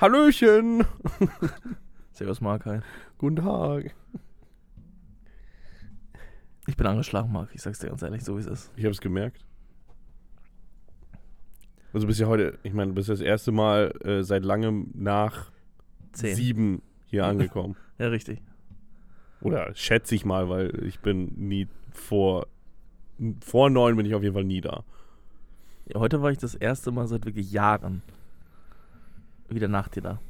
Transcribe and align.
Hallöchen! 0.00 0.86
Servus, 2.12 2.40
Markai. 2.40 2.80
Guten 3.18 3.36
Tag. 3.36 3.94
Ich 6.66 6.74
bin 6.74 6.86
angeschlagen, 6.86 7.30
Mark. 7.30 7.50
Ich 7.52 7.60
sag's 7.60 7.80
dir 7.80 7.88
ganz 7.88 8.00
ehrlich, 8.00 8.24
so 8.24 8.34
wie 8.36 8.40
es 8.40 8.46
ist. 8.46 8.72
Ich 8.76 8.84
habe 8.84 8.92
es 8.92 9.00
gemerkt. 9.02 9.44
Also 11.92 12.06
bist 12.06 12.18
ja 12.18 12.28
heute, 12.28 12.58
ich 12.62 12.72
meine, 12.72 12.92
du 12.92 12.94
bist 12.94 13.10
das 13.10 13.20
erste 13.20 13.52
Mal 13.52 13.92
äh, 14.02 14.22
seit 14.22 14.42
langem 14.42 14.90
nach 14.94 15.50
Zehn. 16.12 16.34
sieben 16.34 16.82
hier 17.04 17.26
angekommen. 17.26 17.76
Ja, 17.98 18.08
richtig. 18.08 18.40
Oder 19.42 19.74
schätze 19.74 20.14
ich 20.14 20.24
mal, 20.24 20.48
weil 20.48 20.82
ich 20.82 21.00
bin 21.00 21.34
nie 21.36 21.68
vor 21.92 22.46
vor 23.44 23.68
neun 23.68 23.96
bin 23.96 24.06
ich 24.06 24.14
auf 24.14 24.22
jeden 24.22 24.34
Fall 24.34 24.44
nie 24.44 24.62
da. 24.62 24.82
Ja, 25.92 26.00
heute 26.00 26.22
war 26.22 26.30
ich 26.30 26.38
das 26.38 26.54
erste 26.54 26.90
Mal 26.90 27.06
seit 27.06 27.26
wirklich 27.26 27.52
Jahren 27.52 28.02
wieder 29.54 29.68
nach 29.68 29.88
dir 29.88 30.02
da. 30.02 30.20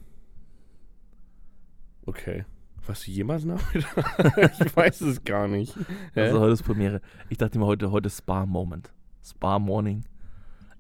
Okay. 2.06 2.45
Warst 2.87 3.06
du 3.06 3.10
jemals 3.10 3.45
Nachmittag? 3.45 4.52
ich 4.60 4.77
weiß 4.77 5.02
es 5.02 5.23
gar 5.23 5.46
nicht. 5.48 5.77
Hä? 6.15 6.23
Also 6.23 6.41
heute 6.41 6.52
ist 6.52 6.62
Premiere. 6.62 7.01
Ich 7.29 7.38
dachte 7.38 7.59
mir 7.59 7.66
heute, 7.66 7.91
heute 7.91 8.09
Spa-Moment. 8.09 8.93
Spa-Morning. 9.23 10.05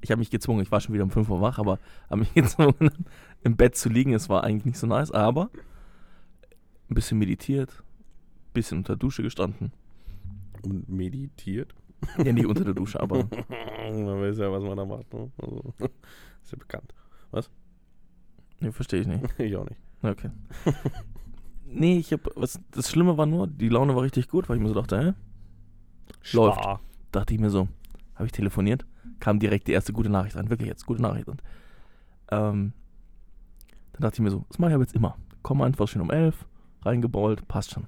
Ich 0.00 0.10
habe 0.10 0.18
mich 0.18 0.30
gezwungen, 0.30 0.62
ich 0.62 0.72
war 0.72 0.80
schon 0.80 0.94
wieder 0.94 1.04
um 1.04 1.10
5 1.10 1.28
Uhr 1.28 1.40
wach, 1.40 1.58
aber 1.58 1.78
habe 2.08 2.20
mich 2.20 2.32
gezwungen, 2.34 2.90
im 3.42 3.56
Bett 3.56 3.76
zu 3.76 3.88
liegen. 3.88 4.14
Es 4.14 4.28
war 4.28 4.44
eigentlich 4.44 4.64
nicht 4.64 4.78
so 4.78 4.86
nice, 4.86 5.10
aber 5.10 5.50
ein 6.88 6.94
bisschen 6.94 7.18
meditiert, 7.18 7.82
ein 8.48 8.52
bisschen 8.54 8.78
unter 8.78 8.94
der 8.94 8.98
Dusche 8.98 9.22
gestanden. 9.22 9.72
Und 10.62 10.88
meditiert? 10.88 11.74
Ja, 12.18 12.32
nicht 12.32 12.46
unter 12.46 12.64
der 12.64 12.74
Dusche, 12.74 12.98
aber 12.98 13.18
man 13.90 14.20
weiß 14.20 14.38
ja, 14.38 14.50
was 14.50 14.62
man 14.62 14.76
da 14.76 14.84
macht. 14.84 15.12
Ne? 15.12 15.30
Also, 15.38 15.74
ist 16.42 16.52
ja 16.52 16.58
bekannt. 16.58 16.94
Nee, 18.60 18.72
verstehe 18.72 19.00
ich 19.00 19.06
nicht. 19.06 19.24
Ich 19.38 19.56
auch 19.56 19.68
nicht. 19.68 19.80
Okay. 20.02 20.30
nee, 21.66 21.98
ich 21.98 22.12
habe, 22.12 22.30
was, 22.36 22.60
das 22.70 22.90
Schlimme 22.90 23.16
war 23.16 23.26
nur, 23.26 23.46
die 23.46 23.68
Laune 23.68 23.94
war 23.94 24.02
richtig 24.02 24.28
gut, 24.28 24.48
weil 24.48 24.56
ich 24.56 24.62
mir 24.62 24.68
so 24.68 24.74
dachte, 24.74 24.98
hä? 24.98 25.12
Läuft. 26.32 26.60
Spar. 26.60 26.80
dachte 27.12 27.34
ich 27.34 27.40
mir 27.40 27.50
so, 27.50 27.68
habe 28.14 28.26
ich 28.26 28.32
telefoniert, 28.32 28.84
kam 29.20 29.38
direkt 29.38 29.68
die 29.68 29.72
erste 29.72 29.92
gute 29.92 30.10
Nachricht 30.10 30.36
rein, 30.36 30.50
wirklich 30.50 30.68
jetzt, 30.68 30.86
gute 30.86 31.02
Nachricht. 31.02 31.28
Und 31.28 31.42
ähm, 32.30 32.72
dann 33.92 34.02
dachte 34.02 34.14
ich 34.16 34.20
mir 34.20 34.30
so, 34.30 34.44
das 34.48 34.58
mache 34.58 34.70
ich 34.70 34.74
aber 34.74 34.84
jetzt 34.84 34.94
immer. 34.94 35.16
Komm 35.42 35.62
einfach 35.62 35.88
schön 35.88 36.02
um 36.02 36.10
elf, 36.10 36.46
reingebault, 36.82 37.46
passt 37.48 37.72
schon. 37.72 37.86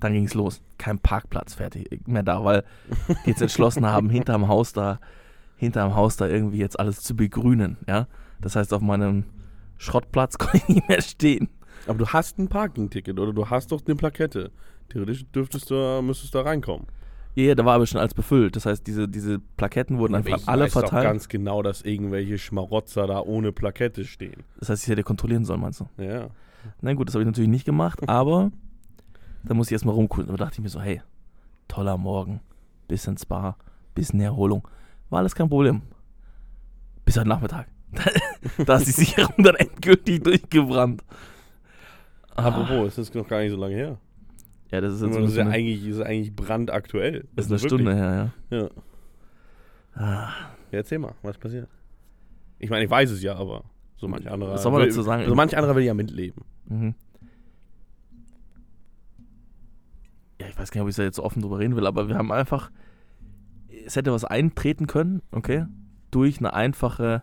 Dann 0.00 0.12
ging 0.12 0.24
es 0.24 0.34
los. 0.34 0.60
Kein 0.78 0.98
Parkplatz 0.98 1.54
fertig 1.54 2.06
mehr 2.06 2.22
da, 2.22 2.44
weil 2.44 2.64
die 3.24 3.30
jetzt 3.30 3.42
entschlossen 3.42 3.86
haben, 3.86 4.10
hinterm 4.10 4.48
Haus 4.48 4.72
da, 4.72 5.00
hinterm 5.56 5.94
Haus 5.94 6.16
da 6.16 6.26
irgendwie 6.26 6.58
jetzt 6.58 6.78
alles 6.78 7.00
zu 7.00 7.16
begrünen, 7.16 7.78
ja. 7.86 8.06
Das 8.40 8.56
heißt, 8.56 8.74
auf 8.74 8.82
meinem 8.82 9.24
Schrottplatz 9.84 10.38
konnte 10.38 10.56
ich 10.58 10.68
nicht 10.68 10.88
mehr 10.88 11.02
stehen. 11.02 11.48
Aber 11.86 11.98
du 11.98 12.06
hast 12.06 12.38
ein 12.38 12.48
Parking-Ticket 12.48 13.18
oder 13.18 13.32
du 13.32 13.48
hast 13.50 13.70
doch 13.72 13.82
eine 13.84 13.94
Plakette. 13.94 14.50
Theoretisch 14.88 15.24
dürftest 15.34 15.70
du, 15.70 16.00
müsstest 16.02 16.34
du 16.34 16.38
da 16.38 16.44
reinkommen. 16.44 16.86
Ja, 17.34 17.44
ja, 17.44 17.54
da 17.54 17.64
war 17.64 17.74
aber 17.74 17.86
schon 17.86 18.00
alles 18.00 18.14
befüllt. 18.14 18.54
Das 18.54 18.64
heißt, 18.64 18.86
diese, 18.86 19.08
diese 19.08 19.40
Plaketten 19.56 19.98
wurden 19.98 20.14
einfach 20.14 20.38
ich 20.38 20.48
alle 20.48 20.64
weiß 20.64 20.72
doch 20.72 20.80
verteilt. 20.80 21.04
ganz 21.04 21.28
genau, 21.28 21.62
dass 21.62 21.82
irgendwelche 21.82 22.38
Schmarotzer 22.38 23.06
da 23.06 23.20
ohne 23.20 23.52
Plakette 23.52 24.04
stehen. 24.04 24.44
Das 24.60 24.68
heißt, 24.68 24.84
ich 24.84 24.88
hätte 24.88 25.02
kontrollieren 25.02 25.44
sollen, 25.44 25.60
meinst 25.60 25.80
du? 25.80 25.88
Ja. 26.02 26.28
Na 26.80 26.94
gut, 26.94 27.08
das 27.08 27.14
habe 27.14 27.22
ich 27.22 27.26
natürlich 27.26 27.50
nicht 27.50 27.64
gemacht, 27.64 28.00
aber 28.08 28.52
da 29.42 29.54
musste 29.54 29.72
ich 29.72 29.76
erstmal 29.76 29.94
rumgucken. 29.94 30.28
Da 30.28 30.36
dachte 30.36 30.54
ich 30.54 30.60
mir 30.60 30.68
so, 30.68 30.80
hey, 30.80 31.02
toller 31.68 31.98
Morgen, 31.98 32.40
bisschen 32.88 33.18
Spa, 33.18 33.56
bisschen 33.94 34.20
Erholung. 34.20 34.66
War 35.10 35.18
alles 35.18 35.34
kein 35.34 35.48
Problem. 35.48 35.82
Bis 37.04 37.18
heute 37.18 37.28
Nachmittag. 37.28 37.66
da 38.66 38.76
ist 38.76 38.86
die 38.88 38.92
Sicherung 38.92 39.34
dann 39.44 39.54
endgültig 39.56 40.22
durchgebrannt. 40.24 41.02
Apropos, 42.34 42.88
es 42.88 42.98
ist 42.98 43.14
noch 43.14 43.28
gar 43.28 43.40
nicht 43.40 43.50
so 43.52 43.56
lange 43.56 43.74
her. 43.74 43.98
ja, 44.70 44.80
das 44.80 44.94
ist 44.94 45.02
Das 45.02 45.14
jetzt 45.16 45.24
ist, 45.28 45.34
so 45.34 45.40
ja 45.40 45.46
eigentlich, 45.48 45.80
das 45.88 45.96
ist 45.98 46.02
eigentlich 46.02 46.34
brandaktuell. 46.34 47.26
ist 47.36 47.46
eine 47.46 47.54
Also 47.54 47.68
Stunde 47.68 47.84
wirklich. 47.86 48.02
her, 48.02 48.32
ja. 48.50 48.58
Ja. 48.58 48.70
Ah, 49.94 50.28
ja. 50.72 50.78
Erzähl 50.78 50.98
mal, 50.98 51.14
was 51.22 51.38
passiert? 51.38 51.68
Ich 52.58 52.70
meine, 52.70 52.84
ich 52.84 52.90
weiß 52.90 53.10
es 53.10 53.22
ja, 53.22 53.36
aber 53.36 53.64
so 53.96 54.08
manch 54.08 54.28
anderer. 54.28 54.54
Was 54.54 54.62
soll 54.62 54.72
man 54.72 54.80
will, 54.80 54.88
dazu 54.88 55.02
sagen? 55.02 55.24
So 55.28 55.34
manch 55.34 55.56
anderer 55.56 55.76
will 55.76 55.84
ja 55.84 55.94
mitleben. 55.94 56.42
Mhm. 56.66 56.94
Ja, 60.40 60.48
ich 60.48 60.58
weiß 60.58 60.70
gar 60.70 60.80
nicht, 60.80 60.84
ob 60.84 60.88
ich 60.90 60.96
da 60.96 61.04
jetzt 61.04 61.16
so 61.16 61.22
offen 61.24 61.42
drüber 61.42 61.58
reden 61.60 61.76
will, 61.76 61.86
aber 61.86 62.08
wir 62.08 62.16
haben 62.16 62.32
einfach, 62.32 62.70
es 63.86 63.94
hätte 63.96 64.12
was 64.12 64.24
eintreten 64.24 64.86
können, 64.86 65.22
okay, 65.30 65.66
durch 66.10 66.38
eine 66.38 66.52
einfache 66.54 67.22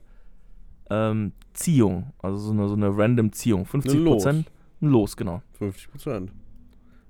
ähm, 0.91 1.31
Ziehung, 1.53 2.12
also 2.19 2.38
so 2.38 2.52
eine, 2.52 2.68
so 2.68 2.75
eine 2.75 2.96
random 2.96 3.31
Ziehung, 3.31 3.66
50 3.66 4.00
Los. 4.00 4.24
Prozent, 4.24 4.52
ein 4.81 4.90
Los, 4.90 5.16
genau. 5.16 5.41
50 5.53 5.90
Prozent. 5.90 6.31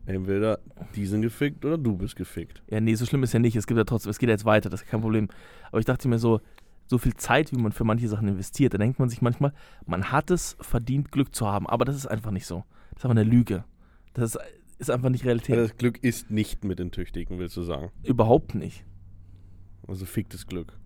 Entweder 0.05 0.59
die 0.95 1.05
sind 1.05 1.21
gefickt 1.21 1.65
oder 1.65 1.77
du 1.77 1.97
bist 1.97 2.15
gefickt. 2.15 2.61
Ja, 2.69 2.79
nee, 2.79 2.93
so 2.95 3.05
schlimm 3.05 3.23
ist 3.23 3.33
ja 3.33 3.39
nicht, 3.39 3.55
es 3.55 3.65
gibt 3.65 3.77
ja 3.77 3.83
trotzdem, 3.83 4.11
es 4.11 4.19
geht 4.19 4.29
ja 4.29 4.33
jetzt 4.33 4.45
weiter, 4.45 4.69
das 4.69 4.83
ist 4.83 4.89
kein 4.89 5.01
Problem. 5.01 5.29
Aber 5.69 5.79
ich 5.79 5.85
dachte 5.85 6.07
mir 6.07 6.19
so, 6.19 6.41
so 6.85 6.97
viel 6.97 7.15
Zeit, 7.15 7.51
wie 7.51 7.57
man 7.57 7.71
für 7.71 7.83
manche 7.83 8.07
Sachen 8.07 8.27
investiert, 8.27 8.73
da 8.73 8.77
denkt 8.77 8.99
man 8.99 9.09
sich 9.09 9.21
manchmal, 9.21 9.53
man 9.85 10.11
hat 10.11 10.29
es 10.29 10.57
verdient, 10.59 11.11
Glück 11.11 11.33
zu 11.33 11.47
haben, 11.47 11.67
aber 11.67 11.85
das 11.85 11.95
ist 11.95 12.05
einfach 12.05 12.31
nicht 12.31 12.45
so. 12.45 12.63
Das 12.91 12.99
ist 12.99 13.05
einfach 13.05 13.21
eine 13.21 13.23
Lüge. 13.23 13.63
Das 14.13 14.35
ist, 14.35 14.41
ist 14.77 14.91
einfach 14.91 15.09
nicht 15.09 15.25
Realität. 15.25 15.57
Das 15.57 15.77
Glück 15.77 16.03
ist 16.03 16.29
nicht 16.29 16.65
mit 16.65 16.79
den 16.79 16.91
Tüchtigen, 16.91 17.39
willst 17.39 17.57
du 17.57 17.63
sagen. 17.63 17.91
Überhaupt 18.03 18.53
nicht. 18.53 18.83
Also 19.87 20.05
ficktes 20.05 20.45
Glück. 20.45 20.77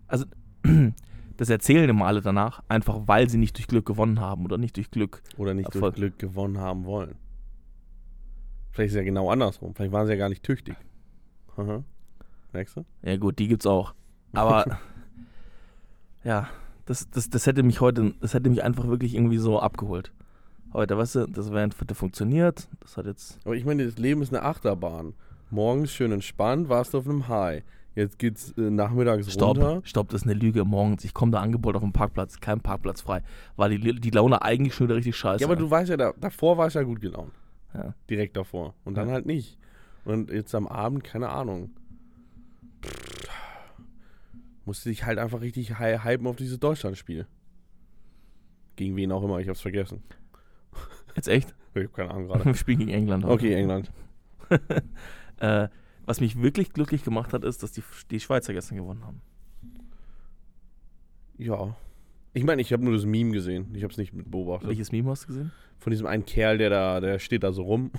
das 1.37 1.49
erzählen 1.49 1.89
immer 1.89 2.05
alle 2.05 2.21
danach, 2.21 2.63
einfach 2.67 3.01
weil 3.05 3.29
sie 3.29 3.37
nicht 3.37 3.57
durch 3.57 3.67
Glück 3.67 3.85
gewonnen 3.85 4.19
haben 4.19 4.45
oder 4.45 4.57
nicht 4.57 4.77
durch 4.77 4.91
Glück. 4.91 5.21
Oder 5.37 5.53
nicht 5.53 5.65
Erfolg. 5.65 5.95
durch 5.95 5.95
Glück 5.95 6.19
gewonnen 6.19 6.57
haben 6.57 6.85
wollen. 6.85 7.15
Vielleicht 8.71 8.87
ist 8.87 8.93
es 8.93 8.97
ja 8.97 9.03
genau 9.03 9.29
andersrum. 9.29 9.73
Vielleicht 9.73 9.91
waren 9.93 10.05
sie 10.05 10.13
ja 10.13 10.17
gar 10.19 10.29
nicht 10.29 10.43
tüchtig. 10.43 10.75
Aha. 11.55 11.83
Merkst 12.51 12.77
du? 12.77 12.85
Ja 13.03 13.17
gut, 13.17 13.39
die 13.39 13.47
gibt's 13.47 13.65
auch. 13.65 13.93
Aber 14.33 14.79
ja, 16.23 16.49
das, 16.85 17.09
das, 17.09 17.29
das 17.29 17.47
hätte 17.47 17.63
mich 17.63 17.81
heute, 17.81 18.13
das 18.19 18.33
hätte 18.33 18.49
mich 18.49 18.63
einfach 18.63 18.87
wirklich 18.87 19.15
irgendwie 19.15 19.37
so 19.37 19.59
abgeholt. 19.59 20.11
Heute, 20.73 20.97
weißt 20.97 21.15
du, 21.15 21.27
das 21.27 21.51
wäre 21.51 21.61
hätte 21.61 21.95
funktioniert. 21.95 22.67
Das 22.81 22.97
hat 22.97 23.05
jetzt. 23.05 23.39
Aber 23.45 23.55
ich 23.55 23.63
meine, 23.63 23.85
das 23.85 23.97
Leben 23.97 24.21
ist 24.21 24.33
eine 24.33 24.43
Achterbahn. 24.43 25.13
Morgens 25.49 25.91
schön 25.91 26.11
entspannt, 26.11 26.67
warst 26.67 26.93
du 26.93 26.97
auf 26.97 27.07
einem 27.07 27.27
High. 27.29 27.63
Jetzt 27.95 28.19
geht's 28.19 28.51
äh, 28.57 28.61
nachmittags 28.61 29.31
Stopp, 29.31 29.57
runter. 29.57 29.81
stopp, 29.85 30.09
das 30.09 30.21
ist 30.23 30.27
eine 30.27 30.37
Lüge. 30.37 30.65
Morgens, 30.65 31.03
ich 31.05 31.13
komme 31.13 31.31
da 31.31 31.39
angebaut 31.41 31.75
auf 31.75 31.81
dem 31.81 31.93
Parkplatz, 31.93 32.39
kein 32.41 32.59
Parkplatz 32.59 32.99
frei. 33.01 33.21
War 33.55 33.69
die, 33.69 33.79
die 33.99 34.09
Laune 34.09 34.41
eigentlich 34.41 34.73
schon 34.75 34.87
wieder 34.87 34.97
richtig 34.97 35.15
scheiße. 35.15 35.41
Ja, 35.41 35.47
aber 35.47 35.55
du 35.55 35.69
weißt 35.69 35.89
ja, 35.89 35.97
da, 35.97 36.11
davor 36.19 36.57
war 36.57 36.67
ich 36.67 36.73
ja 36.73 36.83
gut 36.83 36.99
gelaunt. 36.99 37.31
Ja. 37.73 37.93
Direkt 38.09 38.35
davor. 38.35 38.73
Und 38.83 38.95
dann 38.95 39.07
Ja. 39.07 39.13
halt 39.13 39.25
nicht. 39.25 39.57
Und 40.03 40.29
jetzt 40.29 40.53
am 40.55 40.67
Abend, 40.67 41.03
keine 41.05 41.29
Ahnung. 41.29 41.71
Pff, 42.83 43.27
musste 44.65 44.89
dich 44.89 45.05
halt 45.05 45.17
einfach 45.19 45.41
richtig 45.41 45.75
hy- 45.79 46.03
hypen 46.03 46.27
auf 46.27 46.35
dieses 46.35 46.59
Deutschlandspiel. 46.59 47.27
Gegen 48.75 48.95
wen 48.97 49.11
auch 49.11 49.23
immer, 49.23 49.39
ich 49.39 49.47
hab's 49.47 49.61
vergessen. 49.61 50.03
Jetzt 51.15 51.27
echt? 51.29 51.55
Ich 51.75 51.85
hab 51.85 51.93
keine 51.93 52.11
Ahnung 52.11 52.27
gerade. 52.27 52.43
Wir 52.45 52.55
spielen 52.55 52.79
gegen 52.79 52.91
England. 52.91 53.23
heute. 53.23 53.33
Okay, 53.35 53.53
England. 53.55 53.91
Äh, 55.37 55.67
was 56.05 56.21
mich 56.21 56.41
wirklich 56.41 56.71
glücklich 56.71 57.03
gemacht 57.03 57.33
hat, 57.33 57.43
ist, 57.43 57.63
dass 57.63 57.71
die, 57.71 57.83
die 58.11 58.19
Schweizer 58.19 58.53
gestern 58.53 58.77
gewonnen 58.77 59.05
haben. 59.05 59.21
Ja. 61.37 61.75
Ich 62.33 62.43
meine, 62.43 62.61
ich 62.61 62.73
habe 62.73 62.83
nur 62.83 62.93
das 62.93 63.05
Meme 63.05 63.31
gesehen. 63.31 63.67
Ich 63.73 63.83
habe 63.83 63.91
es 63.91 63.97
nicht 63.97 64.13
mit 64.13 64.29
beobachtet. 64.29 64.69
Welches 64.69 64.91
Meme 64.91 65.09
hast 65.09 65.23
du 65.23 65.27
gesehen? 65.27 65.51
Von 65.79 65.91
diesem 65.91 66.05
einen 66.05 66.25
Kerl, 66.25 66.57
der 66.57 66.69
da, 66.69 66.99
der 66.99 67.19
steht 67.19 67.43
da 67.43 67.51
so 67.51 67.63
rum. 67.63 67.91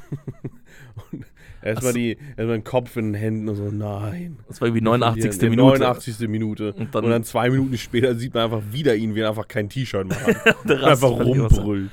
und 1.13 1.25
erstmal 1.63 1.93
so. 1.93 1.99
die, 1.99 2.19
erstmal 2.37 2.59
den 2.59 2.65
Kopf 2.65 2.97
in 2.97 3.13
den 3.13 3.15
Händen 3.15 3.49
und 3.49 3.57
so, 3.57 3.71
nein. 3.71 4.39
Das 4.47 4.61
war 4.61 4.69
irgendwie 4.69 4.85
89. 4.85 5.43
Ja, 5.43 5.49
Minute. 5.49 5.79
89. 5.79 6.29
Minute. 6.29 6.73
Und 6.75 6.95
dann, 6.95 7.05
Und 7.05 7.11
dann 7.11 7.25
zwei 7.25 7.51
Minuten 7.51 7.79
später 7.79 8.15
sieht 8.15 8.35
man 8.35 8.45
einfach 8.45 8.63
wieder 8.73 8.95
ihn, 8.95 9.15
wie 9.15 9.21
er 9.21 9.31
einfach 9.31 9.49
kein 9.49 9.69
T-Shirt 9.69 10.07
mehr 10.07 10.23
hat. 10.27 10.71
einfach 10.85 11.11
rumbrüllt. 11.11 11.91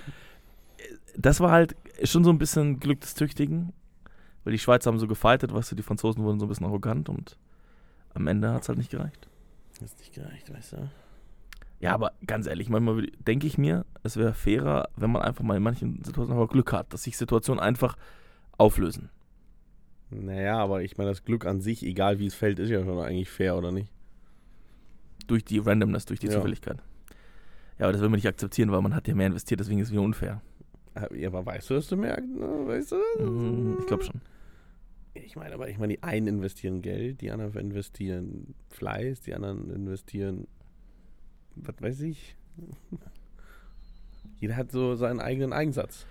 Das 1.15 1.39
war 1.39 1.51
halt 1.51 1.75
schon 2.03 2.23
so 2.23 2.29
ein 2.29 2.39
bisschen 2.39 2.79
Glück 2.79 2.99
des 3.01 3.13
Tüchtigen, 3.13 3.71
weil 4.43 4.51
die 4.53 4.59
Schweizer 4.59 4.89
haben 4.91 4.99
so 4.99 5.07
gefightet, 5.07 5.53
weißt 5.53 5.71
du, 5.71 5.75
die 5.75 5.83
Franzosen 5.83 6.23
wurden 6.23 6.39
so 6.39 6.45
ein 6.45 6.49
bisschen 6.49 6.65
arrogant 6.65 7.09
und 7.09 7.37
am 8.13 8.27
Ende 8.27 8.51
hat 8.53 8.61
es 8.63 8.69
halt 8.69 8.77
nicht 8.77 8.91
gereicht. 8.91 9.27
Das 9.79 9.89
ist 9.91 9.99
nicht 9.99 10.13
gereicht, 10.13 10.53
weißt 10.53 10.73
du? 10.73 10.89
Ja, 11.79 11.93
aber 11.93 12.13
ganz 12.25 12.47
ehrlich, 12.47 12.69
manchmal 12.69 13.07
denke 13.27 13.45
ich 13.47 13.57
mir, 13.57 13.85
es 14.03 14.15
wäre 14.15 14.33
fairer, 14.33 14.87
wenn 14.95 15.11
man 15.11 15.21
einfach 15.21 15.43
mal 15.43 15.57
in 15.57 15.63
manchen 15.63 16.03
Situationen 16.03 16.39
einfach 16.39 16.51
Glück 16.53 16.71
hat, 16.71 16.93
dass 16.93 17.03
sich 17.03 17.17
Situationen 17.17 17.59
einfach 17.61 17.97
auflösen. 18.57 19.09
Naja, 20.11 20.57
aber 20.59 20.83
ich 20.83 20.97
meine, 20.97 21.09
das 21.09 21.25
Glück 21.25 21.45
an 21.45 21.59
sich, 21.59 21.83
egal 21.83 22.19
wie 22.19 22.27
es 22.27 22.35
fällt, 22.35 22.59
ist 22.59 22.69
ja 22.69 22.83
schon 22.85 22.99
eigentlich 22.99 23.29
fair, 23.29 23.57
oder 23.57 23.71
nicht? 23.71 23.91
Durch 25.27 25.43
die 25.43 25.57
Randomness, 25.59 26.05
durch 26.05 26.19
die 26.19 26.27
Ja. 26.27 26.33
Zufälligkeit. 26.33 26.77
Ja, 27.79 27.85
aber 27.87 27.93
das 27.93 28.01
will 28.01 28.09
man 28.09 28.17
nicht 28.17 28.27
akzeptieren, 28.27 28.71
weil 28.71 28.81
man 28.81 28.93
hat 28.93 29.07
ja 29.07 29.15
mehr 29.15 29.27
investiert, 29.27 29.59
deswegen 29.59 29.79
ist 29.79 29.87
es 29.87 29.91
wieder 29.91 30.03
unfair. 30.03 30.41
Äh, 30.93 31.19
Ja, 31.21 31.29
aber 31.29 31.45
weißt 31.45 31.69
du, 31.69 31.75
was 31.75 31.87
du 31.87 31.97
merkst? 31.97 32.29
Ne? 32.29 32.67
Weißt 32.67 32.91
du? 32.91 33.23
Mhm, 33.25 33.77
ich 33.79 33.87
glaube 33.87 34.03
schon. 34.03 34.21
Ich 35.13 35.35
meine, 35.35 35.53
aber 35.53 35.69
ich 35.69 35.77
meine, 35.77 35.93
die 35.93 36.03
einen 36.03 36.27
investieren 36.27 36.81
Geld, 36.81 37.21
die 37.21 37.31
anderen 37.31 37.55
investieren 37.55 38.55
Fleiß, 38.69 39.21
die 39.21 39.35
anderen 39.35 39.69
investieren, 39.69 40.47
was 41.55 41.75
weiß 41.79 42.01
ich. 42.01 42.35
Jeder 44.39 44.57
hat 44.57 44.71
so 44.71 44.95
seinen 44.95 45.19
eigenen 45.19 45.53
Eigensatz. 45.53 46.05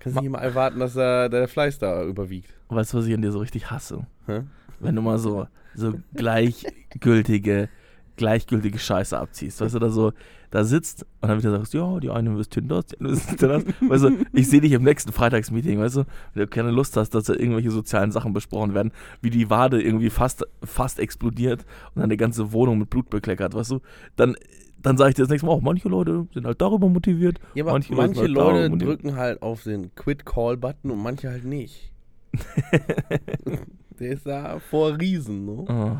Kannst 0.00 0.16
nicht 0.16 0.26
immer 0.26 0.38
erwarten, 0.38 0.78
dass 0.78 0.94
da 0.94 1.28
der 1.28 1.48
Fleiß 1.48 1.78
da 1.78 2.04
überwiegt. 2.04 2.54
Weißt 2.68 2.92
du, 2.92 2.98
was 2.98 3.06
ich 3.06 3.14
an 3.14 3.22
dir 3.22 3.32
so 3.32 3.38
richtig 3.38 3.70
hasse? 3.70 4.06
Hä? 4.26 4.42
Wenn 4.80 4.94
du 4.94 5.02
mal 5.02 5.18
so, 5.18 5.46
so 5.74 5.94
gleichgültige, 6.14 7.68
gleichgültige 8.16 8.78
Scheiße 8.78 9.18
abziehst. 9.18 9.60
Weißt 9.60 9.74
du, 9.74 9.78
da 9.78 9.90
so, 9.90 10.12
da 10.50 10.64
sitzt 10.64 11.04
und 11.20 11.28
dann 11.28 11.38
wieder 11.38 11.50
sagst, 11.50 11.74
ja, 11.74 12.00
die 12.00 12.10
eine 12.10 12.30
investiert 12.30 12.70
das, 12.70 12.86
die 12.86 12.98
andere 12.98 13.14
investiert 13.14 13.50
das. 13.50 13.64
Weißt 13.80 14.04
du, 14.04 14.24
ich 14.32 14.48
sehe 14.48 14.60
dich 14.60 14.72
im 14.72 14.82
nächsten 14.82 15.12
Freitagsmeeting, 15.12 15.78
weißt 15.78 15.96
du, 15.96 16.04
wenn 16.34 16.42
du 16.42 16.46
keine 16.46 16.70
Lust 16.70 16.96
hast, 16.96 17.10
dass 17.14 17.24
da 17.24 17.34
irgendwelche 17.34 17.70
sozialen 17.70 18.12
Sachen 18.12 18.32
besprochen 18.32 18.74
werden, 18.74 18.92
wie 19.20 19.30
die 19.30 19.50
Wade 19.50 19.82
irgendwie 19.82 20.10
fast, 20.10 20.44
fast 20.62 20.98
explodiert 20.98 21.64
und 21.94 22.00
dann 22.00 22.10
die 22.10 22.16
ganze 22.16 22.52
Wohnung 22.52 22.78
mit 22.78 22.90
Blut 22.90 23.10
bekleckert, 23.10 23.54
weißt 23.54 23.72
du, 23.72 23.80
dann, 24.16 24.36
dann 24.80 24.96
sage 24.96 25.10
ich 25.10 25.16
dir 25.16 25.22
das 25.22 25.30
nächste 25.30 25.46
Mal 25.46 25.52
auch, 25.52 25.60
manche 25.60 25.88
Leute 25.88 26.26
sind 26.32 26.46
halt 26.46 26.60
darüber 26.60 26.88
motiviert. 26.88 27.38
Ja, 27.54 27.64
aber 27.64 27.72
Manche 27.72 27.94
manche, 27.94 28.20
halt 28.20 28.30
Leute 28.30 28.70
drücken 28.78 29.16
halt 29.16 29.42
auf 29.42 29.64
den 29.64 29.94
Quit-Call-Button 29.94 30.90
und 30.90 31.02
manche 31.02 31.28
halt 31.28 31.44
nicht. 31.44 31.92
Der 33.98 34.12
ist 34.12 34.26
da 34.26 34.60
vor 34.60 34.98
Riesen, 34.98 35.44
ne? 35.44 35.64
Oh. 35.68 35.96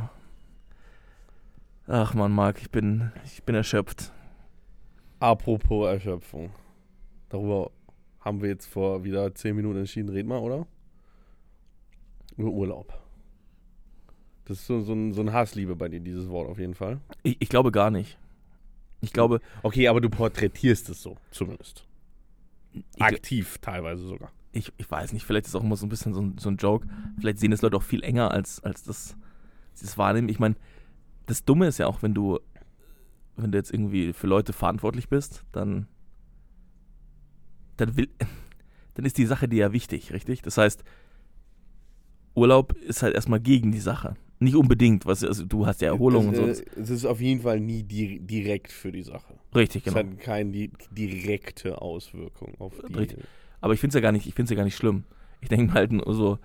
Ach 1.90 2.14
man, 2.14 2.32
Marc, 2.32 2.60
ich 2.60 2.70
bin, 2.70 3.12
ich 3.24 3.42
bin 3.42 3.54
erschöpft. 3.54 4.12
Apropos 5.20 5.88
Erschöpfung. 5.88 6.50
Darüber 7.28 7.70
haben 8.20 8.40
wir 8.40 8.48
jetzt 8.48 8.66
vor 8.66 9.04
wieder 9.04 9.34
10 9.34 9.56
Minuten 9.56 9.80
entschieden. 9.80 10.08
Red 10.08 10.26
mal, 10.26 10.38
oder? 10.38 10.66
Über 12.36 12.50
Urlaub. 12.50 12.92
Das 14.44 14.60
ist 14.60 14.66
so, 14.66 14.80
so, 14.80 14.92
ein, 14.94 15.12
so 15.12 15.20
ein 15.20 15.32
Hassliebe 15.32 15.76
bei 15.76 15.88
dir, 15.88 16.00
dieses 16.00 16.28
Wort 16.30 16.48
auf 16.48 16.58
jeden 16.58 16.74
Fall. 16.74 17.00
Ich, 17.22 17.36
ich 17.40 17.48
glaube 17.48 17.70
gar 17.70 17.90
nicht. 17.90 18.18
Ich 19.00 19.12
glaube, 19.12 19.40
Okay, 19.62 19.88
aber 19.88 20.00
du 20.00 20.08
porträtierst 20.08 20.88
es 20.88 21.02
so, 21.02 21.16
zumindest. 21.30 21.86
Aktiv 22.98 23.58
teilweise 23.58 24.06
sogar. 24.06 24.30
ich, 24.52 24.72
ich 24.76 24.90
weiß 24.90 25.12
nicht, 25.12 25.24
vielleicht 25.24 25.46
ist 25.46 25.54
auch 25.54 25.62
immer 25.62 25.76
so 25.76 25.86
ein 25.86 25.88
bisschen 25.88 26.14
so 26.14 26.22
ein, 26.22 26.38
so 26.38 26.50
ein 26.50 26.56
Joke. 26.56 26.86
Vielleicht 27.18 27.38
sehen 27.38 27.50
das 27.50 27.62
Leute 27.62 27.76
auch 27.76 27.82
viel 27.82 28.02
enger, 28.02 28.30
als, 28.30 28.62
als 28.62 28.84
das, 28.84 29.16
sie 29.74 29.84
es 29.84 29.98
wahrnehmen. 29.98 30.28
Ich 30.28 30.38
meine, 30.38 30.56
das 31.26 31.44
Dumme 31.44 31.66
ist 31.66 31.78
ja 31.78 31.86
auch, 31.86 32.02
wenn 32.02 32.14
du, 32.14 32.38
wenn 33.42 33.52
du 33.52 33.58
jetzt 33.58 33.72
irgendwie 33.72 34.12
für 34.12 34.26
Leute 34.26 34.52
verantwortlich 34.52 35.08
bist, 35.08 35.44
dann, 35.52 35.86
dann 37.76 37.96
will, 37.96 38.08
dann 38.94 39.04
ist 39.04 39.18
die 39.18 39.26
Sache 39.26 39.48
dir 39.48 39.58
ja 39.58 39.72
wichtig, 39.72 40.12
richtig? 40.12 40.42
Das 40.42 40.58
heißt, 40.58 40.84
Urlaub 42.34 42.72
ist 42.72 43.02
halt 43.02 43.14
erstmal 43.14 43.40
gegen 43.40 43.72
die 43.72 43.80
Sache. 43.80 44.16
Nicht 44.40 44.54
unbedingt, 44.54 45.04
was, 45.04 45.24
also 45.24 45.44
du 45.44 45.66
hast 45.66 45.80
ja 45.80 45.88
Erholung 45.88 46.28
und 46.28 46.36
so. 46.36 46.46
es, 46.46 46.60
äh, 46.60 46.80
es 46.80 46.90
ist 46.90 47.04
auf 47.04 47.20
jeden 47.20 47.40
Fall 47.40 47.58
nie 47.58 47.82
di 47.82 48.20
direkt 48.20 48.70
für 48.70 48.92
die 48.92 49.02
Sache. 49.02 49.34
Richtig, 49.54 49.84
Es 49.84 49.92
genau. 49.92 50.08
hat 50.08 50.20
keine 50.20 50.52
di 50.52 50.70
direkte 50.92 51.82
Auswirkung 51.82 52.54
auf 52.60 52.74
die. 52.88 52.94
Richtig. 52.94 53.24
Aber 53.60 53.74
ich 53.74 53.80
finde 53.80 53.90
es 53.90 53.94
ja 53.96 54.00
gar 54.00 54.12
nicht, 54.12 54.26
ich 54.26 54.34
finde 54.34 54.50
ja 54.50 54.56
gar 54.56 54.64
nicht 54.64 54.76
schlimm. 54.76 55.02
Ich 55.40 55.48
denke 55.48 55.74
halt 55.74 55.90
nur 55.90 56.14
so, 56.14 56.38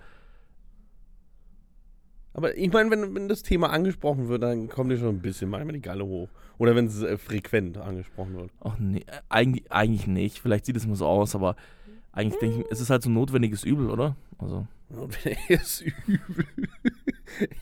Aber 2.34 2.56
ich 2.56 2.72
meine, 2.72 2.90
wenn, 2.90 3.14
wenn 3.14 3.28
das 3.28 3.44
Thema 3.44 3.70
angesprochen 3.70 4.28
wird, 4.28 4.42
dann 4.42 4.68
kommt 4.68 4.90
dir 4.90 4.98
schon 4.98 5.16
ein 5.16 5.22
bisschen 5.22 5.48
manchmal 5.48 5.74
die 5.74 5.80
Galle 5.80 6.04
hoch. 6.04 6.28
Oder 6.58 6.74
wenn 6.74 6.86
es 6.86 7.00
äh, 7.00 7.16
frequent 7.16 7.78
angesprochen 7.78 8.36
wird. 8.36 8.50
ach 8.60 8.76
nee, 8.78 9.04
äh, 9.06 9.20
eigentlich, 9.28 9.70
eigentlich 9.70 10.06
nicht. 10.08 10.40
Vielleicht 10.40 10.66
sieht 10.66 10.76
es 10.76 10.84
immer 10.84 10.96
so 10.96 11.06
aus, 11.06 11.34
aber 11.36 11.54
eigentlich 12.12 12.40
denke 12.40 12.60
ich, 12.60 12.66
es 12.70 12.80
ist 12.80 12.90
halt 12.90 13.02
so 13.02 13.10
ein 13.10 13.14
notwendiges 13.14 13.62
Übel, 13.64 13.88
oder? 13.88 14.16
Also, 14.38 14.66
er 15.24 15.60
ist 15.60 15.80
übel. 16.06 16.44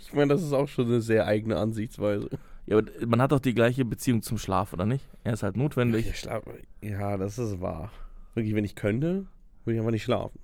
ich 0.00 0.12
meine, 0.14 0.34
das 0.34 0.42
ist 0.42 0.52
auch 0.52 0.68
schon 0.68 0.86
eine 0.86 1.00
sehr 1.02 1.26
eigene 1.26 1.56
Ansichtsweise. 1.58 2.30
ja, 2.66 2.78
aber 2.78 2.90
man 3.06 3.20
hat 3.20 3.32
doch 3.32 3.40
die 3.40 3.54
gleiche 3.54 3.84
Beziehung 3.84 4.22
zum 4.22 4.38
Schlaf, 4.38 4.72
oder 4.72 4.86
nicht? 4.86 5.06
Er 5.22 5.34
ist 5.34 5.42
halt 5.42 5.56
notwendig. 5.56 6.06
Ich 6.08 6.18
schlaf, 6.18 6.44
ja, 6.80 7.18
das 7.18 7.38
ist 7.38 7.60
wahr. 7.60 7.90
Wirklich, 8.34 8.54
wenn 8.54 8.64
ich 8.64 8.74
könnte, 8.74 9.26
würde 9.64 9.74
ich 9.74 9.78
einfach 9.78 9.92
nicht 9.92 10.04
schlafen. 10.04 10.38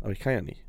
Aber 0.00 0.12
ich 0.12 0.20
kann 0.20 0.32
ja 0.32 0.40
nicht. 0.40 0.64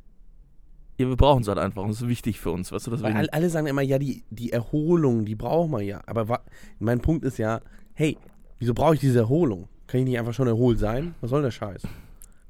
Ja, 1.02 1.10
wir 1.10 1.16
brauchen 1.16 1.42
es 1.42 1.48
halt 1.48 1.58
einfach 1.58 1.84
und 1.84 1.90
es 1.90 2.02
ist 2.02 2.08
wichtig 2.08 2.40
für 2.40 2.52
uns, 2.52 2.72
weißt 2.72 2.88
du? 2.88 2.92
Weil 2.92 2.98
Deswegen, 2.98 3.18
all, 3.18 3.30
alle 3.30 3.50
sagen 3.50 3.68
immer, 3.68 3.82
ja, 3.82 3.98
die, 3.98 4.24
die 4.30 4.52
Erholung, 4.52 5.26
die 5.26 5.36
braucht 5.36 5.70
man 5.70 5.84
ja. 5.84 6.02
Aber 6.06 6.42
mein 6.80 7.02
Punkt 7.02 7.26
ist 7.26 7.38
ja, 7.38 7.62
hey, 7.94 8.18
wieso 8.60 8.74
brauche 8.74 8.96
ich 8.96 9.00
diese 9.00 9.20
Erholung? 9.20 9.68
Kann 9.88 10.02
ich 10.02 10.06
nicht 10.06 10.20
einfach 10.20 10.34
schon 10.34 10.48
erholt 10.48 10.80
sein? 10.80 11.16
Was 11.22 11.32
soll 11.32 11.42
der 11.42 11.52
Scheiß? 11.52 11.84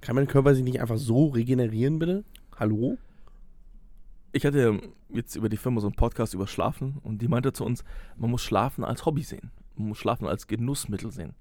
Kann 0.01 0.15
mein 0.15 0.27
Körper 0.27 0.53
sich 0.53 0.63
nicht 0.63 0.81
einfach 0.81 0.97
so 0.97 1.27
regenerieren, 1.27 1.99
bitte? 1.99 2.23
Hallo? 2.57 2.97
ich 4.33 4.45
hatte 4.45 4.79
jetzt 5.09 5.35
über 5.35 5.49
die 5.49 5.57
Firma 5.57 5.81
so 5.81 5.87
einen 5.87 5.95
Podcast 5.95 6.33
über 6.33 6.47
Schlafen 6.47 6.97
und 7.03 7.21
die 7.21 7.27
meinte 7.27 7.53
zu 7.53 7.65
uns, 7.65 7.83
man 8.17 8.31
muss 8.31 8.43
Schlafen 8.43 8.83
als 8.83 9.05
Hobby 9.05 9.23
sehen. 9.23 9.51
Man 9.75 9.89
muss 9.89 9.97
Schlafen 9.97 10.27
als 10.27 10.47
Genussmittel 10.47 11.11
sehen. 11.11 11.33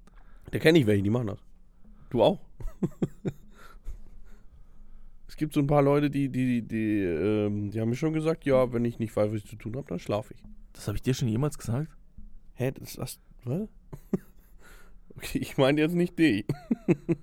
Der 0.51 0.59
kenne 0.59 0.79
ich 0.79 0.87
welche, 0.87 1.03
die 1.03 1.09
machen 1.09 1.27
das. 1.27 1.39
Du 2.09 2.21
auch? 2.21 2.39
es 5.31 5.37
gibt 5.37 5.53
so 5.53 5.61
ein 5.61 5.67
paar 5.67 5.81
Leute, 5.81 6.09
die, 6.09 6.27
die, 6.27 6.61
die, 6.61 6.99
ähm, 6.99 7.71
die 7.71 7.79
haben 7.79 7.87
mir 7.87 7.95
schon 7.95 8.11
gesagt, 8.11 8.43
ja, 8.43 8.73
wenn 8.73 8.83
ich 8.83 8.99
nicht 8.99 9.15
weiß, 9.15 9.31
was 9.31 9.37
ich 9.37 9.45
zu 9.45 9.55
tun 9.55 9.77
habe, 9.77 9.87
dann 9.87 9.97
schlafe 9.97 10.33
ich. 10.33 10.43
Das 10.73 10.89
habe 10.89 10.97
ich 10.97 11.03
dir 11.03 11.13
schon 11.13 11.29
jemals 11.29 11.57
gesagt? 11.57 11.87
Hä, 12.55 12.71
das 12.71 12.89
ist 12.89 12.97
das, 12.97 13.19
was? 13.45 13.69
okay, 15.15 15.37
ich 15.37 15.57
meine 15.57 15.79
jetzt 15.79 15.95
nicht 15.95 16.19
die. 16.19 16.45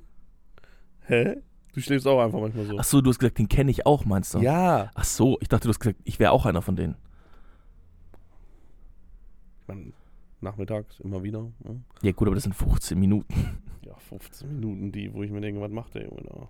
Hä? 1.01 1.43
Du 1.75 1.83
schläfst 1.83 2.07
auch 2.07 2.19
einfach 2.25 2.41
manchmal 2.41 2.65
so. 2.65 2.79
Ach 2.79 2.85
so, 2.85 3.03
du 3.03 3.11
hast 3.11 3.19
gesagt, 3.19 3.37
den 3.37 3.51
kenne 3.51 3.71
ich 3.71 3.85
auch, 3.85 4.07
meinst 4.07 4.33
du? 4.33 4.39
Ja. 4.39 4.91
Ach 4.95 5.05
so, 5.05 5.37
ich 5.43 5.49
dachte, 5.49 5.65
du 5.65 5.69
hast 5.69 5.79
gesagt, 5.79 6.01
ich 6.05 6.19
wäre 6.19 6.33
auch 6.33 6.47
einer 6.47 6.63
von 6.63 6.77
denen. 6.77 6.97
Ich 9.61 9.69
meine, 9.69 9.93
nachmittags 10.41 10.99
immer 11.01 11.23
wieder. 11.23 11.43
Ne? 11.63 11.83
Ja 12.01 12.13
gut, 12.13 12.27
aber 12.27 12.37
das 12.37 12.45
sind 12.45 12.55
15 12.55 12.99
Minuten. 12.99 13.35
Ja, 13.85 13.95
15 13.97 14.49
Minuten, 14.49 14.93
die, 14.93 15.13
wo 15.13 15.23
ich 15.23 15.31
mir 15.31 15.43
denke, 15.43 15.61
was 15.61 15.71
macht 15.71 15.95
der 15.95 16.05
Junge 16.05 16.23
da? 16.23 16.49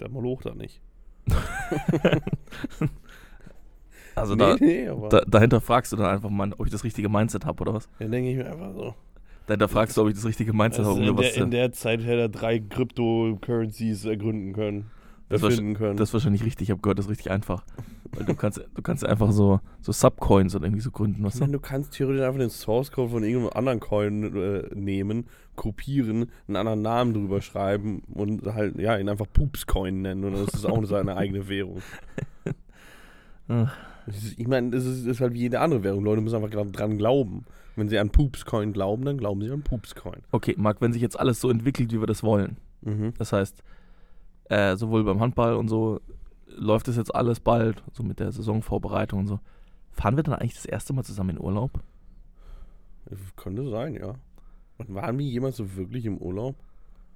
Der 0.00 0.10
Moloch 0.10 0.42
da 0.42 0.54
nicht. 0.54 0.82
Also 4.18 4.34
da, 4.34 4.56
nee, 4.58 4.88
da, 5.10 5.20
dahinter 5.20 5.60
fragst 5.60 5.92
du 5.92 5.96
dann 5.96 6.06
einfach 6.06 6.28
mal, 6.28 6.52
ob 6.58 6.66
ich 6.66 6.72
das 6.72 6.82
richtige 6.82 7.08
Mindset 7.08 7.44
habe 7.44 7.60
oder 7.62 7.74
was? 7.74 7.88
dann 8.00 8.10
denke 8.10 8.30
ich 8.30 8.36
mir 8.36 8.50
einfach 8.50 8.72
so. 8.74 8.94
Dahinter 9.46 9.68
fragst 9.68 9.96
du, 9.96 10.02
ob 10.02 10.08
ich 10.08 10.14
das 10.14 10.24
richtige 10.24 10.52
Mindset 10.52 10.84
Also 10.84 11.00
habe, 11.00 11.08
in, 11.08 11.16
der, 11.16 11.36
in 11.36 11.50
der 11.50 11.72
Zeit 11.72 12.00
hätte 12.00 12.22
er 12.22 12.28
drei 12.28 12.58
Cryptocurrencies 12.58 14.04
ergründen 14.04 14.52
können. 14.52 14.90
Das 15.28 15.42
war 15.42 15.50
Erfinden 15.50 15.74
können. 15.74 15.96
Das 15.96 16.08
ist 16.08 16.12
wahrscheinlich 16.14 16.44
richtig, 16.44 16.68
ich 16.68 16.70
habe 16.70 16.80
gehört, 16.80 16.98
das 16.98 17.06
ist 17.06 17.10
richtig 17.10 17.30
einfach. 17.30 17.64
Weil 18.12 18.24
du 18.24 18.34
kannst, 18.34 18.58
du 18.74 18.82
kannst 18.82 19.04
einfach 19.04 19.30
so, 19.32 19.60
so 19.82 19.92
Subcoins 19.92 20.56
oder 20.56 20.64
irgendwie 20.64 20.80
so 20.82 20.90
gründen, 20.90 21.22
weißt 21.22 21.40
meine, 21.40 21.52
du? 21.52 21.60
kannst 21.60 21.92
theoretisch 21.92 22.22
einfach 22.22 22.38
den 22.40 22.48
Source 22.50 22.90
Code 22.90 23.10
von 23.10 23.22
irgendeinem 23.22 23.52
anderen 23.54 23.80
Coin 23.80 24.36
äh, 24.36 24.74
nehmen, 24.74 25.26
kopieren, 25.56 26.30
einen 26.46 26.56
anderen 26.56 26.80
Namen 26.82 27.12
drüber 27.12 27.42
schreiben 27.42 28.02
und 28.14 28.46
halt, 28.46 28.78
ja, 28.78 28.96
ihn 28.96 29.08
einfach 29.10 29.26
Poops 29.30 29.66
Coin 29.66 30.00
nennen 30.02 30.24
und 30.24 30.32
das 30.32 30.54
ist 30.54 30.64
auch 30.64 30.82
seine 30.86 31.16
eigene 31.16 31.48
Währung. 31.48 31.82
Ach. 33.48 33.76
Ich 34.38 34.46
meine, 34.48 34.70
das 34.70 34.86
ist, 34.86 35.06
ist 35.06 35.20
halt 35.20 35.34
wie 35.34 35.40
jede 35.40 35.60
andere 35.60 35.82
Währung. 35.84 36.02
Leute 36.02 36.22
müssen 36.22 36.42
einfach 36.42 36.50
dran 36.72 36.96
glauben. 36.96 37.44
Wenn 37.76 37.88
sie 37.90 37.98
an 37.98 38.10
Poops 38.10 38.46
Coin 38.46 38.72
glauben, 38.72 39.04
dann 39.04 39.18
glauben 39.18 39.42
sie 39.42 39.50
an 39.50 39.62
Poops 39.62 39.94
Coin. 39.94 40.20
Okay, 40.32 40.54
Marc, 40.56 40.80
wenn 40.80 40.92
sich 40.94 41.02
jetzt 41.02 41.18
alles 41.20 41.40
so 41.40 41.50
entwickelt, 41.50 41.92
wie 41.92 42.00
wir 42.00 42.06
das 42.06 42.22
wollen, 42.22 42.56
Mhm. 42.80 43.12
das 43.18 43.32
heißt, 43.32 43.62
äh, 44.48 44.76
sowohl 44.76 45.04
beim 45.04 45.20
Handball 45.20 45.54
und 45.54 45.68
so 45.68 46.00
läuft 46.46 46.88
es 46.88 46.96
jetzt 46.96 47.14
alles 47.14 47.40
bald, 47.40 47.82
so 47.92 48.02
mit 48.02 48.20
der 48.20 48.32
Saisonvorbereitung 48.32 49.20
und 49.20 49.26
so. 49.26 49.40
Fahren 49.92 50.16
wir 50.16 50.22
dann 50.22 50.34
eigentlich 50.34 50.54
das 50.54 50.66
erste 50.66 50.92
Mal 50.92 51.04
zusammen 51.04 51.30
in 51.30 51.40
Urlaub? 51.40 51.80
Könnte 53.36 53.68
sein, 53.68 53.94
ja. 53.94 54.14
Und 54.78 54.94
waren 54.94 55.18
wir 55.18 55.26
jemals 55.26 55.56
so 55.56 55.76
wirklich 55.76 56.06
im 56.06 56.18
Urlaub? 56.18 56.54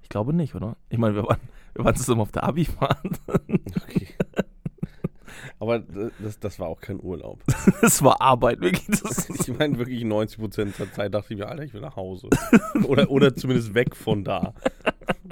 Ich 0.01 0.09
glaube 0.09 0.33
nicht, 0.33 0.53
oder? 0.53 0.75
Ich 0.89 0.97
meine, 0.97 1.15
wir 1.15 1.23
waren, 1.23 1.39
wir 1.75 1.85
waren 1.85 1.95
zusammen 1.95 2.21
auf 2.21 2.31
der 2.31 2.43
Abi-Fahrt. 2.43 3.21
Okay. 3.83 4.07
Aber 5.63 5.79
das, 5.79 6.37
das 6.41 6.59
war 6.59 6.67
auch 6.67 6.81
kein 6.81 6.99
Urlaub. 7.01 7.41
Es 7.81 8.03
war 8.03 8.19
Arbeit, 8.19 8.59
wirklich. 8.59 8.85
Das 9.01 9.29
Ich 9.47 9.57
meine, 9.57 9.77
wirklich 9.77 10.03
90% 10.03 10.77
der 10.77 10.91
Zeit 10.91 11.13
dachte 11.13 11.33
ich 11.33 11.39
mir, 11.39 11.47
Alter, 11.47 11.63
ich 11.63 11.73
will 11.73 11.79
nach 11.79 11.95
Hause. 11.95 12.27
Oder, 12.85 13.09
oder 13.09 13.33
zumindest 13.33 13.73
weg 13.73 13.95
von 13.95 14.25
da. 14.25 14.53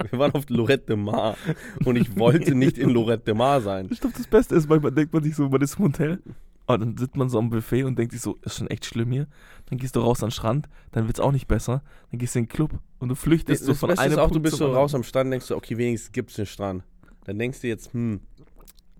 Wir 0.08 0.18
waren 0.18 0.32
auf 0.32 0.48
Lorette 0.48 0.86
de 0.86 0.96
Mar 0.96 1.36
und 1.84 1.96
ich 1.96 2.16
wollte 2.16 2.54
nicht 2.54 2.78
in 2.78 2.88
Lorette 2.88 3.24
de 3.24 3.34
Mar 3.34 3.60
sein. 3.60 3.88
ich 3.90 4.00
glaube, 4.00 4.16
das 4.16 4.26
Beste 4.26 4.54
ist, 4.54 4.70
manchmal 4.70 4.92
denkt 4.92 5.12
man 5.12 5.22
sich 5.22 5.36
so, 5.36 5.50
man 5.50 5.60
ist 5.60 5.78
im 5.78 5.84
Hotel 5.84 6.22
und 6.66 6.80
dann 6.80 6.96
sitzt 6.96 7.14
man 7.14 7.28
so 7.28 7.38
am 7.38 7.50
Buffet 7.50 7.84
und 7.84 7.98
denkt 7.98 8.12
sich 8.12 8.22
so, 8.22 8.38
ist 8.40 8.56
schon 8.56 8.68
echt 8.68 8.86
schlimm 8.86 9.12
hier. 9.12 9.26
Dann 9.66 9.78
gehst 9.78 9.96
du 9.96 10.00
raus 10.00 10.22
an 10.22 10.28
den 10.28 10.32
Strand, 10.32 10.68
dann 10.92 11.08
wird 11.08 11.18
es 11.18 11.20
auch 11.20 11.32
nicht 11.32 11.46
besser. 11.46 11.82
Dann 12.10 12.18
gehst 12.18 12.34
du 12.34 12.38
in 12.38 12.46
den 12.46 12.50
Club 12.50 12.70
und 13.00 13.10
du 13.10 13.14
flüchtest 13.16 13.60
Das, 13.60 13.66
so 13.66 13.72
das 13.72 13.80
von 13.80 13.98
einem 13.98 14.12
ist 14.12 14.18
auch, 14.18 14.30
du 14.30 14.40
bist 14.40 14.56
so 14.56 14.72
raus 14.72 14.94
am 14.94 15.02
Strand, 15.02 15.30
denkst 15.30 15.48
du, 15.48 15.56
okay, 15.56 15.76
wenigstens 15.76 16.12
gibt's 16.12 16.38
einen 16.38 16.46
Strand. 16.46 16.84
Dann 17.24 17.38
denkst 17.38 17.60
du 17.60 17.68
jetzt, 17.68 17.92
hm, 17.92 18.20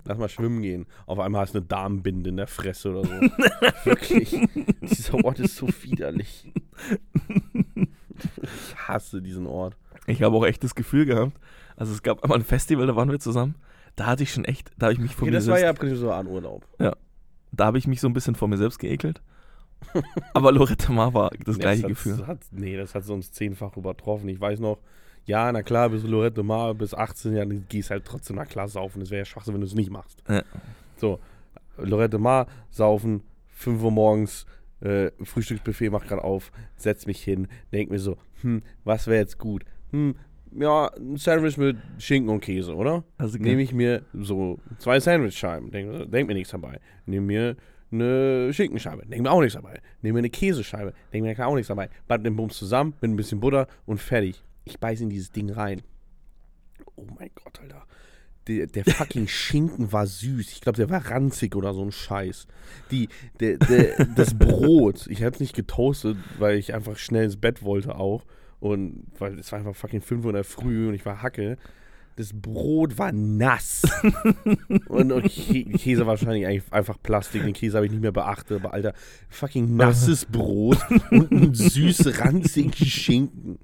lass 0.04 0.18
mal 0.18 0.28
schwimmen 0.28 0.62
gehen. 0.62 0.86
Auf 1.06 1.18
einmal 1.18 1.42
hast 1.42 1.54
du 1.54 1.58
eine 1.58 1.66
Darmbinde 1.66 2.30
in 2.30 2.36
der 2.36 2.46
Fresse 2.46 2.90
oder 2.90 3.04
so. 3.04 3.10
Wirklich. 3.84 4.30
Dieser 4.80 5.24
Ort 5.24 5.40
ist 5.40 5.56
so 5.56 5.68
widerlich. 5.82 6.50
Ich 8.42 8.76
hasse 8.88 9.22
diesen 9.22 9.46
Ort. 9.46 9.76
Ich 10.06 10.22
habe 10.22 10.36
auch 10.36 10.44
echt 10.46 10.62
das 10.64 10.74
Gefühl 10.74 11.06
gehabt, 11.06 11.32
also 11.76 11.92
es 11.92 12.02
gab 12.02 12.22
einmal 12.22 12.38
ein 12.38 12.44
Festival, 12.44 12.86
da 12.86 12.96
waren 12.96 13.10
wir 13.10 13.18
zusammen. 13.20 13.54
Da 13.96 14.06
hatte 14.06 14.22
ich 14.22 14.32
schon 14.32 14.44
echt, 14.44 14.70
da 14.78 14.86
habe 14.86 14.94
ich 14.94 14.98
mich 14.98 15.14
vor 15.14 15.22
Okay, 15.24 15.30
mir 15.30 15.36
das 15.36 15.46
war 15.48 15.56
selbst, 15.58 15.64
ja 15.66 15.72
prinzipiell 15.72 16.00
so 16.00 16.10
ein 16.12 16.26
Urlaub. 16.26 16.66
da 16.78 17.64
habe 17.66 17.78
ich 17.78 17.86
mich 17.86 18.00
so 18.00 18.08
ein 18.08 18.12
bisschen 18.12 18.34
vor 18.34 18.48
mir 18.48 18.56
selbst 18.56 18.78
geekelt. 18.78 19.22
Aber 20.32 20.52
Loretta 20.52 20.92
Mar 20.92 21.12
war 21.12 21.30
das 21.44 21.56
Nee, 21.56 21.62
gleiche 21.62 21.82
hat- 21.82 21.88
Gefühl. 21.90 22.26
Hat, 22.26 22.38
nee, 22.52 22.76
das 22.76 22.94
hat 22.94 23.04
sonst 23.04 23.34
zehnfach 23.34 23.76
übertroffen. 23.76 24.28
Ich 24.28 24.40
weiß 24.40 24.60
noch, 24.60 24.78
ja, 25.24 25.52
na 25.52 25.62
klar, 25.62 25.90
bis 25.90 26.02
Lorette 26.04 26.42
Mar 26.42 26.74
bis 26.74 26.94
18 26.94 27.34
Jahre, 27.34 27.48
du 27.48 27.60
gehst 27.68 27.90
halt 27.90 28.04
trotzdem 28.04 28.36
nach 28.36 28.48
klar 28.48 28.68
saufen. 28.68 29.00
Das 29.00 29.10
wäre 29.10 29.20
ja 29.20 29.24
Schwachsinn, 29.24 29.54
wenn 29.54 29.60
du 29.60 29.66
es 29.66 29.74
nicht 29.74 29.90
machst. 29.90 30.22
Ja. 30.28 30.42
So, 30.96 31.20
Lorette 31.78 32.18
Mar, 32.18 32.46
saufen, 32.70 33.22
5 33.54 33.82
Uhr 33.82 33.90
morgens, 33.90 34.46
äh, 34.80 35.10
Frühstücksbuffet 35.22 35.90
macht 35.90 36.08
gerade 36.08 36.24
auf, 36.24 36.50
setz 36.76 37.06
mich 37.06 37.22
hin, 37.22 37.48
denk 37.72 37.90
mir 37.90 37.98
so, 37.98 38.16
hm, 38.40 38.62
was 38.84 39.06
wäre 39.06 39.20
jetzt 39.20 39.38
gut? 39.38 39.64
Hm, 39.90 40.16
ja, 40.58 40.90
ein 40.96 41.16
Sandwich 41.16 41.56
mit 41.56 41.76
Schinken 41.98 42.30
und 42.30 42.40
Käse, 42.40 42.74
oder? 42.74 43.04
Also 43.16 43.38
Nehme 43.38 43.62
ich 43.62 43.72
mir 43.72 44.02
so 44.12 44.58
zwei 44.78 45.00
Sandwichscheiben, 45.00 45.70
denk, 45.70 46.10
denk 46.10 46.28
mir 46.28 46.34
nichts 46.34 46.50
dabei. 46.50 46.80
Nehme 47.06 47.26
mir 47.26 47.56
eine 47.90 48.52
Schinkenscheibe, 48.52 49.06
denk 49.06 49.22
mir 49.22 49.30
auch 49.30 49.40
nichts 49.40 49.54
dabei. 49.54 49.80
Nehme 50.00 50.14
mir 50.14 50.18
eine 50.20 50.30
Käsescheibe, 50.30 50.92
denk 51.12 51.24
mir 51.24 51.46
auch 51.46 51.54
nichts 51.54 51.68
dabei. 51.68 51.88
Band 52.08 52.26
den 52.26 52.36
Bums 52.36 52.56
zusammen 52.56 52.94
mit 53.00 53.10
ein 53.10 53.16
bisschen 53.16 53.40
Butter 53.40 53.66
und 53.86 54.00
fertig. 54.00 54.42
Ich 54.64 54.78
beiß 54.78 55.00
in 55.00 55.10
dieses 55.10 55.30
Ding 55.32 55.50
rein. 55.50 55.82
Oh 56.96 57.06
mein 57.18 57.30
Gott, 57.34 57.60
Alter. 57.60 57.84
Der, 58.48 58.66
der 58.66 58.84
fucking 58.84 59.28
Schinken 59.28 59.92
war 59.92 60.06
süß. 60.06 60.50
Ich 60.52 60.60
glaube, 60.60 60.76
der 60.76 60.90
war 60.90 61.06
ranzig 61.10 61.54
oder 61.54 61.74
so 61.74 61.82
ein 61.84 61.92
Scheiß. 61.92 62.46
Die, 62.90 63.08
der, 63.40 63.58
der, 63.58 64.04
das 64.16 64.34
Brot, 64.34 65.06
ich 65.08 65.22
habe 65.22 65.34
es 65.34 65.40
nicht 65.40 65.54
getoastet, 65.54 66.16
weil 66.38 66.58
ich 66.58 66.74
einfach 66.74 66.96
schnell 66.96 67.24
ins 67.24 67.36
Bett 67.36 67.62
wollte 67.62 67.94
auch. 67.96 68.24
Und 68.60 69.06
weil 69.18 69.38
es 69.38 69.50
war 69.50 69.58
einfach 69.58 69.74
fucking 69.74 70.02
5 70.02 70.24
Uhr 70.24 70.30
in 70.30 70.34
der 70.34 70.44
Früh 70.44 70.88
und 70.88 70.94
ich 70.94 71.04
war 71.04 71.22
Hacke. 71.22 71.56
Das 72.16 72.30
Brot 72.34 72.98
war 72.98 73.10
nass. 73.10 73.82
und 74.88 75.12
und 75.12 75.26
Kä- 75.26 75.76
Käse 75.78 76.06
wahrscheinlich 76.06 76.46
einfach 76.70 76.98
Plastik. 77.02 77.42
Den 77.42 77.54
Käse 77.54 77.76
habe 77.76 77.86
ich 77.86 77.92
nicht 77.92 78.02
mehr 78.02 78.12
beachtet. 78.12 78.60
Aber 78.60 78.74
Alter, 78.74 78.92
fucking 79.30 79.76
nasses 79.76 80.26
Brot 80.26 80.78
und 81.10 81.30
ein 81.32 81.54
süß 81.54 82.18
ranzigen 82.20 82.72
Schinken. 82.74 83.58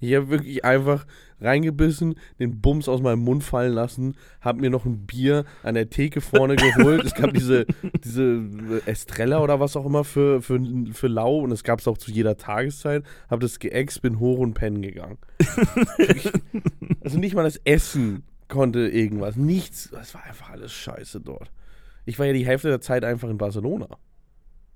Ich 0.00 0.14
habe 0.14 0.30
wirklich 0.30 0.64
einfach 0.64 1.06
reingebissen, 1.40 2.14
den 2.38 2.60
Bums 2.60 2.88
aus 2.88 3.02
meinem 3.02 3.20
Mund 3.20 3.44
fallen 3.44 3.72
lassen, 3.72 4.16
habe 4.40 4.60
mir 4.60 4.70
noch 4.70 4.86
ein 4.86 5.06
Bier 5.06 5.44
an 5.62 5.74
der 5.74 5.90
Theke 5.90 6.20
vorne 6.20 6.56
geholt. 6.56 7.04
es 7.04 7.14
gab 7.14 7.32
diese, 7.34 7.66
diese 8.02 8.82
Estrella 8.86 9.40
oder 9.42 9.60
was 9.60 9.76
auch 9.76 9.86
immer 9.86 10.04
für, 10.04 10.40
für, 10.40 10.60
für 10.92 11.08
Lau 11.08 11.38
und 11.38 11.52
es 11.52 11.62
gab 11.62 11.80
es 11.80 11.88
auch 11.88 11.98
zu 11.98 12.10
jeder 12.10 12.36
Tageszeit. 12.36 13.04
Habe 13.28 13.42
das 13.42 13.58
geäxt, 13.58 14.02
bin 14.02 14.18
hoch 14.18 14.38
und 14.38 14.54
pennen 14.54 14.82
gegangen. 14.82 15.18
Also 17.00 17.18
nicht 17.18 17.34
mal 17.34 17.44
das 17.44 17.60
Essen 17.64 18.24
konnte 18.48 18.88
irgendwas. 18.88 19.36
Nichts. 19.36 19.92
Es 20.00 20.14
war 20.14 20.24
einfach 20.24 20.50
alles 20.50 20.72
scheiße 20.72 21.20
dort. 21.20 21.50
Ich 22.04 22.18
war 22.18 22.26
ja 22.26 22.32
die 22.32 22.46
Hälfte 22.46 22.68
der 22.68 22.80
Zeit 22.80 23.04
einfach 23.04 23.28
in 23.28 23.38
Barcelona. 23.38 23.88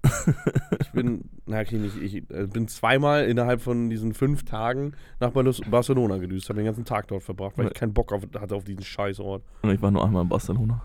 Ich 0.80 0.92
bin, 0.92 1.24
na 1.46 1.60
okay, 1.60 1.78
nicht, 1.78 1.96
ich 1.96 2.16
äh, 2.30 2.46
bin 2.46 2.66
zweimal 2.66 3.26
innerhalb 3.26 3.60
von 3.60 3.90
diesen 3.90 4.12
fünf 4.12 4.44
Tagen 4.44 4.92
nach 5.20 5.30
Barcelona 5.30 6.16
gedüst, 6.18 6.48
habe 6.48 6.58
den 6.58 6.66
ganzen 6.66 6.84
Tag 6.84 7.06
dort 7.08 7.22
verbracht, 7.22 7.56
weil 7.56 7.68
ich 7.68 7.74
keinen 7.74 7.94
Bock 7.94 8.12
auf, 8.12 8.22
hatte 8.38 8.56
auf 8.56 8.64
diesen 8.64 8.82
Scheißort. 8.82 9.42
Und 9.62 9.70
ich 9.70 9.80
war 9.80 9.90
nur 9.90 10.04
einmal 10.04 10.22
in 10.22 10.28
Barcelona. 10.28 10.82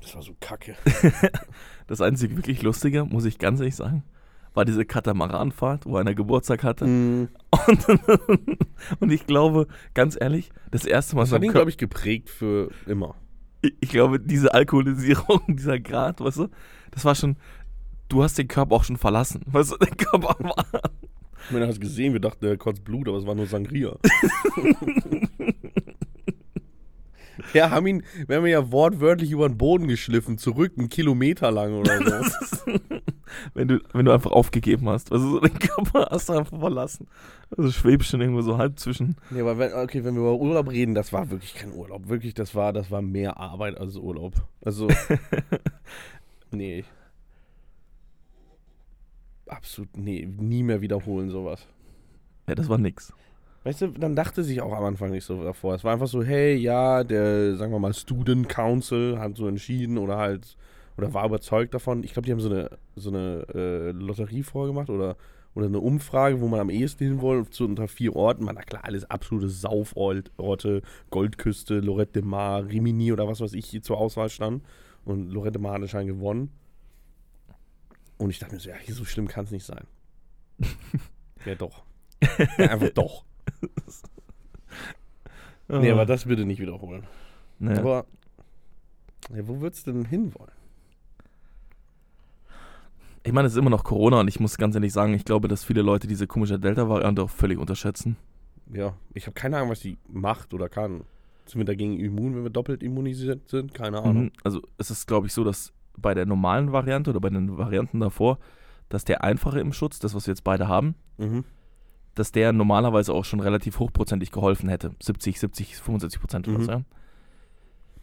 Das 0.00 0.14
war 0.14 0.22
so 0.22 0.34
kacke. 0.40 0.74
Das 1.86 2.00
einzige 2.00 2.36
wirklich 2.36 2.62
Lustige, 2.62 3.04
muss 3.04 3.24
ich 3.24 3.38
ganz 3.38 3.58
ehrlich 3.58 3.74
sagen, 3.74 4.04
war 4.54 4.64
diese 4.64 4.84
Katamaranfahrt, 4.84 5.86
wo 5.86 5.96
einer 5.96 6.14
Geburtstag 6.14 6.62
hatte. 6.62 6.86
Mhm. 6.86 7.28
Und, 7.66 7.86
und 9.00 9.10
ich 9.10 9.26
glaube, 9.26 9.66
ganz 9.92 10.16
ehrlich, 10.20 10.50
das 10.70 10.84
erste 10.84 11.16
Mal 11.16 11.22
Das 11.22 11.32
hat 11.32 11.42
ihn, 11.42 11.50
glaube 11.50 11.70
ich, 11.70 11.78
geprägt 11.78 12.30
für 12.30 12.70
immer. 12.86 13.16
ich, 13.60 13.74
ich 13.80 13.90
glaube, 13.90 14.20
diese 14.20 14.54
Alkoholisierung, 14.54 15.40
dieser 15.48 15.80
Grad, 15.80 16.20
weißt 16.20 16.38
du, 16.38 16.48
das 16.92 17.04
war 17.04 17.14
schon, 17.14 17.36
du 18.10 18.22
hast 18.22 18.36
den 18.36 18.48
Körper 18.48 18.74
auch 18.74 18.84
schon 18.84 18.98
verlassen. 18.98 19.40
Weißt 19.46 19.72
du, 19.72 19.78
der 19.78 19.88
Körper 19.88 20.36
war. 20.38 20.66
Ich 21.44 21.50
meine, 21.50 21.64
du 21.64 21.70
hast 21.70 21.80
gesehen, 21.80 22.12
wir 22.12 22.20
dachten, 22.20 22.44
er 22.44 22.58
kotzt 22.58 22.84
Blut, 22.84 23.08
aber 23.08 23.18
es 23.18 23.26
war 23.26 23.34
nur 23.34 23.46
Sangria. 23.46 23.96
ja, 27.54 27.70
haben 27.70 27.86
ihn, 27.86 28.02
wir 28.26 28.36
haben 28.36 28.44
ihn 28.46 28.52
ja 28.52 28.70
wortwörtlich 28.70 29.30
über 29.30 29.48
den 29.48 29.56
Boden 29.56 29.88
geschliffen, 29.88 30.36
zurück, 30.38 30.74
einen 30.76 30.90
Kilometer 30.90 31.50
lang 31.50 31.72
oder 31.74 32.22
so. 32.22 32.72
wenn 33.54 33.68
du, 33.68 33.80
wenn 33.92 34.04
du 34.04 34.12
einfach 34.12 34.30
aufgegeben 34.30 34.88
hast. 34.88 35.12
Also 35.12 35.30
so 35.30 35.40
den 35.40 35.58
Körper 35.58 36.08
hast 36.10 36.28
du 36.28 36.34
einfach 36.34 36.58
verlassen. 36.58 37.06
Also 37.56 37.72
schwebst 37.72 38.10
schon 38.10 38.20
irgendwo 38.20 38.42
so 38.42 38.58
halb 38.58 38.78
zwischen. 38.78 39.16
Nee, 39.30 39.40
aber 39.40 39.58
wenn, 39.58 39.72
okay, 39.72 40.04
wenn 40.04 40.14
wir 40.14 40.20
über 40.20 40.36
Urlaub 40.36 40.70
reden, 40.70 40.94
das 40.94 41.12
war 41.12 41.30
wirklich 41.30 41.54
kein 41.54 41.72
Urlaub. 41.72 42.08
Wirklich, 42.08 42.34
das 42.34 42.54
war, 42.54 42.72
das 42.72 42.90
war 42.90 43.02
mehr 43.02 43.38
Arbeit 43.38 43.78
als 43.78 43.96
Urlaub. 43.96 44.34
Also, 44.60 44.88
nee. 46.50 46.84
Absolut, 49.50 49.96
nee, 49.96 50.28
nie 50.38 50.62
mehr 50.62 50.80
wiederholen 50.80 51.28
sowas. 51.28 51.66
Ja, 52.48 52.54
das 52.54 52.68
war 52.68 52.78
nix. 52.78 53.12
Weißt 53.64 53.82
du, 53.82 53.88
dann 53.88 54.14
dachte 54.14 54.44
sich 54.44 54.62
auch 54.62 54.72
am 54.72 54.84
Anfang 54.84 55.10
nicht 55.10 55.24
so 55.24 55.42
davor. 55.42 55.74
Es 55.74 55.82
war 55.82 55.92
einfach 55.92 56.06
so, 56.06 56.22
hey, 56.22 56.54
ja, 56.54 57.02
der, 57.02 57.56
sagen 57.56 57.72
wir 57.72 57.80
mal, 57.80 57.92
Student 57.92 58.48
Council 58.48 59.18
hat 59.18 59.36
so 59.36 59.48
entschieden 59.48 59.98
oder 59.98 60.16
halt, 60.16 60.56
oder 60.96 61.12
war 61.12 61.26
überzeugt 61.26 61.74
davon. 61.74 62.04
Ich 62.04 62.12
glaube, 62.12 62.26
die 62.26 62.32
haben 62.32 62.40
so 62.40 62.48
eine, 62.48 62.70
so 62.94 63.10
eine 63.10 63.44
äh, 63.52 63.90
Lotterie 63.90 64.44
vorgemacht 64.44 64.88
oder, 64.88 65.16
oder 65.54 65.66
eine 65.66 65.80
Umfrage, 65.80 66.40
wo 66.40 66.46
man 66.46 66.60
am 66.60 66.70
ehesten 66.70 67.04
hin 67.04 67.20
wollte, 67.20 67.50
zu 67.50 67.64
unter 67.64 67.88
vier 67.88 68.14
Orten. 68.14 68.44
Man, 68.44 68.54
na 68.54 68.62
klar, 68.62 68.84
alles 68.84 69.10
absolute 69.10 69.48
Sauforte, 69.48 70.82
Goldküste, 71.10 71.80
Lorette 71.80 72.12
de 72.12 72.22
Mar, 72.22 72.66
Rimini 72.66 73.12
oder 73.12 73.26
was 73.26 73.40
weiß 73.40 73.54
ich 73.54 73.66
hier 73.66 73.82
zur 73.82 73.98
Auswahl 73.98 74.30
stand. 74.30 74.62
Und 75.04 75.32
Lorette 75.32 75.58
de 75.58 75.62
Mar 75.62 75.74
hat 75.74 75.82
anscheinend 75.82 76.12
gewonnen. 76.12 76.50
Und 78.20 78.28
ich 78.28 78.38
dachte 78.38 78.54
mir 78.54 78.60
so, 78.60 78.68
ja, 78.68 78.76
hier 78.76 78.94
so 78.94 79.06
schlimm 79.06 79.28
kann 79.28 79.46
es 79.46 79.50
nicht 79.50 79.64
sein. 79.64 79.86
ja, 81.46 81.54
doch. 81.54 81.84
Ja, 82.58 82.70
einfach 82.70 82.90
doch. 82.90 83.24
Nee, 85.72 85.92
aber 85.92 86.04
das 86.04 86.24
bitte 86.24 86.44
nicht 86.44 86.60
wiederholen. 86.60 87.06
Nee. 87.60 87.78
Aber 87.78 88.04
ja, 89.32 89.46
wo 89.46 89.60
würdest 89.60 89.86
du 89.86 89.92
denn 89.92 90.04
hinwollen? 90.04 90.50
ich 93.22 93.32
meine, 93.32 93.46
es 93.46 93.52
ist 93.52 93.58
immer 93.58 93.70
noch 93.70 93.84
Corona 93.84 94.18
und 94.18 94.26
ich 94.26 94.40
muss 94.40 94.56
ganz 94.56 94.74
ehrlich 94.74 94.92
sagen, 94.92 95.14
ich 95.14 95.24
glaube, 95.24 95.46
dass 95.46 95.64
viele 95.64 95.82
Leute 95.82 96.08
diese 96.08 96.26
komische 96.26 96.58
Delta-Variante 96.58 97.22
auch 97.22 97.30
völlig 97.30 97.58
unterschätzen. 97.58 98.16
Ja, 98.72 98.96
ich 99.14 99.26
habe 99.26 99.34
keine 99.34 99.58
Ahnung, 99.58 99.70
was 99.70 99.80
die 99.80 99.96
macht 100.08 100.54
oder 100.54 100.68
kann. 100.68 101.04
Sind 101.46 101.58
wir 101.58 101.64
dagegen 101.64 102.00
immun, 102.00 102.34
wenn 102.34 102.42
wir 102.42 102.50
doppelt 102.50 102.82
immunisiert 102.82 103.48
sind? 103.48 103.72
Keine 103.72 104.02
Ahnung. 104.02 104.24
Mhm. 104.24 104.32
Also 104.42 104.62
es 104.78 104.90
ist, 104.90 105.06
glaube 105.06 105.28
ich, 105.28 105.32
so, 105.32 105.44
dass 105.44 105.72
bei 105.96 106.14
der 106.14 106.26
normalen 106.26 106.72
Variante 106.72 107.10
oder 107.10 107.20
bei 107.20 107.30
den 107.30 107.56
Varianten 107.58 108.00
davor, 108.00 108.38
dass 108.88 109.04
der 109.04 109.22
einfache 109.24 109.60
Impfschutz, 109.60 109.98
das, 109.98 110.14
was 110.14 110.26
wir 110.26 110.32
jetzt 110.32 110.44
beide 110.44 110.66
haben, 110.68 110.94
Mhm. 111.18 111.44
dass 112.14 112.32
der 112.32 112.52
normalerweise 112.52 113.12
auch 113.12 113.24
schon 113.24 113.40
relativ 113.40 113.78
hochprozentig 113.78 114.30
geholfen 114.32 114.68
hätte. 114.68 114.92
70, 115.00 115.38
70, 115.38 115.76
75 115.76 116.20
Prozent 116.20 116.48
oder 116.48 116.58
Mhm. 116.58 116.64
so. 116.64 116.70
Ja. 116.72 116.82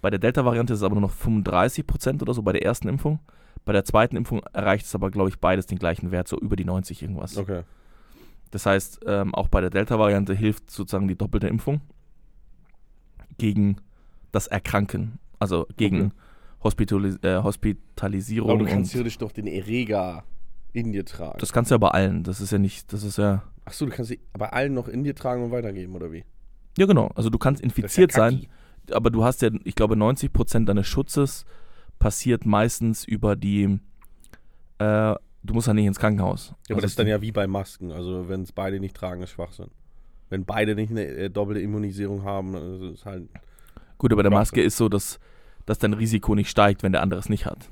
Bei 0.02 0.10
der 0.10 0.20
Delta-Variante 0.20 0.74
ist 0.74 0.80
es 0.80 0.84
aber 0.84 0.96
nur 0.96 1.02
noch 1.02 1.12
35 1.12 1.86
Prozent 1.88 2.22
oder 2.22 2.34
so 2.34 2.42
bei 2.44 2.54
der 2.54 2.64
ersten 2.64 2.88
Impfung. 2.88 3.20
Bei 3.66 3.74
der 3.74 3.84
zweiten 3.84 4.16
Impfung 4.16 4.42
erreicht 4.54 4.86
es 4.86 4.96
aber, 4.96 5.12
glaube 5.12 5.30
ich, 5.30 5.40
beides 5.40 5.66
den 5.66 5.80
gleichen 5.80 6.12
Wert, 6.12 6.28
so 6.28 6.38
über 6.40 6.56
die 6.56 6.64
90 6.66 7.02
irgendwas. 7.02 7.38
Okay. 7.38 7.64
Das 8.52 8.66
heißt, 8.66 9.02
ähm, 9.08 9.36
auch 9.36 9.50
bei 9.50 9.60
der 9.60 9.72
Delta-Variante 9.72 10.34
hilft 10.34 10.72
sozusagen 10.72 11.08
die 11.10 11.18
doppelte 11.18 11.48
Impfung 11.50 11.82
gegen 13.38 13.78
das 14.32 14.48
Erkranken, 14.48 15.20
also 15.40 15.68
gegen 15.78 15.98
Okay. 16.08 16.12
Hospitalis 16.64 17.18
äh, 17.24 17.36
Aber 17.36 17.44
Hospitalisierung. 17.44 18.60
du 18.60 18.66
kannst 18.66 18.92
theoretisch 18.92 19.18
doch 19.18 19.32
den 19.32 19.48
Erreger 19.48 20.24
in 20.74 20.92
dir 20.92 21.06
tragen. 21.06 21.40
das 21.40 21.54
kannst 21.54 21.72
du 21.72 21.76
ja 21.76 21.80
bei 21.80 21.90
allen. 21.90 22.24
Das 22.24 22.42
ist 22.42 22.52
ja 22.52 22.58
nicht, 22.58 22.92
das 22.94 23.04
ist 23.04 23.18
ja. 23.18 23.44
Achso, 23.66 23.86
du 23.86 23.92
kannst 23.92 24.10
sie 24.10 24.20
bei 24.34 24.50
allen 24.50 24.74
noch 24.74 24.88
in 24.88 25.04
dir 25.04 25.16
tragen 25.16 25.44
und 25.44 25.52
weitergeben, 25.52 25.96
oder 25.96 26.12
wie? 26.12 26.24
Ja, 26.78 26.86
genau. 26.86 27.10
Also 27.16 27.30
du 27.30 27.38
kannst 27.38 27.62
ist 27.62 27.78
ja 27.78 27.84
infiziert 27.84 28.12
sein, 28.12 28.48
aber 28.92 29.10
du 29.10 29.24
hast 29.24 29.42
ja, 29.42 29.50
ich 29.64 29.76
glaube, 29.76 29.96
90 29.96 30.32
Prozent 30.32 30.70
deines 30.70 30.88
Schutzes 30.88 31.46
passiert 32.00 32.46
meistens 32.46 33.04
über 33.04 33.36
die. 33.36 33.80
Äh, 34.80 35.16
du 35.44 35.54
musst 35.54 35.68
ja 35.68 35.74
nicht 35.74 35.86
ins 35.86 36.00
Krankenhaus. 36.00 36.50
Ja, 36.50 36.54
aber 36.54 36.76
also 36.76 36.82
das 36.82 36.92
ist 36.92 37.00
dann 37.00 37.08
ja 37.08 37.22
wie 37.22 37.32
bei 37.32 37.48
Masken. 37.48 37.92
Also, 37.92 38.30
wenn 38.30 38.44
es 38.44 38.52
beide 38.52 38.80
nicht 38.80 38.96
tragen, 38.96 39.24
ist 39.24 39.32
Schwachsinn. 39.32 39.70
Wenn 40.30 40.46
beide 40.46 40.76
nicht 40.76 40.92
eine 40.92 41.06
äh, 41.06 41.30
doppelte 41.30 41.62
Immunisierung 41.62 42.24
haben, 42.24 42.94
ist 42.94 43.06
halt. 43.06 43.30
Gut, 43.98 44.12
aber 44.12 44.24
der. 44.24 44.32
Maske 44.32 44.62
ist 44.62 44.78
so, 44.78 44.90
dass, 44.90 45.20
dass 45.68 45.78
dein 45.78 45.94
Risiko 45.94 46.34
nicht 46.34 46.50
steigt, 46.50 46.82
wenn 46.82 46.92
der 46.94 47.04
andere 47.04 47.20
es 47.20 47.30
nicht 47.30 47.46
hat. 47.46 47.70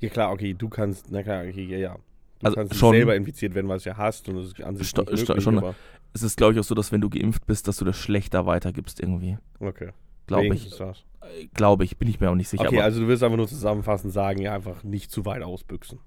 Ja, 0.00 0.10
klar, 0.10 0.32
okay, 0.32 0.52
du 0.52 0.68
kannst. 0.68 1.10
Na 1.10 1.22
klar, 1.22 1.44
okay, 1.48 1.64
ja, 1.64 1.78
ja. 1.78 1.94
Du 2.40 2.46
Also 2.46 2.56
kannst 2.56 2.72
dich 2.72 2.78
schon- 2.78 2.94
selber 2.94 3.16
infiziert 3.16 3.54
werden, 3.54 3.68
weil 3.68 3.78
es 3.78 3.84
ja 3.84 3.96
hast 3.96 4.28
und 4.28 4.36
das 4.36 4.46
ist 4.46 4.62
an 4.62 4.76
sich 4.76 4.94
nicht 4.94 5.10
möglich, 5.10 5.42
schon- 5.42 5.56
aber 5.58 5.74
Es 6.12 6.22
ist, 6.22 6.36
glaube 6.36 6.52
ich, 6.52 6.60
auch 6.60 6.64
so, 6.64 6.74
dass 6.74 6.92
wenn 6.92 7.00
du 7.00 7.08
geimpft 7.08 7.46
bist, 7.46 7.66
dass 7.66 7.78
du 7.78 7.84
das 7.84 7.96
schlechter 7.96 8.44
weitergibst 8.46 9.00
irgendwie. 9.00 9.38
okay. 9.60 9.90
Glaube 10.26 10.54
ich. 10.54 10.70
das. 10.70 11.04
Glaube 11.52 11.84
ich, 11.84 11.98
bin 11.98 12.08
ich 12.08 12.18
mir 12.18 12.30
auch 12.30 12.34
nicht 12.34 12.48
sicher. 12.48 12.64
Okay, 12.66 12.80
also 12.80 13.00
du 13.00 13.08
willst 13.08 13.22
einfach 13.22 13.36
nur 13.36 13.46
zusammenfassend 13.48 14.10
sagen, 14.12 14.40
ja, 14.40 14.54
einfach 14.54 14.82
nicht 14.82 15.10
zu 15.10 15.24
weit 15.26 15.42
ausbüchsen. 15.42 15.98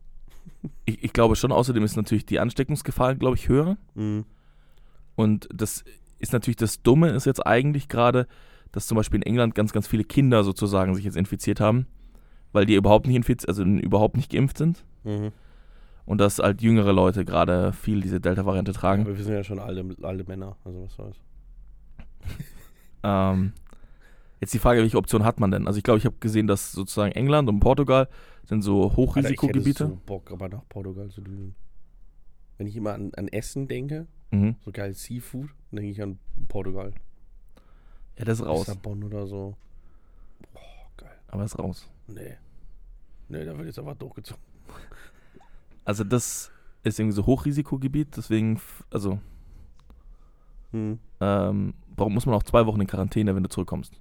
ich, 0.85 1.03
ich 1.03 1.13
glaube 1.13 1.35
schon, 1.35 1.51
außerdem 1.51 1.83
ist 1.83 1.95
natürlich 1.97 2.25
die 2.25 2.39
Ansteckungsgefahr, 2.39 3.13
glaube 3.15 3.35
ich, 3.35 3.47
höher. 3.47 3.77
Mhm. 3.93 4.25
Und 5.15 5.47
das 5.53 5.83
ist 6.19 6.33
natürlich 6.33 6.55
das 6.57 6.81
Dumme, 6.81 7.09
ist 7.09 7.25
jetzt 7.25 7.45
eigentlich 7.45 7.87
gerade, 7.89 8.27
dass 8.71 8.87
zum 8.87 8.95
Beispiel 8.95 9.19
in 9.19 9.25
England 9.25 9.55
ganz, 9.55 9.73
ganz 9.73 9.87
viele 9.87 10.03
Kinder 10.03 10.43
sozusagen 10.43 10.95
sich 10.95 11.05
jetzt 11.05 11.17
infiziert 11.17 11.59
haben, 11.59 11.87
weil 12.51 12.65
die 12.65 12.75
überhaupt 12.75 13.07
nicht 13.07 13.15
infiziert, 13.15 13.49
also 13.49 13.63
überhaupt 13.63 14.17
nicht 14.17 14.31
geimpft 14.31 14.57
sind. 14.57 14.85
Mhm. 15.03 15.31
Und 16.05 16.19
dass 16.19 16.39
halt 16.39 16.61
jüngere 16.61 16.93
Leute 16.93 17.25
gerade 17.25 17.73
viel 17.73 17.99
diese 18.01 18.21
Delta-Variante 18.21 18.71
tragen. 18.71 19.01
Aber 19.03 19.17
wir 19.17 19.23
sind 19.23 19.33
ja 19.33 19.43
schon 19.43 19.59
alle, 19.59 19.85
alle 20.03 20.23
Männer, 20.23 20.55
also 20.63 20.83
was 20.83 20.93
soll's. 20.93 21.17
Ähm, 23.03 23.53
jetzt 24.39 24.53
die 24.53 24.59
Frage, 24.59 24.81
welche 24.81 24.97
Option 24.97 25.23
hat 25.23 25.39
man 25.39 25.51
denn? 25.51 25.67
Also 25.67 25.77
ich 25.77 25.83
glaube, 25.83 25.99
ich 25.99 26.05
habe 26.05 26.15
gesehen, 26.19 26.47
dass 26.47 26.71
sozusagen 26.71 27.11
England 27.11 27.47
und 27.47 27.59
Portugal 27.59 28.09
sind 28.43 28.63
so 28.63 28.83
Alter, 28.83 28.95
Hochrisikogebiete. 28.97 29.69
Ich 29.69 29.79
hätte 29.79 29.87
so 29.87 30.01
Bock, 30.05 30.31
aber 30.31 30.49
nach 30.49 30.67
Portugal 30.67 31.09
zu 31.09 31.21
düsen. 31.21 31.55
Wenn 32.57 32.67
ich 32.67 32.75
immer 32.75 32.93
an, 32.93 33.11
an 33.15 33.27
Essen 33.27 33.67
denke, 33.67 34.07
mhm. 34.31 34.55
so 34.65 34.71
geil 34.71 34.93
Seafood, 34.93 35.49
dann 35.69 35.77
denke 35.77 35.91
ich 35.91 36.01
an 36.01 36.17
Portugal. 36.47 36.93
Ja, 38.17 38.25
das 38.25 38.39
ist 38.39 38.45
raus. 38.45 38.67
Lissabon 38.67 39.03
oder 39.03 39.27
so. 39.27 39.55
Boah, 40.53 40.61
geil. 40.97 41.17
Aber 41.27 41.43
ist 41.43 41.57
raus. 41.59 41.87
Nee. 42.07 42.37
Nee, 43.29 43.45
da 43.45 43.55
wird 43.57 43.67
jetzt 43.67 43.79
aber 43.79 43.95
durchgezogen. 43.95 44.41
Also 45.85 46.03
das 46.03 46.51
ist 46.83 46.99
irgendwie 46.99 47.15
so 47.15 47.25
Hochrisikogebiet, 47.25 48.15
deswegen, 48.17 48.61
also 48.91 49.19
Hm. 50.71 50.99
ähm, 51.21 51.73
warum 51.95 52.13
muss 52.13 52.25
man 52.25 52.35
auch 52.35 52.43
zwei 52.43 52.65
Wochen 52.65 52.81
in 52.81 52.87
Quarantäne, 52.87 53.35
wenn 53.35 53.43
du 53.43 53.49
zurückkommst? 53.49 53.93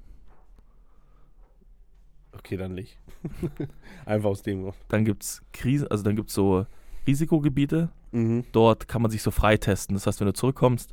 Okay, 2.32 2.56
dann 2.56 2.74
nicht. 2.74 2.98
Einfach 4.04 4.30
aus 4.30 4.42
dem 4.42 4.62
Grund. 4.62 4.76
Dann 4.88 5.04
gibt's 5.04 5.42
Krise, 5.52 5.90
also 5.90 6.04
dann 6.04 6.16
gibt's 6.16 6.34
so 6.34 6.66
Risikogebiete. 7.06 7.90
Mhm. 8.12 8.44
Dort 8.52 8.88
kann 8.88 9.02
man 9.02 9.10
sich 9.10 9.22
so 9.22 9.30
freitesten. 9.30 9.94
Das 9.94 10.06
heißt, 10.06 10.20
wenn 10.20 10.26
du 10.26 10.32
zurückkommst, 10.32 10.92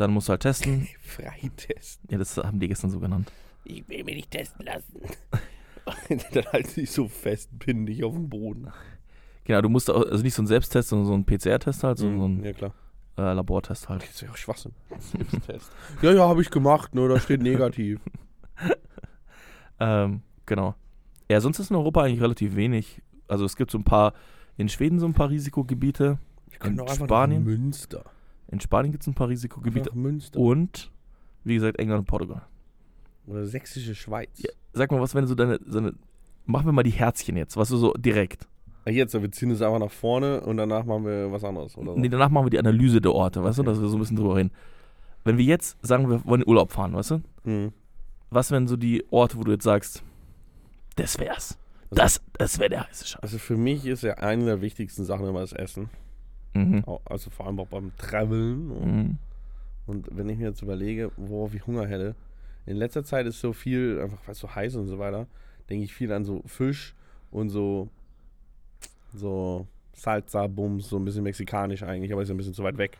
dann 0.00 0.12
musst 0.12 0.28
du 0.28 0.30
halt 0.30 0.42
testen. 0.42 0.88
Freitesten. 1.02 2.08
Ja, 2.10 2.18
das 2.18 2.36
haben 2.38 2.58
die 2.58 2.68
gestern 2.68 2.90
so 2.90 2.98
genannt. 3.00 3.30
Ich 3.64 3.86
will 3.88 4.02
mich 4.04 4.16
nicht 4.16 4.30
testen 4.30 4.64
lassen. 4.66 5.00
dann 6.32 6.44
halt 6.52 6.66
sich 6.68 6.90
so 6.90 7.08
fest, 7.08 7.50
pin 7.58 7.84
dich 7.86 8.02
auf 8.04 8.14
den 8.14 8.28
Boden. 8.28 8.68
Genau, 9.44 9.60
du 9.60 9.68
musst 9.68 9.90
auch, 9.90 10.04
also 10.06 10.22
nicht 10.22 10.34
so 10.34 10.42
ein 10.42 10.46
Selbsttest, 10.46 10.88
sondern 10.88 11.06
so 11.06 11.14
ein 11.14 11.24
PCR-Test 11.24 11.82
halt, 11.84 11.98
so, 11.98 12.06
so 12.06 12.26
ein 12.26 12.38
Mhm. 12.38 12.44
ja, 12.44 12.52
klar. 12.52 12.74
äh, 13.18 13.32
Labortest 13.32 13.88
halt. 13.88 14.02
Das 14.02 14.10
ist 14.10 14.20
ja 14.22 14.30
auch 14.30 14.36
Schwachsinn. 14.36 14.72
Selbsttest. 14.98 15.70
ja, 16.02 16.12
ja, 16.12 16.28
habe 16.28 16.40
ich 16.42 16.50
gemacht, 16.50 16.94
nur 16.94 17.08
da 17.08 17.18
steht 17.20 17.42
negativ. 17.42 18.00
Ähm, 19.78 20.22
genau. 20.46 20.74
Ja, 21.30 21.40
sonst 21.40 21.58
ist 21.58 21.70
in 21.70 21.76
Europa 21.76 22.02
eigentlich 22.02 22.20
relativ 22.20 22.54
wenig. 22.56 23.02
Also 23.28 23.44
es 23.44 23.56
gibt 23.56 23.70
so 23.70 23.78
ein 23.78 23.84
paar, 23.84 24.12
in 24.56 24.68
Schweden 24.68 24.98
so 24.98 25.06
ein 25.06 25.14
paar 25.14 25.30
Risikogebiete. 25.30 26.18
Können 26.58 26.72
In 26.72 26.78
doch 26.78 26.90
einfach 26.90 27.06
Spanien? 27.06 27.44
Münster. 27.44 28.04
In 28.50 28.60
Spanien 28.60 28.90
gibt 28.92 29.02
es 29.02 29.06
ein 29.06 29.14
paar 29.14 29.28
Risikogebiete. 29.28 29.90
Münster. 29.94 30.38
Und, 30.38 30.90
wie 31.44 31.54
gesagt, 31.54 31.78
England 31.78 32.00
und 32.00 32.06
Portugal. 32.06 32.42
Oder 33.26 33.46
sächsische 33.46 33.94
Schweiz. 33.94 34.30
Ja. 34.42 34.50
Sag 34.72 34.90
mal, 34.90 35.00
was, 35.00 35.14
wenn 35.14 35.22
du 35.22 35.28
so 35.28 35.34
deine, 35.34 35.58
so 35.66 35.78
eine, 35.78 35.94
machen 36.46 36.66
wir 36.66 36.72
mal 36.72 36.82
die 36.82 36.90
Herzchen 36.90 37.36
jetzt, 37.36 37.56
was 37.56 37.68
du 37.68 37.76
so 37.76 37.92
direkt. 37.94 38.46
Ah, 38.84 38.90
Jetzt, 38.90 39.12
wir 39.20 39.30
ziehen 39.30 39.50
es 39.50 39.60
einfach 39.62 39.78
nach 39.78 39.90
vorne 39.90 40.40
und 40.40 40.56
danach 40.56 40.84
machen 40.84 41.04
wir 41.04 41.30
was 41.30 41.44
anderes, 41.44 41.76
oder 41.76 41.92
so. 41.92 41.98
Nee, 41.98 42.08
danach 42.08 42.30
machen 42.30 42.46
wir 42.46 42.50
die 42.50 42.58
Analyse 42.58 43.00
der 43.00 43.12
Orte, 43.12 43.42
weißt 43.44 43.58
du, 43.58 43.62
Okay. 43.62 43.70
dass 43.70 43.80
wir 43.80 43.88
so 43.88 43.96
ein 43.96 44.00
bisschen 44.00 44.16
drüber 44.16 44.36
reden. 44.36 44.50
Wenn 45.22 45.36
wir 45.38 45.44
jetzt 45.44 45.76
sagen, 45.84 46.08
wir 46.08 46.24
wollen 46.24 46.40
in 46.42 46.48
Urlaub 46.48 46.72
fahren, 46.72 46.94
weißt 46.94 47.10
du? 47.12 47.20
Mhm. 47.44 47.72
Was 48.30 48.50
wären 48.50 48.66
so 48.66 48.76
die 48.76 49.04
Orte, 49.10 49.36
wo 49.36 49.42
du 49.44 49.52
jetzt 49.52 49.64
sagst, 49.64 50.02
das 50.96 51.18
wär's. 51.18 51.58
Das, 51.90 52.20
das 52.38 52.58
wäre 52.58 52.70
der 52.70 52.88
heiße 52.88 53.06
Scheiß. 53.06 53.22
Also 53.22 53.38
für 53.38 53.56
mich 53.56 53.84
ist 53.84 54.02
ja 54.02 54.14
eine 54.14 54.44
der 54.44 54.60
wichtigsten 54.60 55.04
Sachen 55.04 55.26
immer 55.26 55.40
das 55.40 55.52
Essen. 55.52 55.90
Mhm. 56.54 56.84
Also 57.04 57.30
vor 57.30 57.46
allem 57.46 57.60
auch 57.60 57.68
beim 57.68 57.92
Traveln. 57.96 58.68
Mhm. 58.68 59.18
Und 59.86 60.08
wenn 60.10 60.28
ich 60.28 60.38
mir 60.38 60.48
jetzt 60.48 60.62
überlege, 60.62 61.10
worauf 61.16 61.54
ich 61.54 61.66
Hunger 61.66 61.86
hätte, 61.86 62.14
in 62.66 62.76
letzter 62.76 63.04
Zeit 63.04 63.26
ist 63.26 63.40
so 63.40 63.52
viel, 63.52 64.00
einfach 64.00 64.18
weil 64.26 64.32
es 64.32 64.38
so 64.38 64.54
heiß 64.54 64.76
und 64.76 64.86
so 64.86 64.98
weiter, 64.98 65.26
denke 65.68 65.84
ich 65.84 65.94
viel 65.94 66.12
an 66.12 66.24
so 66.24 66.42
Fisch 66.46 66.94
und 67.30 67.48
so, 67.48 67.88
so 69.12 69.66
Salsa-Bums, 69.94 70.88
so 70.88 70.96
ein 70.96 71.04
bisschen 71.04 71.24
mexikanisch 71.24 71.82
eigentlich, 71.82 72.12
aber 72.12 72.22
ist 72.22 72.28
ja 72.28 72.34
ein 72.34 72.38
bisschen 72.38 72.54
zu 72.54 72.62
weit 72.62 72.78
weg. 72.78 72.98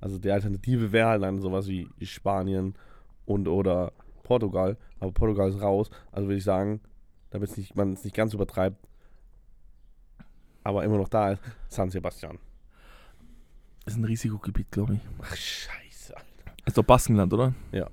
Also 0.00 0.18
die 0.18 0.30
Alternative 0.30 0.92
wäre 0.92 1.08
halt 1.08 1.22
dann 1.22 1.40
sowas 1.40 1.66
wie 1.68 1.88
Spanien 2.02 2.74
und 3.26 3.48
oder 3.48 3.92
Portugal, 4.22 4.76
aber 5.00 5.12
Portugal 5.12 5.48
ist 5.48 5.60
raus, 5.60 5.90
also 6.12 6.28
würde 6.28 6.38
ich 6.38 6.44
sagen, 6.44 6.80
damit 7.30 7.50
man 7.74 7.92
es 7.92 8.04
nicht 8.04 8.16
ganz 8.16 8.34
übertreibt, 8.34 8.76
aber 10.62 10.84
immer 10.84 10.98
noch 10.98 11.08
da 11.08 11.32
ist, 11.32 11.42
San 11.68 11.90
Sebastian. 11.90 12.38
Ist 13.86 13.96
ein 13.96 14.04
Risikogebiet, 14.04 14.70
glaube 14.70 14.94
ich. 14.94 15.00
Ach, 15.22 15.36
scheiße, 15.36 16.16
Alter. 16.16 16.56
Ist 16.64 16.78
doch 16.78 16.84
Baskenland, 16.84 17.32
oder? 17.32 17.54
Ja. 17.72 17.88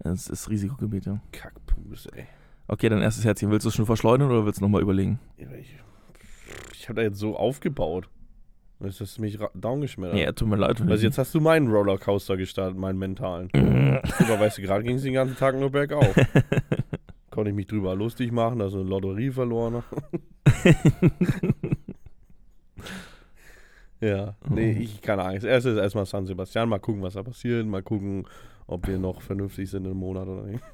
Es 0.00 0.28
ist 0.28 0.48
Risikogebiet, 0.50 1.06
ja. 1.06 1.20
Kackpus, 1.32 2.06
ey. 2.06 2.26
Okay, 2.68 2.88
dein 2.88 3.00
erstes 3.00 3.24
Herzchen. 3.24 3.50
Willst 3.50 3.64
du 3.64 3.70
es 3.70 3.74
schon 3.74 3.86
verschleudern 3.86 4.30
oder 4.30 4.44
willst 4.44 4.60
du 4.60 4.64
nochmal 4.64 4.82
überlegen? 4.82 5.18
Ich, 5.38 5.74
ich 6.72 6.88
habe 6.88 6.96
da 6.96 7.02
jetzt 7.02 7.18
so 7.18 7.36
aufgebaut. 7.36 8.08
Jetzt 8.80 9.00
hast 9.00 9.18
du 9.18 9.22
mich 9.22 9.38
downgeschmettert. 9.54 10.16
Ja, 10.18 10.30
tut 10.32 10.48
mir 10.48 10.56
leid. 10.56 10.80
Also 10.82 11.04
jetzt 11.04 11.18
hast 11.18 11.34
du 11.34 11.40
meinen 11.40 11.68
Rollercoaster 11.68 12.36
gestartet, 12.36 12.78
meinen 12.78 12.98
mentalen. 12.98 13.50
Aber 14.18 14.40
weißt 14.40 14.58
du, 14.58 14.62
gerade 14.62 14.84
ging 14.84 14.96
es 14.96 15.02
den 15.02 15.14
ganzen 15.14 15.36
Tag 15.36 15.58
nur 15.58 15.70
bergauf. 15.70 16.14
Konnte 17.30 17.50
ich 17.50 17.56
mich 17.56 17.66
drüber 17.66 17.96
lustig 17.96 18.30
machen, 18.30 18.60
dass 18.60 18.72
ich 18.72 18.78
eine 18.78 18.88
Lotterie 18.88 19.30
verloren 19.30 19.82
habe. 19.82 20.02
ja, 24.00 24.34
nee, 24.48 24.72
ich 24.72 25.00
keine 25.02 25.24
Angst. 25.24 25.44
Erst 25.44 25.66
ist 25.66 25.76
erstmal 25.76 26.06
San 26.06 26.26
Sebastian, 26.26 26.68
mal 26.68 26.78
gucken, 26.78 27.02
was 27.02 27.14
da 27.14 27.22
passiert, 27.22 27.66
mal 27.66 27.82
gucken, 27.82 28.26
ob 28.66 28.86
wir 28.86 28.98
noch 28.98 29.22
vernünftig 29.22 29.70
sind 29.70 29.84
im 29.86 29.96
Monat 29.96 30.28
oder 30.28 30.42
nicht. 30.44 30.62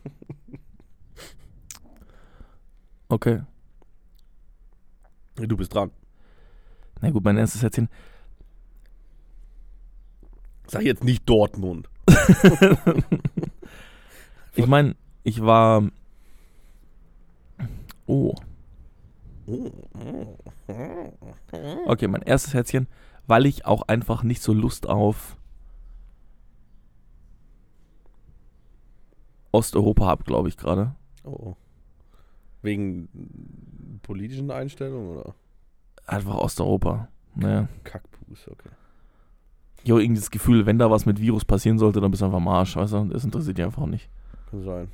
Okay. 3.06 3.42
Du 5.36 5.56
bist 5.56 5.72
dran. 5.72 5.90
Na 7.00 7.10
gut, 7.10 7.22
mein 7.22 7.36
erstes 7.36 7.62
Herzchen. 7.62 7.88
Sag 10.66 10.82
jetzt 10.82 11.04
nicht 11.04 11.28
Dortmund. 11.28 11.88
Ich 14.56 14.66
meine, 14.66 14.94
ich 15.24 15.42
war. 15.42 15.82
Oh. 18.06 18.34
Okay, 21.86 22.08
mein 22.08 22.22
erstes 22.22 22.54
Herzchen, 22.54 22.86
weil 23.26 23.46
ich 23.46 23.66
auch 23.66 23.82
einfach 23.82 24.22
nicht 24.22 24.42
so 24.42 24.52
Lust 24.52 24.88
auf 24.88 25.36
Osteuropa 29.52 30.06
habe, 30.06 30.24
glaube 30.24 30.48
ich 30.48 30.56
gerade. 30.56 30.94
Oh, 31.22 31.30
oh. 31.30 31.56
Wegen 32.62 34.00
politischen 34.02 34.50
Einstellungen 34.50 35.16
oder? 35.16 35.34
Einfach 36.06 36.34
Osteuropa. 36.34 37.08
Naja. 37.34 37.68
Kackpus, 37.84 38.48
okay. 38.48 38.70
Ich 39.82 39.90
habe 39.90 40.02
irgendwie 40.02 40.20
das 40.20 40.30
Gefühl, 40.30 40.66
wenn 40.66 40.78
da 40.78 40.90
was 40.90 41.06
mit 41.06 41.20
Virus 41.20 41.44
passieren 41.44 41.78
sollte, 41.78 42.00
dann 42.00 42.10
bist 42.10 42.22
du 42.22 42.26
einfach 42.26 42.38
am 42.38 42.48
Arsch, 42.48 42.76
weißt 42.76 42.92
du? 42.94 43.04
Das 43.04 43.24
interessiert 43.24 43.58
dich 43.58 43.64
einfach 43.64 43.86
nicht. 43.86 44.08
Kann 44.50 44.64
sein. 44.64 44.88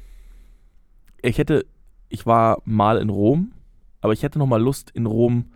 Ich 1.23 1.39
hätte, 1.39 1.65
ich 2.09 2.27
war 2.27 2.61
mal 2.65 2.99
in 2.99 3.09
Rom, 3.09 3.53
aber 4.01 4.13
ich 4.13 4.23
hätte 4.23 4.39
noch 4.39 4.47
mal 4.47 4.61
Lust, 4.61 4.91
in 4.91 5.07
Rom 5.07 5.53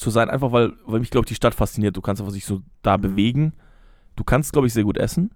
zu 0.00 0.10
sein, 0.10 0.30
einfach 0.30 0.50
weil, 0.52 0.72
weil 0.86 1.00
mich, 1.00 1.10
glaube 1.10 1.24
ich, 1.26 1.28
die 1.28 1.34
Stadt 1.34 1.54
fasziniert. 1.54 1.96
Du 1.96 2.00
kannst 2.00 2.20
einfach 2.20 2.32
sich 2.32 2.44
so 2.44 2.62
da 2.82 2.96
Mhm. 2.96 3.02
bewegen. 3.02 3.52
Du 4.16 4.24
kannst, 4.24 4.52
glaube 4.52 4.66
ich, 4.66 4.72
sehr 4.72 4.84
gut 4.84 4.98
essen. 4.98 5.30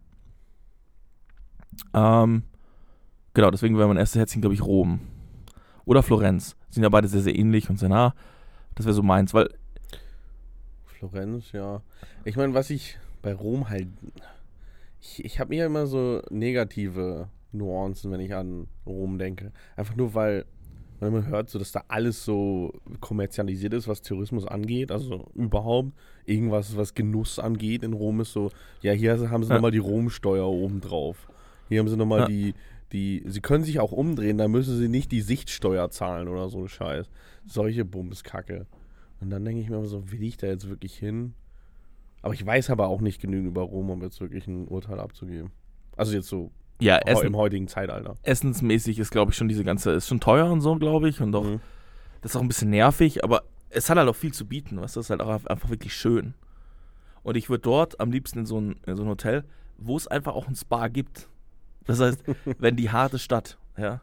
Ähm, 1.92 2.42
genau, 3.34 3.50
deswegen 3.50 3.76
wäre 3.78 3.88
mein 3.88 3.96
erstes 3.96 4.18
Herzchen, 4.18 4.40
glaube 4.40 4.54
ich, 4.54 4.62
Rom. 4.62 5.00
Oder 5.84 6.02
Florenz. 6.02 6.56
Sind 6.70 6.82
ja 6.82 6.88
beide 6.88 7.08
sehr, 7.08 7.20
sehr 7.22 7.36
ähnlich 7.36 7.68
und 7.70 7.78
sehr 7.78 7.88
nah. 7.88 8.14
Das 8.74 8.86
wäre 8.86 8.94
so 8.94 9.02
meins, 9.02 9.34
weil 9.34 9.48
Florenz, 10.86 11.52
ja. 11.52 11.82
Ich 12.24 12.36
meine, 12.36 12.54
was 12.54 12.70
ich 12.70 12.98
bei 13.22 13.34
Rom 13.34 13.68
halt. 13.68 13.88
Ich, 15.00 15.24
ich 15.24 15.38
habe 15.40 15.50
mir 15.54 15.66
immer 15.66 15.86
so 15.86 16.22
negative 16.30 17.28
Nuancen, 17.52 18.10
wenn 18.10 18.20
ich 18.20 18.34
an 18.34 18.66
Rom 18.86 19.18
denke. 19.18 19.52
Einfach 19.76 19.94
nur, 19.96 20.14
weil, 20.14 20.46
weil 21.00 21.10
man 21.10 21.26
hört, 21.26 21.50
so, 21.50 21.58
dass 21.58 21.72
da 21.72 21.82
alles 21.88 22.24
so 22.24 22.72
kommerzialisiert 23.00 23.74
ist, 23.74 23.88
was 23.88 24.02
Tourismus 24.02 24.46
angeht. 24.46 24.90
Also 24.92 25.26
überhaupt 25.34 25.92
irgendwas, 26.24 26.76
was 26.76 26.94
Genuss 26.94 27.38
angeht 27.38 27.82
in 27.82 27.92
Rom 27.92 28.20
ist 28.20 28.32
so. 28.32 28.50
Ja, 28.80 28.92
hier 28.92 29.30
haben 29.30 29.42
sie 29.44 29.50
Ja. 29.50 29.56
nochmal 29.56 29.70
die 29.70 29.78
Romsteuer 29.78 30.46
oben 30.48 30.80
drauf. 30.80 31.28
Hier 31.68 31.80
haben 31.80 31.88
sie 31.88 31.96
nochmal 31.96 32.20
Ja. 32.20 32.26
die. 32.26 32.54
Die, 32.92 33.24
sie 33.26 33.40
können 33.40 33.64
sich 33.64 33.80
auch 33.80 33.90
umdrehen, 33.90 34.38
da 34.38 34.46
müssen 34.46 34.76
sie 34.78 34.86
nicht 34.88 35.10
die 35.10 35.22
Sichtsteuer 35.22 35.90
zahlen 35.90 36.28
oder 36.28 36.48
so 36.48 36.60
ein 36.62 36.68
Scheiß. 36.68 37.10
Solche 37.44 37.84
Bumskacke. 37.84 38.66
Und 39.20 39.30
dann 39.30 39.44
denke 39.44 39.60
ich 39.62 39.68
mir 39.68 39.78
immer 39.78 39.86
so, 39.86 40.12
will 40.12 40.22
ich 40.22 40.36
da 40.36 40.46
jetzt 40.46 40.68
wirklich 40.68 40.94
hin? 40.96 41.34
Aber 42.22 42.34
ich 42.34 42.46
weiß 42.46 42.70
aber 42.70 42.86
auch 42.86 43.00
nicht 43.00 43.20
genügend 43.20 43.48
über 43.48 43.62
Rom, 43.62 43.90
um 43.90 44.00
jetzt 44.02 44.20
wirklich 44.20 44.46
ein 44.46 44.68
Urteil 44.68 45.00
abzugeben. 45.00 45.50
Also 45.96 46.12
jetzt 46.14 46.28
so 46.28 46.52
ja, 46.80 46.98
Essen, 46.98 47.26
im 47.28 47.36
heutigen 47.36 47.68
Zeitalter. 47.68 48.16
essensmäßig 48.22 48.98
ist, 48.98 49.10
glaube 49.10 49.30
ich, 49.32 49.36
schon 49.36 49.48
diese 49.48 49.64
ganze, 49.64 49.92
ist 49.92 50.08
schon 50.08 50.20
teuer 50.20 50.50
und 50.50 50.60
so, 50.60 50.76
glaube 50.76 51.08
ich. 51.08 51.20
Und 51.20 51.34
auch, 51.34 51.44
Mhm. 51.44 51.60
das 52.20 52.32
ist 52.32 52.36
auch 52.36 52.40
ein 52.42 52.48
bisschen 52.48 52.70
nervig, 52.70 53.22
aber 53.24 53.42
es 53.70 53.88
hat 53.90 53.98
halt 53.98 54.08
auch 54.08 54.16
viel 54.16 54.32
zu 54.32 54.46
bieten, 54.46 54.80
weißt 54.80 54.96
du, 54.96 55.00
es 55.00 55.06
ist 55.06 55.10
halt 55.10 55.20
auch 55.22 55.44
einfach 55.46 55.68
wirklich 55.70 55.94
schön. 55.96 56.34
Und 57.22 57.36
ich 57.36 57.48
würde 57.48 57.62
dort 57.62 58.00
am 58.00 58.10
liebsten 58.10 58.40
in 58.40 58.46
so 58.46 58.60
ein, 58.60 58.76
in 58.86 58.96
so 58.96 59.02
ein 59.02 59.08
Hotel, 59.08 59.44
wo 59.78 59.96
es 59.96 60.06
einfach 60.06 60.34
auch 60.34 60.46
ein 60.48 60.54
Spa 60.56 60.88
gibt. 60.88 61.28
Das 61.86 62.00
heißt, 62.00 62.22
wenn 62.58 62.76
die 62.76 62.90
harte 62.90 63.18
Stadt, 63.18 63.58
ja, 63.76 64.00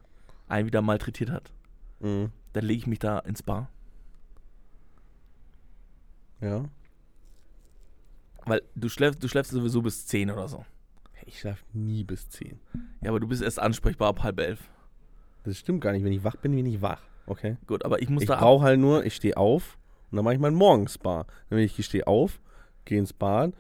einen 0.48 0.66
wieder 0.68 0.82
malträtiert 0.82 1.30
hat, 1.30 1.52
Mhm. 2.00 2.32
Dann 2.54 2.66
lege 2.66 2.80
ich 2.80 2.88
mich 2.88 2.98
da 3.00 3.20
ins 3.20 3.44
Bar. 3.44 3.70
Ja. 6.42 6.66
Weil 8.46 8.62
du 8.76 8.90
schläfst, 8.90 9.24
du 9.24 9.28
schläfst 9.28 9.52
sowieso 9.52 9.82
bis 9.82 10.08
10 10.08 10.32
oder 10.32 10.48
so. 10.48 10.66
Ich 11.32 11.40
schlafe 11.40 11.64
nie 11.72 12.04
bis 12.04 12.28
10. 12.28 12.60
Ja, 13.02 13.10
aber 13.10 13.22
du 13.22 13.28
bist 13.28 13.42
erst 13.42 13.58
ansprechbar 13.58 14.10
ab 14.10 14.22
halb 14.22 14.38
elf. 14.42 14.70
Das 15.46 15.58
stimmt 15.58 15.80
gar 15.80 15.94
nicht. 15.94 16.04
Wenn 16.04 16.12
ich 16.12 16.26
wach 16.26 16.36
bin, 16.36 16.54
bin 16.54 16.66
ich 16.66 16.82
wach. 16.82 17.02
Okay. 17.26 17.56
Gut, 17.68 17.86
aber 17.86 18.02
ich 18.02 18.10
muss 18.10 18.24
Ich 18.24 18.28
da 18.28 18.36
brauche 18.36 18.66
halt 18.66 18.82
nur, 18.82 19.06
ich 19.06 19.16
stehe 19.16 19.38
auf 19.38 19.78
und 20.12 20.18
dann 20.18 20.26
mache 20.26 20.34
ich 20.34 20.42
mein 20.42 20.54
Morgensbar. 20.54 21.26
Dann 21.50 21.56
bin 21.56 21.60
ich, 21.60 21.86
stehe 21.86 22.06
auf, 22.06 22.42
gehe 22.84 23.00
ins 23.00 23.14
Bad, 23.14 23.54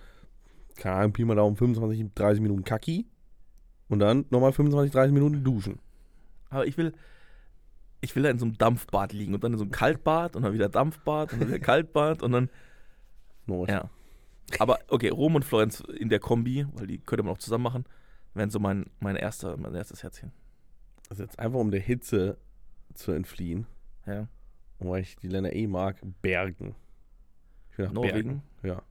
keine 0.75 0.95
Ahnung, 0.97 1.13
Pi 1.13 1.23
mal 1.23 1.35
Daumen, 1.35 1.55
25, 1.55 2.13
30 2.13 2.41
Minuten 2.41 2.65
Kacki 2.65 3.07
und 3.87 3.99
dann 3.99 4.25
nochmal 4.31 4.51
25, 4.51 4.91
30 4.91 5.13
Minuten 5.13 5.41
duschen. 5.41 5.79
Aber 6.49 6.67
ich 6.67 6.77
will, 6.77 6.93
ich 8.01 8.13
will 8.17 8.23
da 8.23 8.29
in 8.29 8.37
so 8.37 8.45
einem 8.45 8.57
Dampfbad 8.57 9.13
liegen 9.13 9.33
und 9.33 9.45
dann 9.45 9.53
in 9.53 9.57
so 9.57 9.63
einem 9.63 9.71
Kaltbad 9.71 10.35
und 10.35 10.43
dann 10.43 10.51
wieder 10.51 10.67
Dampfbad 10.67 11.31
und 11.31 11.39
dann 11.39 11.47
wieder 11.47 11.59
Kaltbad 11.59 12.21
und 12.21 12.33
dann. 12.33 12.49
No. 13.45 13.65
Ja. 13.65 13.89
Aber 14.59 14.79
okay, 14.89 15.09
Rom 15.09 15.35
und 15.35 15.45
Florenz 15.45 15.79
in 15.81 16.09
der 16.09 16.19
Kombi, 16.19 16.65
weil 16.73 16.87
die 16.87 16.97
könnte 16.97 17.23
man 17.23 17.33
auch 17.33 17.37
zusammen 17.39 17.63
machen, 17.63 17.85
wären 18.33 18.49
so 18.49 18.59
mein, 18.59 18.85
mein, 18.99 19.15
erster, 19.15 19.57
mein 19.57 19.73
erstes 19.75 20.03
Herzchen. 20.03 20.31
Also 21.09 21.23
jetzt 21.23 21.39
einfach 21.39 21.59
um 21.59 21.71
der 21.71 21.79
Hitze 21.81 22.37
zu 22.93 23.11
entfliehen, 23.11 23.65
Ja. 24.05 24.27
und 24.79 24.89
weil 24.89 25.01
ich 25.01 25.15
die 25.17 25.27
Länder 25.27 25.53
eh 25.53 25.67
mag, 25.67 25.97
Bergen. 26.21 26.75
Ich 27.71 27.77
will 27.77 27.85
nach 27.87 27.93
Norwegen? 27.93 28.41
Bergen. 28.61 28.77
Ja. 28.77 28.81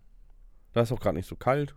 Da 0.72 0.82
ist 0.82 0.92
auch 0.92 1.00
gerade 1.00 1.16
nicht 1.16 1.26
so 1.28 1.36
kalt. 1.36 1.74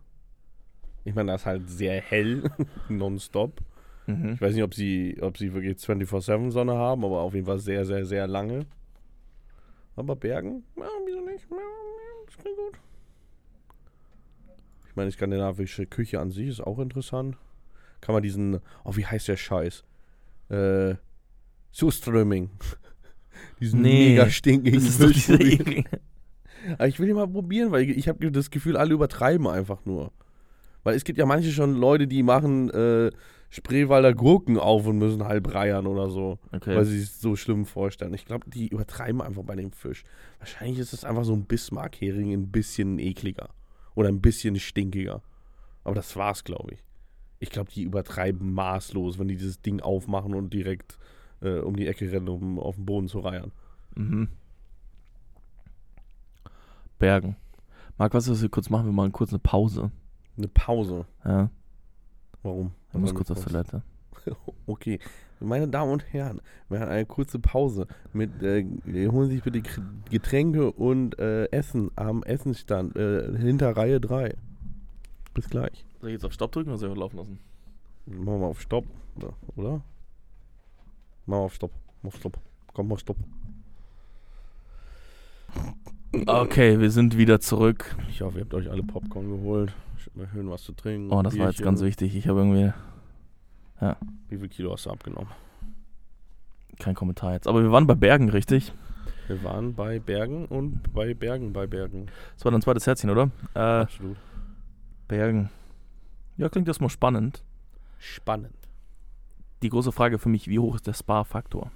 Ich 1.06 1.16
meine, 1.16 1.28
da 1.32 1.36
ist 1.36 1.46
halt 1.46 1.70
sehr 1.70 2.02
hell, 2.02 2.50
nonstop. 2.90 3.60
Mhm. 4.08 4.34
Ich 4.34 4.42
weiß 4.42 4.54
nicht, 4.54 4.64
ob 4.64 4.74
sie, 4.74 5.18
ob 5.22 5.38
sie 5.38 5.54
wirklich 5.54 5.78
24-7 5.78 6.52
Sonne 6.52 6.74
haben, 6.76 7.04
aber 7.06 7.20
auf 7.22 7.34
jeden 7.34 7.46
Fall 7.46 7.60
sehr, 7.60 7.86
sehr, 7.86 8.06
sehr 8.06 8.28
lange. 8.28 8.66
Aber 9.96 10.16
Bergen, 10.16 10.64
ja, 10.78 10.86
wieso 11.06 11.22
nicht? 11.22 11.46
Ja, 11.50 11.58
das 12.26 12.38
klingt 12.38 12.58
gut. 12.58 12.80
Ich 14.94 14.96
meine, 14.96 15.10
die 15.10 15.16
skandinavische 15.16 15.88
Küche 15.88 16.20
an 16.20 16.30
sich 16.30 16.48
ist 16.50 16.62
auch 16.62 16.78
interessant. 16.78 17.36
Kann 18.00 18.14
man 18.14 18.22
diesen, 18.22 18.60
oh, 18.84 18.96
wie 18.96 19.08
heißt 19.08 19.28
der 19.28 19.38
Scheiß? 19.38 19.84
Äh, 20.50 20.94
Surströmming. 21.72 22.52
diesen 23.60 23.82
Nee, 23.82 24.10
mega 24.10 24.30
stinkigen 24.30 24.80
Fisch 24.80 25.32
Aber 26.78 26.88
ich 26.88 27.00
will 27.00 27.10
ihn 27.10 27.16
mal 27.16 27.28
probieren, 27.28 27.72
weil 27.72 27.90
ich, 27.90 27.98
ich 27.98 28.08
habe 28.08 28.32
das 28.32 28.52
Gefühl, 28.52 28.78
alle 28.78 28.94
übertreiben 28.94 29.48
einfach 29.48 29.84
nur. 29.84 30.12
Weil 30.84 30.96
es 30.96 31.06
gibt 31.06 31.18
ja 31.18 31.26
manche 31.26 31.52
schon 31.52 31.74
Leute, 31.74 32.06
die 32.06 32.22
machen 32.22 32.70
äh, 32.70 33.10
Spreewalder 33.50 34.14
Gurken 34.14 34.60
auf 34.60 34.86
und 34.86 35.00
müssen 35.00 35.24
halb 35.24 35.56
reiern 35.56 35.88
oder 35.88 36.12
so, 36.12 36.38
Okay. 36.52 36.76
weil 36.76 36.86
sie 36.86 37.00
es 37.00 37.20
so 37.20 37.36
schlimm 37.36 37.66
vorstellen. 37.66 38.14
Ich 38.14 38.26
glaube, 38.26 38.48
die 38.48 38.68
übertreiben 38.68 39.24
einfach 39.24 39.42
bei 39.42 39.56
dem 39.56 39.72
Fisch. 39.72 40.04
Wahrscheinlich 40.38 40.78
ist 40.78 40.94
es 40.94 41.04
einfach 41.04 41.24
so 41.26 41.34
ein 41.34 41.46
Bismarck-Hering 41.46 42.32
ein 42.32 42.52
bisschen 42.52 43.00
ekliger 43.00 43.50
oder 43.96 44.10
ein 44.10 44.22
bisschen 44.22 44.60
stinkiger. 44.60 45.22
Aber 45.84 45.96
das 45.96 46.16
war's, 46.16 46.44
glaube 46.44 46.76
ich. 46.76 46.84
Ich 47.40 47.50
glaube, 47.50 47.72
die 47.72 47.84
übertreiben 47.84 48.54
maßlos, 48.54 49.20
wenn 49.20 49.28
die 49.28 49.36
dieses 49.36 49.62
Ding 49.62 49.82
aufmachen 49.82 50.34
und 50.34 50.54
direkt 50.54 50.98
äh, 51.42 51.60
um 51.60 51.76
die 51.76 51.88
Ecke 51.88 52.12
rennen, 52.12 52.30
um 52.30 52.60
auf 52.60 52.76
den 52.76 52.86
Boden 52.86 53.08
zu 53.08 53.20
reiern. 53.20 53.52
Mhm. 53.96 54.30
Bergen. 57.00 57.36
Marc, 57.98 58.14
was, 58.14 58.30
was 58.30 58.42
wir 58.42 58.50
kurz 58.50 58.70
machen? 58.70 58.86
Wir 58.86 58.94
machen 58.94 59.12
kurz 59.12 59.32
eine 59.32 59.40
Pause. 59.40 59.92
Eine 60.38 60.48
Pause. 60.48 61.06
Ja, 61.26 61.50
Warum? 62.42 62.72
ich 62.92 63.00
muss 63.00 63.14
kurz 63.14 63.30
auf 63.32 63.44
Toilette. 63.44 63.84
Okay, 64.66 65.00
meine 65.44 65.68
Damen 65.68 65.92
und 65.92 66.14
Herren, 66.14 66.42
wir 66.70 66.80
haben 66.80 66.90
eine 66.90 67.06
kurze 67.06 67.40
Pause. 67.40 67.88
Mit, 68.14 68.42
äh, 68.42 68.66
holen 69.10 69.30
Sie 69.30 69.36
sich 69.36 69.44
bitte 69.44 69.62
Getränke 70.10 70.72
und 70.72 71.20
äh, 71.20 71.46
Essen 71.52 71.92
am 71.96 72.24
Essenstand 72.24 72.96
äh, 72.96 73.38
hinter 73.38 73.76
Reihe 73.76 74.00
3. 74.00 74.36
Bis 75.34 75.50
gleich. 75.50 75.86
Soll 76.00 76.10
ich 76.10 76.14
jetzt 76.14 76.26
auf 76.26 76.34
Stopp 76.34 76.52
drücken 76.52 76.70
oder 76.70 76.78
soll 76.78 76.92
ich 76.92 76.98
laufen 76.98 77.18
lassen? 77.18 77.40
Machen 78.06 78.26
wir 78.26 78.38
mal 78.38 78.48
auf 78.48 78.62
Stopp, 78.62 78.86
oder? 79.56 79.82
Machen 81.26 81.42
wir 81.42 81.46
auf 81.46 81.54
Stopp. 81.54 81.72
Auf 82.04 82.16
Stopp. 82.18 82.38
Komm 82.74 82.88
mal 82.90 82.98
Stopp. 82.98 83.18
Okay, 86.28 86.80
wir 86.80 86.92
sind 86.92 87.18
wieder 87.18 87.40
zurück. 87.40 87.96
Ich 88.10 88.22
hoffe, 88.22 88.40
ihr 88.40 88.44
habt 88.44 88.54
euch 88.54 88.70
alle 88.70 88.84
Popcorn 88.84 89.30
geholt. 89.30 89.74
Schön 90.34 90.50
was 90.50 90.64
zu 90.64 90.74
trinken. 90.74 91.12
Oh, 91.12 91.22
das 91.22 91.38
war 91.38 91.48
jetzt 91.48 91.58
Bierchen. 91.58 91.66
ganz 91.66 91.82
wichtig. 91.82 92.16
Ich 92.16 92.28
habe 92.28 92.40
irgendwie 92.40 92.72
Wie 94.30 94.38
viel 94.38 94.50
Kilo 94.50 94.72
hast 94.72 94.86
du 94.86 94.92
abgenommen? 94.92 95.32
kein 96.80 96.96
Kommentar 96.96 97.34
jetzt. 97.34 97.48
Aber 97.48 97.64
wir 97.64 97.72
waren 97.72 97.88
bei 97.88 97.96
Bergen, 97.96 98.30
richtig? 98.30 98.74
Wir 99.28 99.44
waren 99.44 99.74
bei 99.74 100.00
Bergen 100.00 100.46
und 100.46 100.94
bei 100.94 101.14
Bergen 101.14 101.54
bei 101.54 101.66
Bergen. 101.66 102.08
Das 102.36 102.46
war 102.46 102.52
dein 102.52 102.62
zweites 102.62 102.86
Herzchen, 102.86 103.10
oder? 103.10 103.32
Äh, 103.54 103.60
Absolut. 103.60 104.18
Bergen. 105.08 105.50
Ja, 106.38 106.50
klingt 106.50 106.68
erstmal 106.68 106.90
spannend. 106.90 107.44
Spannend. 108.00 108.54
Die 109.62 109.70
große 109.70 109.92
Frage 109.92 110.20
für 110.20 110.30
mich, 110.30 110.48
wie 110.48 110.60
hoch 110.60 110.76
ist 110.76 110.88
der 110.88 110.94
Spa-Faktor? 110.94 111.72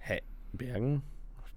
Hä? 0.00 0.22
Bergen? 0.52 1.02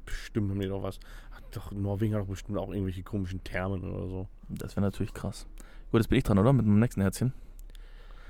Bestimmt 0.05 0.49
haben 0.49 0.59
die 0.59 0.67
doch 0.67 0.83
was. 0.83 0.99
Ach, 1.33 1.41
doch, 1.51 1.71
Norwegen 1.71 2.15
hat 2.15 2.21
doch 2.23 2.27
bestimmt 2.27 2.57
auch 2.57 2.69
irgendwelche 2.69 3.03
komischen 3.03 3.43
Thermen 3.43 3.83
oder 3.83 4.07
so. 4.07 4.27
Das 4.49 4.75
wäre 4.75 4.85
natürlich 4.85 5.13
krass. 5.13 5.47
Gut, 5.91 6.01
jetzt 6.01 6.09
bin 6.09 6.17
ich 6.17 6.23
dran, 6.23 6.37
oder? 6.37 6.51
Mit 6.51 6.65
meinem 6.65 6.79
nächsten 6.79 7.01
Herzchen. 7.01 7.33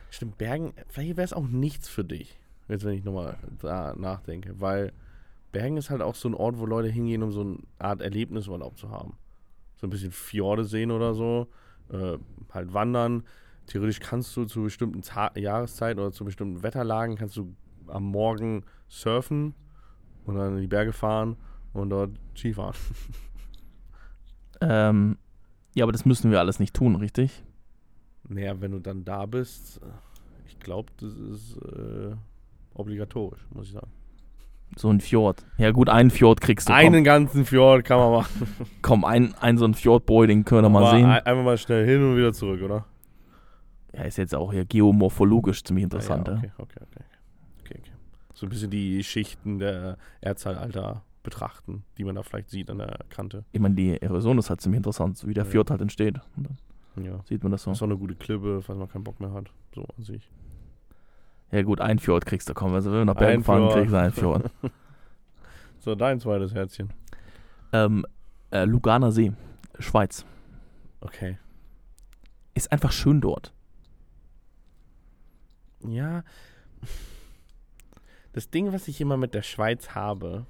Stimmt, 0.10 0.38
Bergen, 0.38 0.74
vielleicht 0.88 1.18
wäre 1.18 1.26
es 1.26 1.34
auch 1.34 1.48
nichts 1.48 1.88
für 1.88 2.04
dich. 2.04 2.40
Jetzt, 2.68 2.86
wenn 2.86 2.94
ich 2.94 3.04
nochmal 3.04 3.38
da 3.62 3.96
nachdenke. 3.96 4.60
Weil 4.60 4.94
Bergen 5.52 5.78
ist 5.78 5.90
halt 5.90 6.02
auch 6.02 6.16
so 6.16 6.30
ein 6.30 6.36
Ort, 6.36 6.60
wo 6.60 6.66
Leute 6.66 6.90
hingehen, 6.90 7.24
um 7.24 7.32
so 7.32 7.42
eine 7.42 7.58
Art 7.80 8.02
Erlebnisurlaub 8.02 8.78
zu 8.78 8.90
haben. 8.92 9.18
So 9.78 9.88
ein 9.88 9.90
bisschen 9.90 10.12
Fjorde 10.12 10.66
sehen 10.66 10.92
oder 10.92 11.14
so. 11.14 11.48
Äh, 11.92 12.18
halt 12.54 12.74
wandern. 12.74 13.24
Theoretisch 13.66 14.00
kannst 14.00 14.36
du 14.36 14.46
zu 14.46 14.64
bestimmten 14.64 15.02
Ta 15.02 15.32
Jahreszeiten 15.36 16.00
oder 16.00 16.12
zu 16.12 16.26
bestimmten 16.26 16.64
Wetterlagen 16.64 17.16
kannst 17.16 17.38
du 17.38 17.56
am 17.88 18.04
Morgen 18.04 18.64
surfen 18.88 19.54
und 20.26 20.36
dann 20.36 20.56
in 20.56 20.62
die 20.62 20.68
Berge 20.68 20.94
fahren 20.94 21.38
und 21.74 21.90
dort 21.90 22.12
Skifahren. 22.36 22.76
Ähm, 24.62 25.18
ja, 25.74 25.86
aber 25.86 25.94
das 25.94 26.06
müssen 26.06 26.32
wir 26.32 26.40
alles 26.40 26.60
nicht 26.60 26.74
tun, 26.74 26.98
richtig? 26.98 27.46
Naja, 28.30 28.60
wenn 28.62 28.72
du 28.72 28.80
dann 28.80 29.04
da 29.04 29.26
bist, 29.26 29.82
äh, 29.82 29.86
ich 30.48 30.60
glaube, 30.60 30.92
das 31.00 31.14
ist 31.14 31.58
äh, 31.58 32.16
obligatorisch, 32.74 33.40
muss 33.54 33.68
ich 33.68 33.74
sagen. 33.74 33.88
So 34.78 34.90
ein 34.90 35.02
Fjord. 35.02 35.44
Ja 35.58 35.72
gut, 35.72 35.90
einen 35.90 36.12
Fjord 36.12 36.42
kriegst 36.42 36.70
du. 36.70 36.74
Einen 36.74 37.04
ganzen 37.04 37.44
Fjord 37.44 37.84
kann 37.86 37.98
man 37.98 38.12
machen. 38.12 38.48
Komm, 38.56 38.68
komm 38.84 39.06
ein, 39.06 39.34
ein 39.42 39.58
so 39.58 39.66
ein 39.66 39.74
Fjordboy, 39.74 40.28
den 40.28 40.46
können 40.46 40.64
wir 40.66 40.70
mal 40.70 40.92
sehen. 40.96 41.06
ein- 41.06 41.26
Einfach 41.26 41.44
mal 41.44 41.58
schnell 41.58 41.86
hin 41.88 42.04
und 42.04 42.16
wieder 42.18 42.32
zurück, 42.34 42.62
oder? 42.62 42.86
Ja, 43.96 44.04
ist 44.04 44.18
jetzt 44.20 44.36
auch 44.36 44.52
hier 44.54 44.66
geomorphologisch 44.66 45.64
ziemlich 45.64 45.86
interessant. 45.86 46.28
Ja, 46.28 46.34
Ja, 46.36 46.40
okay, 46.40 46.52
okay, 46.60 46.80
okay. 46.84 47.04
okay, 47.64 47.80
okay. 47.82 47.92
So 48.36 48.46
ein 48.46 48.50
bisschen 48.50 48.70
die 48.70 49.04
Schichten 49.04 49.58
der 49.58 49.98
Erdzeitalter 50.22 51.02
betrachten, 51.24 51.84
die 51.98 52.04
man 52.04 52.14
da 52.16 52.22
vielleicht 52.22 52.52
sieht 52.52 52.70
an 52.70 52.78
der 52.78 53.00
Kante. 53.10 53.44
Ich 53.52 53.60
meine, 53.60 53.74
die 53.74 54.00
Erosion 54.00 54.38
ist 54.38 54.52
halt 54.52 54.62
ziemlich 54.62 54.78
interessant, 54.78 55.18
so 55.18 55.28
wie 55.28 55.34
der 55.34 55.46
Ja. 55.46 55.50
Fjord 55.50 55.72
halt 55.72 55.82
entsteht. 55.82 56.20
Ja. 57.04 57.22
sieht 57.26 57.44
man 57.44 57.52
das 57.52 57.64
so. 57.64 57.72
Ist 57.72 57.82
auch 57.82 57.88
eine 57.88 57.98
gute 57.98 58.16
Klippe, 58.16 58.62
falls 58.62 58.78
man 58.80 58.90
keinen 58.90 59.04
Bock 59.04 59.20
mehr 59.20 59.32
hat. 59.34 59.52
So 59.74 59.84
an 59.98 60.04
sich. 60.04 60.30
Ja 61.52 61.62
gut, 61.64 61.82
ein 61.82 62.00
Fjord 62.00 62.26
kriegst 62.26 62.48
du. 62.50 62.54
Komm, 62.54 62.74
also 62.74 62.92
wenn 62.92 63.00
wir 63.00 63.06
nach 63.06 63.16
Bergen 63.16 63.42
Ein 63.42 63.44
fahren, 63.44 63.70
kriegst 63.70 63.94
du 63.94 64.00
einen 64.00 64.14
Fjord. 64.14 64.52
So, 65.82 65.96
dein 65.96 66.20
zweites 66.20 66.54
Herzchen. 66.54 66.90
ähm, 67.72 68.06
äh, 68.52 68.66
Luganer 68.66 69.14
See, 69.14 69.32
Schweiz. 69.80 70.26
Okay. 71.00 71.38
Ist 72.54 72.70
einfach 72.72 72.92
schön 72.92 73.22
dort. 73.22 73.54
Ja. 75.88 76.24
Das 78.34 78.50
Ding, 78.50 78.74
was 78.74 78.90
ich 78.90 79.00
immer 79.00 79.16
mit 79.16 79.34
der 79.34 79.42
Schweiz 79.42 79.92
habe, 79.96 80.46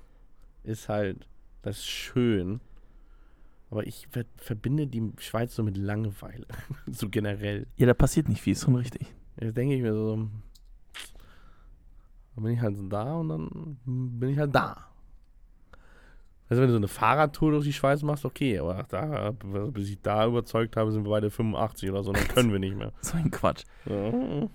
ist 0.64 0.90
halt, 0.90 1.28
das 1.62 1.78
ist 1.78 1.88
schön. 1.88 2.60
Aber 3.72 3.86
ich 3.86 4.08
ver 4.10 4.26
verbinde 4.38 4.88
die 4.88 5.12
Schweiz 5.20 5.56
so 5.56 5.64
mit 5.64 5.78
Langeweile. 5.78 6.48
so 6.88 7.10
generell. 7.10 7.68
Ja, 7.78 7.86
da 7.86 7.94
passiert 7.94 8.28
nicht 8.28 8.42
viel, 8.42 8.54
ist 8.54 8.64
schon 8.64 8.76
richtig. 8.76 9.14
Jetzt 9.40 9.56
denke 9.56 9.76
ich 9.76 9.82
mir 9.82 9.94
so, 9.94 10.16
dann 12.36 12.44
bin 12.44 12.54
ich 12.54 12.62
halt 12.62 12.78
da 12.90 13.14
und 13.16 13.30
dann 13.30 13.78
bin 13.86 14.30
ich 14.30 14.40
halt 14.40 14.54
da. 14.56 14.86
Also 16.50 16.62
wenn 16.64 16.70
du 16.70 16.74
so 16.74 16.78
eine 16.78 16.88
Fahrradtour 16.88 17.52
durch 17.52 17.66
die 17.66 17.74
Schweiz 17.74 18.02
machst, 18.02 18.26
okay, 18.26 18.58
aber 18.58 18.84
da, 18.90 19.32
bis 19.72 19.90
ich 19.90 20.02
da 20.02 20.26
überzeugt 20.26 20.78
habe, 20.78 20.92
sind 20.92 21.04
wir 21.04 21.12
beide 21.12 21.30
85 21.30 21.92
oder 21.92 22.04
so, 22.04 22.12
dann 22.12 22.28
können 22.28 22.52
wir 22.52 22.58
nicht 22.60 22.76
mehr. 22.76 22.92
So 23.02 23.18
ein 23.18 23.30
Quatsch. 23.30 23.66
Ja. 23.86 24.48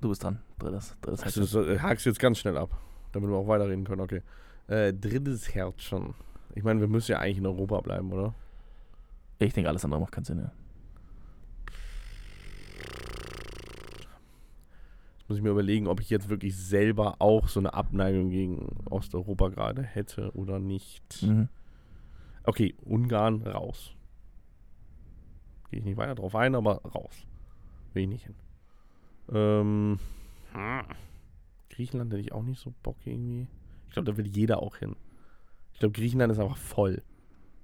Du 0.00 0.08
bist 0.08 0.22
dran. 0.22 0.38
Drittes, 0.58 0.96
drittes 1.02 1.22
Also, 1.24 1.58
Herzchen. 1.64 1.76
äh, 1.76 1.78
hakst 1.80 2.06
jetzt 2.06 2.20
ganz 2.20 2.38
schnell 2.38 2.56
ab, 2.56 2.70
damit 3.12 3.28
wir 3.28 3.36
auch 3.36 3.48
weiterreden 3.48 3.84
können, 3.84 4.00
okay. 4.02 4.22
Äh, 4.68 4.94
drittes 4.94 5.52
Herz 5.52 5.82
schon. 5.82 6.14
Ich 6.54 6.64
meine, 6.64 6.80
wir 6.80 6.88
müssen 6.88 7.12
ja 7.12 7.18
eigentlich 7.18 7.38
in 7.38 7.46
Europa 7.46 7.80
bleiben, 7.80 8.12
oder? 8.12 8.34
Ich 9.38 9.54
denke, 9.54 9.68
alles 9.68 9.84
andere 9.84 10.00
macht 10.00 10.12
keinen 10.12 10.24
Sinn. 10.24 10.38
Ja. 10.38 10.52
Muss 15.28 15.38
ich 15.38 15.44
mir 15.44 15.50
überlegen, 15.50 15.86
ob 15.86 16.00
ich 16.00 16.10
jetzt 16.10 16.28
wirklich 16.28 16.56
selber 16.56 17.16
auch 17.20 17.48
so 17.48 17.60
eine 17.60 17.72
Abneigung 17.72 18.30
gegen 18.30 18.76
Osteuropa 18.90 19.48
gerade 19.48 19.82
hätte 19.82 20.32
oder 20.34 20.58
nicht. 20.58 21.22
Mhm. 21.22 21.48
Okay, 22.42 22.74
Ungarn 22.84 23.42
raus. 23.42 23.94
Gehe 25.70 25.78
ich 25.78 25.84
nicht 25.84 25.96
weiter 25.96 26.16
drauf 26.16 26.34
ein, 26.34 26.56
aber 26.56 26.82
raus. 26.82 27.26
Will 27.94 28.02
ich 28.02 28.08
nicht 28.08 28.24
hin. 28.26 28.34
Ähm, 29.32 30.00
hm. 30.52 30.82
Griechenland 31.68 32.12
hätte 32.12 32.22
ich 32.22 32.32
auch 32.32 32.42
nicht 32.42 32.60
so 32.60 32.74
Bock 32.82 32.96
irgendwie. 33.04 33.46
Ich 33.86 33.92
glaube, 33.92 34.10
da 34.10 34.16
will 34.16 34.26
jeder 34.26 34.60
auch 34.60 34.76
hin. 34.76 34.96
Ich 35.80 35.82
glaube, 35.82 35.98
Griechenland 35.98 36.30
ist 36.30 36.38
einfach 36.38 36.58
voll. 36.58 37.02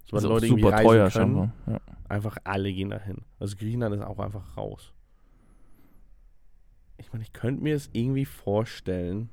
Sobald 0.07 0.25
Ist 0.25 0.31
Leute 0.31 0.47
irgendwie 0.47 0.63
super 0.63 0.75
reisen 0.77 0.87
teuer 0.87 1.11
können, 1.11 1.35
scheinbar. 1.35 1.53
Ja. 1.67 1.81
einfach 2.09 2.39
alle 2.45 2.73
gehen 2.73 2.89
dahin. 2.89 3.19
Also 3.39 3.57
Griechenland 3.59 3.95
ist 3.95 4.01
auch 4.01 4.19
einfach 4.19 4.57
raus. 4.57 4.95
Ich 6.97 7.13
meine, 7.13 7.23
ich 7.25 7.35
könnte 7.35 7.63
mir 7.63 7.77
es 7.77 7.91
irgendwie 7.93 8.25
vorstellen, 8.25 9.29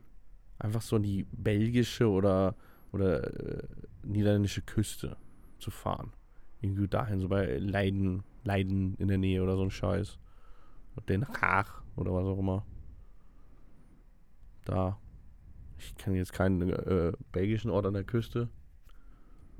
einfach 0.59 0.81
so 0.81 0.97
in 0.97 1.03
die 1.03 1.25
belgische 1.31 2.09
oder, 2.09 2.55
oder 2.91 3.23
äh, 3.23 3.63
niederländische 4.03 4.61
Küste 4.61 5.15
zu 5.59 5.71
fahren. 5.71 6.11
Irgendwie 6.59 6.89
dahin, 6.89 7.21
so 7.21 7.29
bei 7.29 7.57
Leiden, 7.59 8.23
Leiden 8.43 8.95
in 8.95 9.07
der 9.07 9.17
Nähe 9.17 9.41
oder 9.41 9.55
so 9.55 9.63
ein 9.63 9.71
Scheiß. 9.71 10.19
Den 11.07 11.25
Haag 11.25 11.83
oder 11.95 12.13
was 12.13 12.25
auch 12.25 12.37
immer. 12.37 12.65
Da. 14.65 14.99
Ich 15.77 15.95
kenne 15.95 16.17
jetzt 16.17 16.33
keinen 16.33 16.69
äh, 16.69 17.13
belgischen 17.31 17.71
Ort 17.71 17.85
an 17.85 17.93
der 17.93 18.03
Küste. 18.03 18.49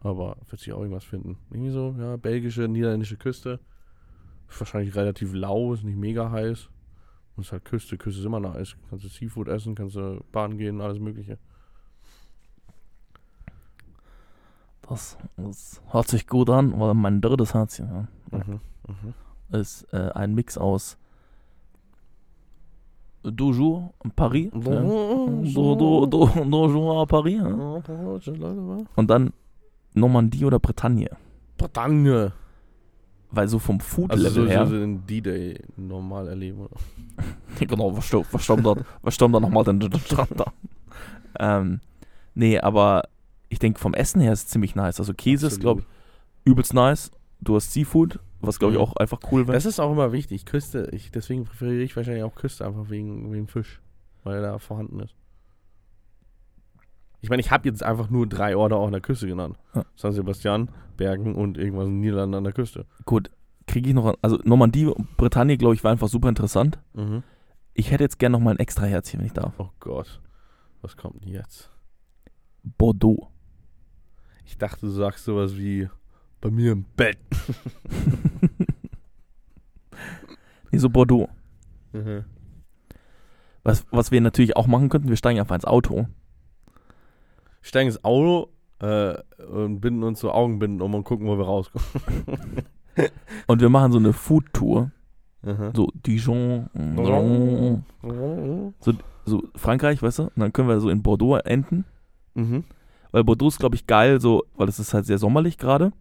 Aber 0.04 0.38
wird 0.50 0.62
sich 0.62 0.74
auch 0.74 0.82
irgendwas 0.82 1.06
finden. 1.06 1.38
Irgendwie 1.50 1.72
so, 1.72 1.96
ja, 1.98 2.18
belgische, 2.18 2.68
niederländische 2.68 3.18
Küste. 3.18 3.60
Wahrscheinlich 4.58 4.96
relativ 4.96 5.34
lau, 5.34 5.74
ist 5.74 5.84
nicht 5.84 5.98
mega 5.98 6.30
heiß. 6.30 6.70
Und 7.36 7.46
ist 7.46 7.52
halt 7.52 7.66
Küste, 7.66 7.98
Küste 7.98 8.20
ist 8.20 8.26
immer 8.26 8.40
nice. 8.40 8.76
Kannst 8.90 9.06
du 9.06 9.10
Seafood 9.10 9.48
essen, 9.48 9.76
kannst 9.76 9.96
du 9.96 10.24
baden 10.32 10.58
gehen, 10.58 10.82
alles 10.82 11.00
mögliche. 11.00 11.38
Das, 14.88 15.18
das 15.38 15.82
hört 15.92 16.08
sich 16.10 16.28
gut 16.28 16.50
an, 16.50 16.78
weil 16.80 16.94
mein 16.94 17.22
drittes 17.22 17.54
Herzchen 17.54 17.88
ja, 17.88 18.08
Mhm. 18.38 18.60
Mhm. 18.88 19.14
ist 19.58 19.84
äh, 19.94 20.12
ein 20.14 20.36
Mix 20.36 20.58
aus 20.58 20.98
Toujours 23.24 23.94
Paris. 24.18 24.52
Ja. 24.54 24.60
À 24.62 27.06
Paris. 27.06 27.42
Ja. 28.26 28.78
Und 28.96 29.08
dann 29.10 29.32
Normandie 29.94 30.46
oder 30.46 30.60
Bretagne. 30.60 31.10
Bretagne. 31.58 32.34
Weil 33.32 33.48
so 33.48 33.58
vom 33.58 33.80
Also 33.80 33.88
Food-Level 33.96 34.30
so, 34.32 34.48
her. 34.48 34.68
so 34.68 34.74
den 34.78 35.06
D-Day 35.08 35.60
normal 35.76 36.28
erleben. 36.28 36.60
Oder? 36.62 36.76
genau, 37.68 37.96
was 37.98 38.06
stimmt, 38.06 38.28
was 38.32 38.44
stimmt 38.44 38.66
da, 38.66 38.76
was 39.02 39.16
stimmt 39.16 39.34
da 39.34 39.40
nochmal 39.40 39.64
denn 39.64 39.80
der 39.80 39.98
Strand 40.00 40.32
da? 40.40 40.46
Ähm, 41.40 41.80
nee, 42.36 42.60
aber 42.60 43.04
ich 43.50 43.58
denke 43.60 43.80
vom 43.80 43.94
Essen 43.96 44.22
her 44.22 44.34
ist 44.34 44.44
es 44.44 44.48
ziemlich 44.50 44.76
nice. 44.76 45.00
Also 45.00 45.14
Käse 45.16 45.48
ist, 45.48 45.60
glaube 45.60 45.82
ich, 45.82 45.88
übelst 46.52 46.74
nice. 46.76 47.10
Du 47.42 47.56
hast 47.56 47.74
Seafood, 47.74 48.20
was 48.40 48.60
glaube 48.60 48.74
ich 48.74 48.80
Mhm. 48.80 48.84
auch 48.86 48.96
einfach 48.98 49.20
cool 49.32 49.48
wäre. 49.48 49.54
Das 49.56 49.66
ist 49.66 49.80
auch 49.80 49.92
immer 49.92 50.12
wichtig. 50.12 50.46
Küste, 50.46 50.90
ich, 50.92 51.10
deswegen 51.12 51.46
präferiere 51.46 51.82
ich 51.84 51.96
wahrscheinlich 51.96 52.24
auch 52.24 52.36
Küste, 52.36 52.66
einfach 52.66 52.90
wegen, 52.90 53.32
wegen 53.34 53.48
Fisch. 53.48 53.82
Weil 54.24 54.36
er 54.36 54.42
da 54.44 54.60
vorhanden 54.60 55.00
ist. 55.00 55.16
Ich 57.24 57.30
meine, 57.30 57.40
ich 57.40 57.52
habe 57.52 57.70
jetzt 57.70 57.82
einfach 57.82 58.10
nur 58.10 58.28
drei 58.28 58.58
Orte 58.58 58.76
auch 58.76 58.86
an 58.86 58.92
der 58.92 59.00
Küste 59.00 59.28
genannt. 59.28 59.58
Ja. 59.74 59.86
San 59.96 60.12
Sebastian, 60.12 60.70
Bergen 60.98 61.36
und 61.36 61.58
irgendwas 61.58 61.88
in 61.88 61.94
den 61.94 62.02
Niederlanden 62.02 62.36
an 62.36 62.44
der 62.44 62.52
Küste. 62.52 62.86
Gut, 63.06 63.32
kriege 63.66 63.88
ich 63.88 63.96
noch, 63.96 64.18
also 64.22 64.40
Normandie 64.44 64.88
und 64.88 65.16
Bretagne, 65.16 65.56
glaube 65.58 65.74
ich, 65.74 65.86
war 65.86 65.92
einfach 65.92 66.10
super 66.10 66.28
interessant. 66.28 66.80
Mhm. 66.94 67.24
Ich 67.74 67.92
hätte 67.92 68.04
jetzt 68.04 68.20
gerne 68.20 68.34
noch 68.34 68.44
mal 68.44 68.52
ein 68.52 68.60
extra 68.60 68.86
Herzchen, 68.86 69.22
wenn 69.22 69.28
ich 69.28 69.34
darf. 69.34 69.54
Oh 69.58 69.70
Gott. 69.80 70.22
Was 70.82 70.98
kommt 70.98 71.24
denn 71.24 71.32
jetzt? 71.32 71.72
Bordeaux. 72.78 73.30
Ich 74.44 74.58
dachte, 74.58 74.82
du 74.82 74.92
sagst 74.92 75.24
sowas 75.24 75.56
wie 75.56 75.88
bei 76.42 76.52
mir 76.52 76.74
im 76.74 76.84
Bett. 76.98 77.18
Nee, 80.72 80.80
so 80.80 80.90
Bordeaux. 80.90 81.30
Mhm. 81.92 82.26
Was, 83.62 83.86
was 83.92 84.10
wir 84.10 84.20
natürlich 84.22 84.58
auch 84.58 84.66
machen 84.66 84.90
könnten, 84.90 85.08
wir 85.08 85.16
steigen 85.18 85.40
einfach 85.40 85.54
ins 85.54 85.66
Auto. 85.66 86.08
Steigen 87.64 87.88
ins 87.88 88.04
Auto 88.04 88.50
äh, 88.80 89.16
und 89.44 89.82
binden 89.82 90.04
uns 90.04 90.20
so 90.20 90.32
Augenbinden 90.32 90.82
um 90.82 90.94
und 90.94 91.04
gucken, 91.04 91.26
wo 91.26 91.38
wir 91.38 91.46
rauskommen. 91.46 91.88
Und 93.48 93.60
wir 93.60 93.70
machen 93.70 93.92
so 93.92 93.98
eine 93.98 94.14
Food-Tour. 94.14 94.92
So 95.74 95.90
Dijon, 96.06 96.70
so 99.26 99.44
Frankreich, 99.56 100.02
weißt 100.02 100.20
du? 100.20 100.24
Und 100.24 100.38
dann 100.38 100.54
können 100.54 100.68
wir 100.68 100.80
so 100.80 100.90
in 100.90 101.02
Bordeaux 101.02 101.38
enden. 101.38 101.86
Mhm. 102.36 102.66
Weil 103.12 103.24
Bordeaux 103.24 103.48
ist, 103.48 103.60
glaube 103.60 103.76
ich, 103.76 103.88
geil, 103.88 104.22
so, 104.22 104.44
weil 104.56 104.70
es 104.70 104.78
ist 104.78 104.94
halt 104.94 105.06
sehr 105.06 105.18
sommerlich 105.18 105.58
gerade. 105.58 105.92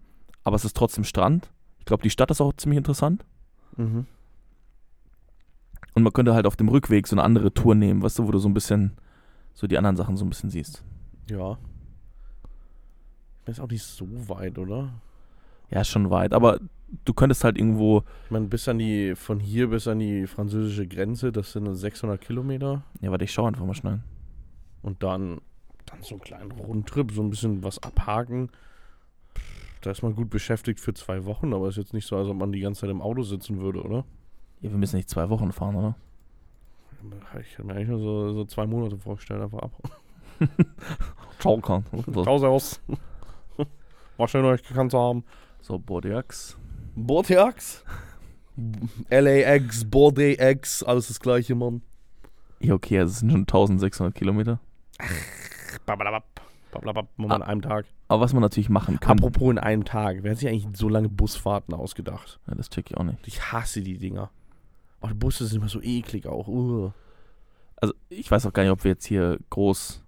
Aber 0.44 0.56
es 0.56 0.64
ist 0.64 0.76
trotzdem 0.76 1.04
Strand. 1.04 1.50
Ich 1.78 1.86
glaube, 1.86 2.02
die 2.02 2.10
Stadt 2.10 2.30
ist 2.30 2.40
auch 2.40 2.52
ziemlich 2.52 2.78
interessant. 2.78 3.24
Mhm. 3.76 4.06
Und 5.94 6.02
man 6.02 6.12
könnte 6.12 6.34
halt 6.34 6.46
auf 6.46 6.56
dem 6.56 6.68
Rückweg 6.68 7.06
so 7.06 7.16
eine 7.16 7.24
andere 7.24 7.52
Tour 7.52 7.74
nehmen, 7.74 8.02
weißt 8.02 8.18
du, 8.18 8.26
wo 8.26 8.30
du 8.30 8.38
so 8.38 8.48
ein 8.48 8.54
bisschen, 8.54 8.92
so 9.54 9.66
die 9.66 9.76
anderen 9.76 9.96
Sachen 9.96 10.16
so 10.16 10.24
ein 10.24 10.28
bisschen 10.28 10.50
siehst. 10.50 10.84
Ja. 11.30 11.58
Ist 13.46 13.60
auch 13.60 13.68
nicht 13.68 13.82
so 13.82 14.06
weit, 14.28 14.58
oder? 14.58 14.90
Ja, 15.70 15.80
ist 15.80 15.88
schon 15.88 16.10
weit. 16.10 16.32
Aber 16.32 16.60
du 17.04 17.14
könntest 17.14 17.44
halt 17.44 17.56
irgendwo, 17.56 18.04
Ich 18.26 18.30
meine, 18.30 18.46
bis 18.46 18.68
an 18.68 18.78
die, 18.78 19.14
von 19.16 19.40
hier 19.40 19.68
bis 19.68 19.88
an 19.88 19.98
die 19.98 20.26
französische 20.26 20.86
Grenze, 20.86 21.32
das 21.32 21.52
sind 21.52 21.74
600 21.74 22.20
Kilometer. 22.20 22.82
ja, 23.00 23.10
warte, 23.10 23.24
ich 23.24 23.32
schau 23.32 23.46
einfach 23.46 23.64
mal 23.64 23.74
schnell. 23.74 24.00
Und 24.82 25.02
dann, 25.02 25.40
dann 25.86 26.02
so 26.02 26.14
einen 26.14 26.22
kleinen 26.22 26.52
Rundtrip, 26.52 27.12
so 27.12 27.22
ein 27.22 27.30
bisschen 27.30 27.62
was 27.64 27.82
abhaken. 27.82 28.50
Da 29.80 29.90
ist 29.90 30.02
man 30.02 30.14
gut 30.14 30.30
beschäftigt 30.30 30.78
für 30.78 30.94
zwei 30.94 31.24
Wochen, 31.24 31.52
aber 31.52 31.68
ist 31.68 31.76
jetzt 31.76 31.94
nicht 31.94 32.06
so, 32.06 32.16
als 32.16 32.28
ob 32.28 32.36
man 32.36 32.52
die 32.52 32.60
ganze 32.60 32.82
Zeit 32.82 32.90
im 32.90 33.02
Auto 33.02 33.22
sitzen 33.22 33.60
würde, 33.60 33.82
oder? 33.82 34.04
Ja, 34.60 34.70
wir 34.70 34.78
müssen 34.78 34.96
nicht 34.96 35.10
zwei 35.10 35.28
Wochen 35.28 35.50
fahren, 35.50 35.74
oder? 35.74 35.96
Ich 37.40 37.54
hätte 37.58 37.64
mir 37.64 37.74
eigentlich 37.74 37.88
nur 37.88 37.98
so, 37.98 38.32
so 38.32 38.44
zwei 38.44 38.64
Monate 38.66 38.96
vorgestellt, 38.96 39.42
einfach 39.42 39.58
ab. 39.58 39.72
Ciao, 41.38 41.58
kann. 41.60 41.84
Ciao, 42.22 42.38
servus. 42.38 42.80
War 44.16 44.28
schön, 44.28 44.44
euch 44.44 44.62
gekannt 44.62 44.90
zu 44.92 44.98
haben. 44.98 45.24
So, 45.60 45.78
Bordeaux. 45.78 46.22
Bordeaux? 46.94 47.50
LAX, 49.10 49.84
Bordeaux, 49.84 50.84
alles 50.86 51.08
das 51.08 51.20
gleiche, 51.20 51.54
Mann. 51.54 51.82
Ja, 52.60 52.74
okay, 52.74 52.98
also 53.00 53.10
es 53.12 53.18
sind 53.20 53.30
schon 53.30 53.40
1600 53.40 54.14
Kilometer. 54.14 54.60
Babalabab. 55.86 56.24
Babalabab, 56.70 57.08
machen 57.16 57.28
wir 57.30 57.32
Ah. 57.32 57.36
an 57.36 57.42
einem 57.42 57.62
Tag. 57.62 57.86
Aber 58.08 58.20
was 58.22 58.32
man 58.32 58.42
natürlich 58.42 58.68
machen 58.68 59.00
kann, 59.00 59.18
Apropos 59.18 59.50
in 59.50 59.58
einem 59.58 59.84
Tag. 59.84 60.18
Wer 60.22 60.32
hat 60.32 60.38
sich 60.38 60.48
eigentlich 60.48 60.66
so 60.76 60.88
lange 60.88 61.08
Busfahrten 61.08 61.74
ausgedacht? 61.74 62.38
ja, 62.46 62.54
das 62.54 62.68
check 62.70 62.90
ich 62.90 62.96
auch 62.96 63.04
nicht. 63.04 63.18
Ich 63.26 63.52
hasse 63.52 63.80
die 63.80 63.98
Dinger. 63.98 64.30
Oh, 65.00 65.08
die 65.08 65.14
Busse 65.14 65.46
sind 65.46 65.58
immer 65.60 65.68
so 65.68 65.80
eklig 65.82 66.26
auch. 66.26 66.46
Uh. 66.46 66.92
Also, 67.76 67.94
ich 68.10 68.30
weiß 68.30 68.46
auch 68.46 68.52
gar 68.52 68.62
nicht, 68.62 68.70
ob 68.72 68.84
wir 68.84 68.92
jetzt 68.92 69.06
hier 69.06 69.38
groß 69.50 70.01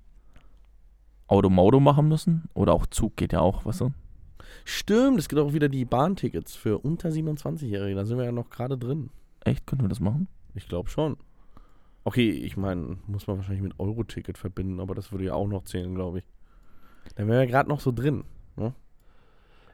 Auto-Mauto 1.35 1.81
machen 1.81 2.09
müssen. 2.09 2.49
Oder 2.55 2.73
auch 2.73 2.87
Zug 2.87 3.17
geht 3.17 3.33
ja 3.33 3.41
auch, 3.41 3.65
weißt 3.67 3.83
du? 3.83 3.91
Stimmt, 4.65 5.19
es 5.19 5.29
gibt 5.29 5.41
auch 5.41 5.53
wieder 5.53 5.69
die 5.69 5.85
Bahntickets 5.85 6.55
für 6.55 6.79
unter 6.79 7.11
27-Jährige. 7.11 7.95
Da 7.97 8.05
sind 8.05 8.17
wir 8.19 8.25
ja 8.25 8.33
noch 8.33 8.49
gerade 8.51 8.79
drin. 8.79 9.11
Echt? 9.45 9.67
Könnten 9.67 9.85
wir 9.85 9.89
das 9.89 10.01
machen? 10.01 10.29
Ich 10.55 10.69
glaube 10.69 10.89
schon. 10.89 11.17
Okay, 12.05 12.31
ich 12.31 12.57
meine, 12.57 12.99
muss 13.07 13.27
man 13.27 13.37
wahrscheinlich 13.39 13.63
mit 13.63 13.79
Euro-Ticket 13.79 14.39
verbinden, 14.39 14.81
aber 14.81 14.95
das 14.95 15.11
würde 15.13 15.25
ja 15.25 15.35
auch 15.35 15.49
noch 15.49 15.65
zählen, 15.65 15.95
glaube 15.95 16.19
ich. 16.21 16.25
Da 17.17 17.27
wären 17.27 17.41
wir 17.41 17.47
gerade 17.47 17.69
noch 17.69 17.81
so 17.81 17.93
drin. 17.93 18.25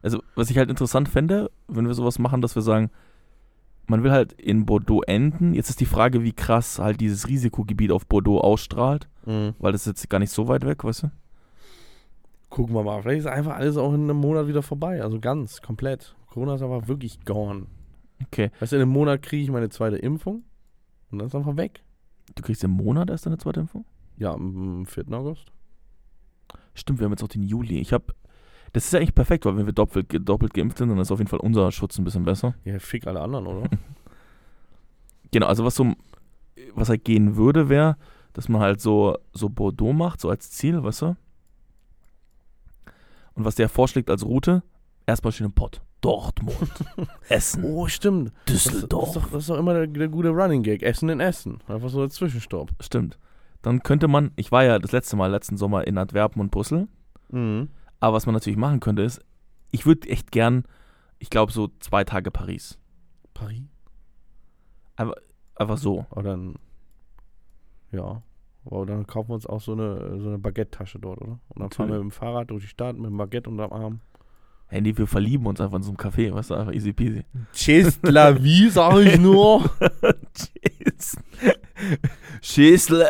Also, 0.02 0.22
was 0.34 0.48
ich 0.48 0.56
halt 0.56 0.70
interessant 0.70 1.08
fände, 1.10 1.50
wenn 1.68 1.86
wir 1.86 1.92
sowas 1.94 2.18
machen, 2.18 2.40
dass 2.40 2.54
wir 2.54 2.62
sagen, 2.62 2.90
man 3.86 4.02
will 4.02 4.12
halt 4.12 4.32
in 4.32 4.64
Bordeaux 4.64 5.02
enden. 5.02 5.52
Jetzt 5.52 5.68
ist 5.68 5.80
die 5.80 5.84
Frage, 5.86 6.22
wie 6.22 6.32
krass 6.32 6.78
halt 6.78 7.00
dieses 7.02 7.28
Risikogebiet 7.28 7.92
auf 7.92 8.06
Bordeaux 8.06 8.40
ausstrahlt, 8.40 9.08
Mhm. 9.26 9.54
weil 9.58 9.72
das 9.72 9.82
ist 9.82 9.86
jetzt 9.88 10.08
gar 10.08 10.18
nicht 10.20 10.30
so 10.32 10.48
weit 10.48 10.64
weg, 10.64 10.84
weißt 10.84 11.02
du? 11.02 11.10
Gucken 12.50 12.74
wir 12.74 12.82
mal. 12.82 13.00
Vielleicht 13.02 13.20
ist 13.20 13.26
einfach 13.26 13.56
alles 13.56 13.76
auch 13.76 13.94
in 13.94 14.02
einem 14.02 14.16
Monat 14.16 14.48
wieder 14.48 14.62
vorbei. 14.62 15.02
Also 15.02 15.20
ganz, 15.20 15.62
komplett. 15.62 16.14
Corona 16.28 16.56
ist 16.56 16.62
einfach 16.62 16.88
wirklich 16.88 17.24
gone. 17.24 17.66
Okay. 18.26 18.50
Weißt 18.60 18.72
du, 18.72 18.76
in 18.76 18.82
einem 18.82 18.92
Monat 18.92 19.22
kriege 19.22 19.42
ich 19.42 19.50
meine 19.50 19.70
zweite 19.70 19.96
Impfung 19.96 20.44
und 21.10 21.18
dann 21.18 21.28
ist 21.28 21.34
einfach 21.34 21.56
weg. 21.56 21.82
Du 22.34 22.42
kriegst 22.42 22.62
im 22.64 22.72
Monat 22.72 23.08
erst 23.08 23.26
deine 23.26 23.38
zweite 23.38 23.60
Impfung? 23.60 23.84
Ja, 24.16 24.34
am 24.34 24.84
4. 24.84 25.10
August. 25.12 25.46
Stimmt, 26.74 27.00
wir 27.00 27.06
haben 27.06 27.12
jetzt 27.12 27.22
auch 27.22 27.28
den 27.28 27.42
Juli. 27.42 27.78
Ich 27.78 27.92
habe, 27.92 28.04
das 28.72 28.84
ist 28.84 28.92
ja 28.92 28.98
eigentlich 28.98 29.14
perfekt, 29.14 29.44
weil 29.44 29.56
wenn 29.56 29.66
wir 29.66 29.72
doppelt, 29.72 30.28
doppelt 30.28 30.54
geimpft 30.54 30.78
sind, 30.78 30.90
dann 30.90 30.98
ist 30.98 31.10
auf 31.10 31.18
jeden 31.18 31.30
Fall 31.30 31.40
unser 31.40 31.72
Schutz 31.72 31.98
ein 31.98 32.04
bisschen 32.04 32.24
besser. 32.24 32.54
Ja, 32.64 32.78
fick 32.78 33.06
alle 33.06 33.20
anderen, 33.20 33.46
oder? 33.46 33.68
Genau, 35.32 35.46
also 35.46 35.64
was 35.64 35.76
so, 35.76 35.94
was 36.74 36.88
halt 36.88 37.04
gehen 37.04 37.36
würde, 37.36 37.68
wäre, 37.68 37.96
dass 38.32 38.48
man 38.48 38.60
halt 38.60 38.80
so, 38.80 39.16
so 39.32 39.48
Bordeaux 39.48 39.92
macht, 39.92 40.20
so 40.20 40.28
als 40.28 40.50
Ziel, 40.50 40.82
weißt 40.82 41.02
du? 41.02 41.16
Und 43.34 43.44
was 43.44 43.54
der 43.54 43.68
vorschlägt 43.68 44.10
als 44.10 44.24
Route, 44.24 44.62
erstmal 45.06 45.32
schön 45.32 45.46
im 45.46 45.52
Pott. 45.52 45.82
Dortmund, 46.00 46.56
Essen, 47.28 47.62
Oh, 47.64 47.86
stimmt. 47.86 48.32
Das, 48.46 48.54
das, 48.54 48.66
ist 48.66 48.72
Düsseldorf. 48.74 49.12
doch, 49.14 49.30
das 49.30 49.42
ist 49.42 49.50
doch 49.50 49.58
immer 49.58 49.74
der, 49.74 49.86
der 49.86 50.08
gute 50.08 50.30
Running 50.30 50.62
Gag. 50.62 50.82
Essen 50.82 51.10
in 51.10 51.20
Essen. 51.20 51.58
Einfach 51.68 51.90
so 51.90 52.00
als 52.00 52.14
Zwischenstopp. 52.14 52.70
Stimmt. 52.80 53.18
Dann 53.60 53.82
könnte 53.82 54.08
man, 54.08 54.30
ich 54.36 54.50
war 54.50 54.64
ja 54.64 54.78
das 54.78 54.92
letzte 54.92 55.16
Mal 55.16 55.30
letzten 55.30 55.58
Sommer 55.58 55.86
in 55.86 55.98
Antwerpen 55.98 56.40
und 56.40 56.50
Brüssel, 56.50 56.88
Mhm. 57.30 57.68
aber 58.00 58.16
was 58.16 58.24
man 58.26 58.34
natürlich 58.34 58.56
machen 58.58 58.80
könnte 58.80 59.02
ist, 59.02 59.20
ich 59.72 59.84
würde 59.86 60.08
echt 60.08 60.32
gern, 60.32 60.64
ich 61.18 61.28
glaube 61.30 61.52
so 61.52 61.68
zwei 61.80 62.02
Tage 62.04 62.30
Paris. 62.30 62.78
Paris? 63.34 63.62
Einfach 64.96 65.78
so. 65.78 66.06
Oder 66.10 66.30
dann. 66.30 66.54
Ja. 67.92 68.22
Aber 68.64 68.86
dann 68.86 69.06
kaufen 69.06 69.30
wir 69.30 69.34
uns 69.34 69.46
auch 69.46 69.60
so 69.60 69.72
eine, 69.72 70.20
so 70.20 70.28
eine 70.28 70.38
Baguette-Tasche 70.38 70.98
dort, 70.98 71.20
oder? 71.20 71.38
Und 71.48 71.60
dann 71.60 71.70
fahren 71.70 71.88
wir 71.88 71.96
mit 71.96 72.04
dem 72.04 72.10
Fahrrad 72.10 72.50
durch 72.50 72.64
die 72.64 72.68
Stadt 72.68 72.96
mit 72.96 73.06
dem 73.06 73.16
Baguette 73.16 73.48
unterm 73.48 73.72
Arm. 73.72 74.00
Handy, 74.66 74.96
wir 74.96 75.08
verlieben 75.08 75.46
uns 75.46 75.60
einfach 75.60 75.78
in 75.78 75.82
so 75.82 75.90
einem 75.90 75.96
Café, 75.96 76.32
weißt 76.32 76.50
du, 76.50 76.54
einfach 76.54 76.72
easy 76.72 76.92
peasy. 76.92 77.24
Tschüss, 77.52 77.98
la 78.02 78.32
vie, 78.42 78.68
sag 78.68 78.98
ich 78.98 79.18
nur. 79.18 79.68
Tschüss. 80.32 81.16
Schäsle. 82.40 83.08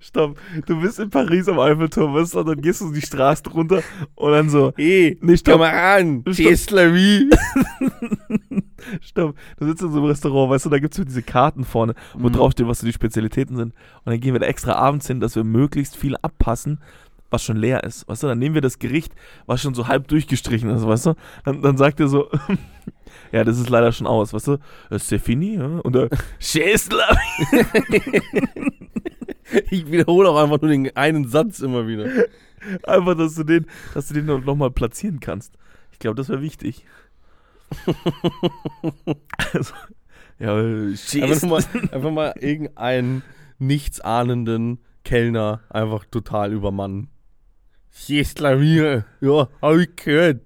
Stopp, 0.00 0.38
du 0.66 0.80
bist 0.80 0.98
in 0.98 1.10
Paris 1.10 1.48
am 1.48 1.58
Eiffelturm, 1.58 2.14
weißt 2.14 2.34
du, 2.34 2.38
und 2.40 2.48
dann 2.48 2.60
gehst 2.60 2.80
du 2.80 2.92
die 2.92 3.00
Straße 3.02 3.42
runter 3.52 3.82
und 4.14 4.32
dann 4.32 4.48
so, 4.48 4.72
Hey, 4.76 5.16
komm 5.20 5.36
stopp, 5.36 5.58
mal 5.58 5.70
an. 5.98 6.20
Stopp. 6.22 6.34
Tschüss, 6.34 6.70
la 6.70 6.92
vie. 6.94 7.28
stopp. 9.00 9.34
Du 9.58 9.66
sitzt 9.66 9.82
in 9.82 9.90
so 9.90 9.98
einem 9.98 10.06
Restaurant, 10.06 10.50
weißt 10.50 10.66
du, 10.66 10.70
da 10.70 10.78
gibt 10.78 10.92
es 10.94 10.98
so 10.98 11.04
diese 11.04 11.22
Karten 11.22 11.64
vorne, 11.64 11.94
wo 12.14 12.28
Mhm. 12.28 12.32
drauf 12.32 12.52
steht, 12.52 12.66
was 12.68 12.80
so 12.80 12.86
die 12.86 12.92
Spezialitäten 12.92 13.56
sind. 13.56 13.72
Und 14.04 14.12
dann 14.12 14.20
gehen 14.20 14.32
wir 14.34 14.40
da 14.40 14.46
extra 14.46 14.72
abends 14.74 15.06
hin, 15.06 15.20
dass 15.20 15.34
wir 15.36 15.44
möglichst 15.44 15.96
viel 15.96 16.16
abpassen, 16.16 16.80
was 17.36 17.44
schon 17.44 17.58
leer 17.58 17.84
ist. 17.84 18.08
Weißt 18.08 18.22
du, 18.22 18.26
dann 18.28 18.38
nehmen 18.38 18.54
wir 18.54 18.62
das 18.62 18.78
Gericht, 18.78 19.12
was 19.44 19.60
schon 19.60 19.74
so 19.74 19.86
halb 19.88 20.08
durchgestrichen 20.08 20.70
ist, 20.70 20.86
weißt 20.86 21.06
du? 21.06 21.14
Dann, 21.44 21.60
dann 21.60 21.76
sagt 21.76 22.00
er 22.00 22.08
so, 22.08 22.30
ja, 23.32 23.44
das 23.44 23.58
ist 23.58 23.68
leider 23.68 23.92
schon 23.92 24.06
aus, 24.06 24.32
weißt 24.32 24.48
du? 24.48 24.58
C'est 24.90 25.18
fini, 25.18 25.56
ja? 25.56 25.66
Und 25.66 25.94
der 25.94 26.08
Schäsler. 26.38 27.16
Ich 29.70 29.88
wiederhole 29.92 30.28
auch 30.28 30.42
einfach 30.42 30.60
nur 30.60 30.70
den 30.72 30.96
einen 30.96 31.28
Satz 31.28 31.60
immer 31.60 31.86
wieder. 31.86 32.08
Einfach, 32.82 33.16
dass 33.16 33.36
du 33.36 33.44
den, 33.44 33.66
dass 33.94 34.08
du 34.08 34.14
den 34.14 34.26
noch, 34.26 34.44
noch 34.44 34.56
mal 34.56 34.72
platzieren 34.72 35.20
kannst. 35.20 35.56
Ich 35.92 36.00
glaube, 36.00 36.16
das 36.16 36.28
wäre 36.28 36.42
wichtig. 36.42 36.84
also, 39.52 39.72
ja, 40.40 40.56
Einfach, 40.56 40.98
Schäsler. 40.98 41.48
nur 41.48 41.60
mal, 41.60 41.64
einfach 41.92 42.10
mal 42.10 42.34
irgendeinen 42.40 43.22
nichtsahnenden 43.60 44.80
Kellner 45.04 45.60
einfach 45.70 46.04
total 46.06 46.52
übermannen. 46.52 47.08
Vie. 48.60 49.02
Ja, 49.20 49.48
hab 49.62 49.76
ich 49.76 49.96
gehört. 49.96 50.40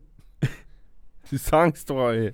Die 1.30 1.36
sagen's 1.36 1.84
doch, 1.84 2.08
ey. 2.10 2.32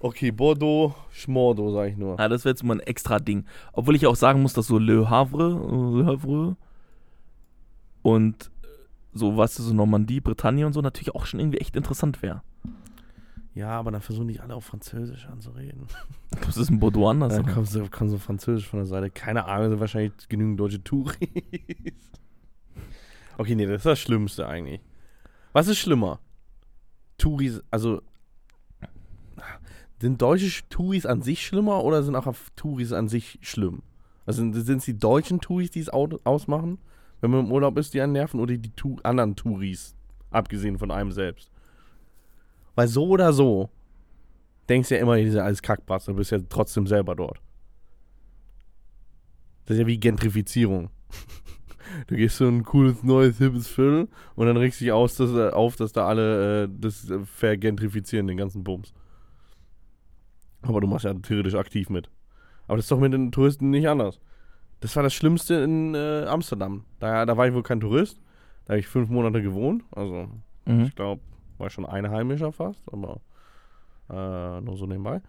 Okay, 0.00 0.30
Bordeaux, 0.30 0.94
Schmordo, 1.10 1.72
sag 1.72 1.90
ich 1.90 1.96
nur. 1.96 2.16
Ja, 2.18 2.28
das 2.28 2.44
wäre 2.44 2.52
jetzt 2.52 2.62
mal 2.62 2.74
ein 2.74 2.80
extra 2.80 3.18
Ding. 3.18 3.44
Obwohl 3.72 3.96
ich 3.96 4.06
auch 4.06 4.14
sagen 4.14 4.42
muss, 4.42 4.52
dass 4.54 4.68
so 4.68 4.78
Le 4.78 5.10
Havre, 5.10 5.48
Le 5.96 6.06
Havre 6.06 6.56
und 8.02 8.50
äh, 8.62 8.66
so, 9.12 9.36
weißt 9.36 9.58
du, 9.58 9.64
so 9.64 9.74
Normandie, 9.74 10.20
Bretagne 10.20 10.64
und 10.66 10.72
so 10.72 10.80
natürlich 10.80 11.14
auch 11.14 11.26
schon 11.26 11.40
irgendwie 11.40 11.58
echt 11.58 11.74
interessant 11.74 12.22
wäre. 12.22 12.42
Ja, 13.54 13.70
aber 13.70 13.90
dann 13.90 14.00
versuchen 14.00 14.26
nicht 14.26 14.40
alle 14.40 14.54
auf 14.54 14.64
Französisch 14.64 15.26
anzureden. 15.26 15.86
Das 16.46 16.56
ist 16.56 16.70
in 16.70 16.78
Bordeaux 16.78 17.08
anders. 17.08 17.34
Dann 17.34 17.46
kommt 17.46 17.68
so, 17.68 17.86
kommt 17.90 18.10
so 18.10 18.18
Französisch 18.18 18.66
von 18.68 18.78
der 18.78 18.86
Seite. 18.86 19.10
Keine 19.10 19.46
Ahnung, 19.46 19.70
sind 19.70 19.80
wahrscheinlich 19.80 20.12
genügend 20.28 20.58
deutsche 20.60 20.82
Touris. 20.82 21.16
Okay, 23.40 23.54
nee, 23.54 23.66
das 23.66 23.76
ist 23.78 23.86
das 23.86 24.00
Schlimmste 24.00 24.48
eigentlich. 24.48 24.80
Was 25.52 25.68
ist 25.68 25.78
schlimmer? 25.78 26.18
Touris, 27.18 27.62
also 27.70 28.02
sind 30.00 30.20
deutsche 30.20 30.68
Touris 30.68 31.06
an 31.06 31.22
sich 31.22 31.46
schlimmer 31.46 31.84
oder 31.84 32.02
sind 32.02 32.16
auch 32.16 32.32
Touris 32.56 32.92
an 32.92 33.08
sich 33.08 33.38
schlimm? 33.42 33.82
Also 34.26 34.42
sind 34.50 34.68
es 34.78 34.84
die 34.84 34.98
deutschen 34.98 35.40
Touris, 35.40 35.70
die 35.70 35.80
es 35.80 35.88
au- 35.92 36.18
ausmachen, 36.24 36.78
wenn 37.20 37.30
man 37.30 37.46
im 37.46 37.52
Urlaub 37.52 37.78
ist, 37.78 37.94
die 37.94 38.00
einen 38.00 38.12
nerven, 38.12 38.40
oder 38.40 38.56
die 38.56 38.70
tu 38.70 38.96
anderen 39.04 39.36
Touris, 39.36 39.94
abgesehen 40.30 40.78
von 40.78 40.90
einem 40.90 41.12
selbst? 41.12 41.50
Weil 42.78 42.86
so 42.86 43.08
oder 43.08 43.32
so 43.32 43.70
denkst 44.68 44.88
du 44.90 44.94
ja 44.94 45.00
immer, 45.00 45.16
ihr 45.18 45.32
seid 45.32 45.42
alles 45.42 45.62
Kackplatz, 45.62 46.04
du 46.04 46.14
bist 46.14 46.30
ja 46.30 46.38
trotzdem 46.48 46.86
selber 46.86 47.16
dort. 47.16 47.40
Das 49.66 49.74
ist 49.74 49.80
ja 49.80 49.86
wie 49.88 49.98
Gentrifizierung. 49.98 50.90
Du 52.06 52.14
gehst 52.16 52.36
so 52.36 52.46
ein 52.46 52.62
cooles, 52.64 53.02
neues, 53.02 53.38
hippes 53.38 53.66
Viertel 53.66 54.08
und 54.36 54.46
dann 54.46 54.58
regst 54.58 54.78
du 54.80 54.84
dich 54.84 54.92
aus, 54.92 55.16
dass, 55.16 55.30
äh, 55.32 55.48
auf, 55.50 55.74
dass 55.74 55.90
da 55.92 56.06
alle 56.06 56.64
äh, 56.64 56.68
das 56.70 57.10
äh, 57.10 57.18
vergentrifizieren, 57.24 58.26
den 58.28 58.36
ganzen 58.36 58.62
Bums. 58.62 58.92
Aber 60.62 60.80
du 60.82 60.86
machst 60.86 61.06
ja 61.06 61.14
theoretisch 61.14 61.54
aktiv 61.54 61.88
mit. 61.88 62.10
Aber 62.68 62.76
das 62.76 62.84
ist 62.84 62.90
doch 62.92 63.00
mit 63.00 63.14
den 63.14 63.32
Touristen 63.32 63.70
nicht 63.70 63.88
anders. 63.88 64.20
Das 64.80 64.94
war 64.94 65.02
das 65.02 65.14
Schlimmste 65.14 65.54
in 65.54 65.94
äh, 65.96 66.26
Amsterdam. 66.26 66.84
Da, 67.00 67.24
da 67.26 67.36
war 67.38 67.48
ich 67.48 67.54
wohl 67.54 67.62
kein 67.64 67.80
Tourist. 67.80 68.20
Da 68.66 68.74
habe 68.74 68.80
ich 68.80 68.86
fünf 68.86 69.08
Monate 69.08 69.42
gewohnt. 69.42 69.82
Also 69.90 70.28
Mhm. 70.66 70.82
ich 70.82 70.94
glaube, 70.94 71.22
war 71.58 71.70
schon 71.70 71.86
ein 71.86 72.10
Heimischer 72.10 72.52
fast, 72.52 72.82
aber 72.92 73.20
äh, 74.10 74.60
nur 74.60 74.76
so 74.76 74.86
nebenbei. 74.86 75.20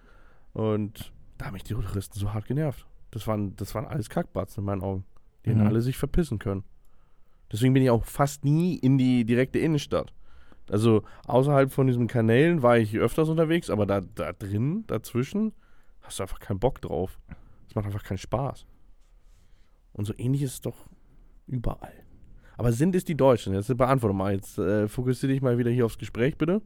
Und 0.54 1.12
da 1.38 1.46
haben 1.48 1.54
mich 1.54 1.64
die 1.64 1.74
Touristen 1.74 2.18
so 2.20 2.34
hart 2.34 2.46
genervt. 2.46 2.86
Das 3.12 3.28
waren, 3.28 3.56
das 3.56 3.74
waren 3.76 3.86
alles 3.86 4.10
Kackbatzen 4.10 4.62
in 4.62 4.66
meinen 4.66 4.82
Augen. 4.82 5.06
Die 5.46 5.50
hätten 5.50 5.62
Mhm. 5.62 5.68
alle 5.68 5.82
sich 5.82 5.98
verpissen 5.98 6.40
können. 6.40 6.64
Deswegen 7.52 7.74
bin 7.74 7.82
ich 7.84 7.90
auch 7.90 8.06
fast 8.06 8.46
nie 8.46 8.76
in 8.76 8.98
die 8.98 9.26
direkte 9.26 9.58
Innenstadt. 9.60 10.14
Also 10.70 11.04
außerhalb 11.26 11.72
von 11.72 11.88
diesen 11.88 12.06
Kanälen 12.08 12.62
war 12.62 12.78
ich 12.78 12.96
öfters 12.98 13.28
unterwegs, 13.30 13.72
aber 13.72 13.88
da, 13.88 14.02
da 14.02 14.34
drin, 14.34 14.84
dazwischen, 14.86 15.54
hast 16.02 16.20
du 16.20 16.24
einfach 16.24 16.40
keinen 16.40 16.60
Bock 16.60 16.80
drauf. 16.82 17.20
Das 17.68 17.76
macht 17.76 17.86
einfach 17.88 18.04
keinen 18.04 18.20
Spaß. 18.20 18.66
Und 19.94 20.06
so 20.06 20.14
ähnlich 20.18 20.44
ist 20.44 20.54
es 20.54 20.62
doch 20.62 20.76
überall. 21.48 21.94
Aber 22.60 22.72
sind 22.74 22.94
es 22.94 23.06
die 23.06 23.16
Deutschen? 23.16 23.54
Jetzt 23.54 23.76
beantworte 23.78 24.16
mal. 24.16 24.34
Jetzt 24.34 24.58
äh, 24.60 24.88
fokussiere 24.90 25.32
dich 25.32 25.42
mal 25.42 25.58
wieder 25.58 25.72
hier 25.72 25.86
aufs 25.86 25.98
Gespräch, 25.98 26.38
bitte. 26.38 26.62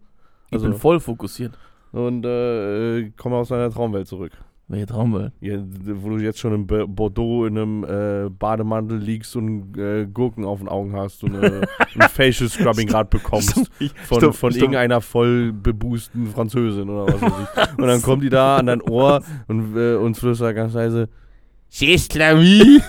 Ich 0.47 0.53
Also- 0.53 0.65
bin 0.67 0.75
voll 0.77 0.99
fokussiert. 0.99 1.57
Und 1.91 2.25
äh, 2.25 3.11
komm 3.15 3.33
aus 3.33 3.49
deiner 3.49 3.69
Traumwelt 3.69 4.07
zurück. 4.07 4.31
Welche 4.67 4.87
Traumwelt? 4.87 5.33
Ja, 5.41 5.57
wo 6.01 6.09
du 6.09 6.17
jetzt 6.17 6.39
schon 6.39 6.53
in 6.55 6.65
Bordeaux 6.65 7.45
in 7.45 7.57
einem 7.57 7.83
äh, 7.83 8.29
Bademantel 8.31 8.97
liegst 8.97 9.35
und 9.35 9.77
äh, 9.77 10.07
Gurken 10.11 10.45
auf 10.45 10.57
den 10.59 10.67
Augen 10.69 10.95
hast 10.95 11.23
und 11.23 11.35
äh, 11.35 11.61
ein 11.99 12.09
Facial 12.09 12.49
Scrubbing 12.49 12.87
gerade 12.87 13.09
bekommst 13.09 13.53
von, 14.07 14.17
Stopp, 14.19 14.33
von 14.35 14.51
stopp. 14.51 14.55
irgendeiner 14.55 15.01
voll 15.01 15.51
bebusten 15.53 16.25
Französin 16.27 16.89
oder 16.89 17.13
was 17.13 17.21
weiß 17.21 17.33
ich. 17.73 17.77
Und 17.77 17.85
dann 17.87 18.01
kommt 18.01 18.23
die 18.23 18.29
da 18.29 18.57
an 18.57 18.65
dein 18.65 18.81
Ohr 18.81 19.21
und, 19.47 19.75
äh, 19.77 19.95
und 19.95 20.15
flüstert 20.17 20.55
ganz 20.55 20.73
leise 20.73 21.09
C'est 21.71 22.17
la 22.17 22.33
vie. 22.39 22.81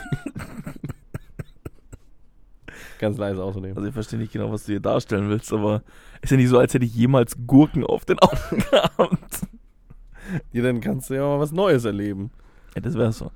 Ganz 2.99 3.19
leise 3.19 3.43
außerdem. 3.43 3.77
Also 3.77 3.89
ich 3.89 3.95
verstehe 3.95 4.19
nicht 4.19 4.33
genau, 4.33 4.51
was 4.51 4.65
du 4.65 4.73
hier 4.73 4.81
darstellen 4.81 5.29
willst, 5.29 5.53
aber 5.53 5.83
ist 6.23 6.31
ja 6.31 6.37
nicht 6.37 6.49
so, 6.49 6.59
als 6.59 6.75
hätte 6.75 6.85
ich 6.85 6.95
jemals 6.95 7.37
Gurken 7.47 7.85
auf 7.85 8.05
den 8.05 8.19
Augen 8.19 8.65
gehabt. 8.71 9.47
Ja, 10.53 10.63
dann 10.63 10.81
kannst 10.81 11.11
du 11.11 11.15
ja 11.15 11.23
mal 11.23 11.39
was 11.39 11.53
Neues 11.53 11.85
erleben. 11.85 12.31
Ja, 12.75 12.81
das 12.81 12.95
wäre 12.95 13.13
so. 13.13 13.31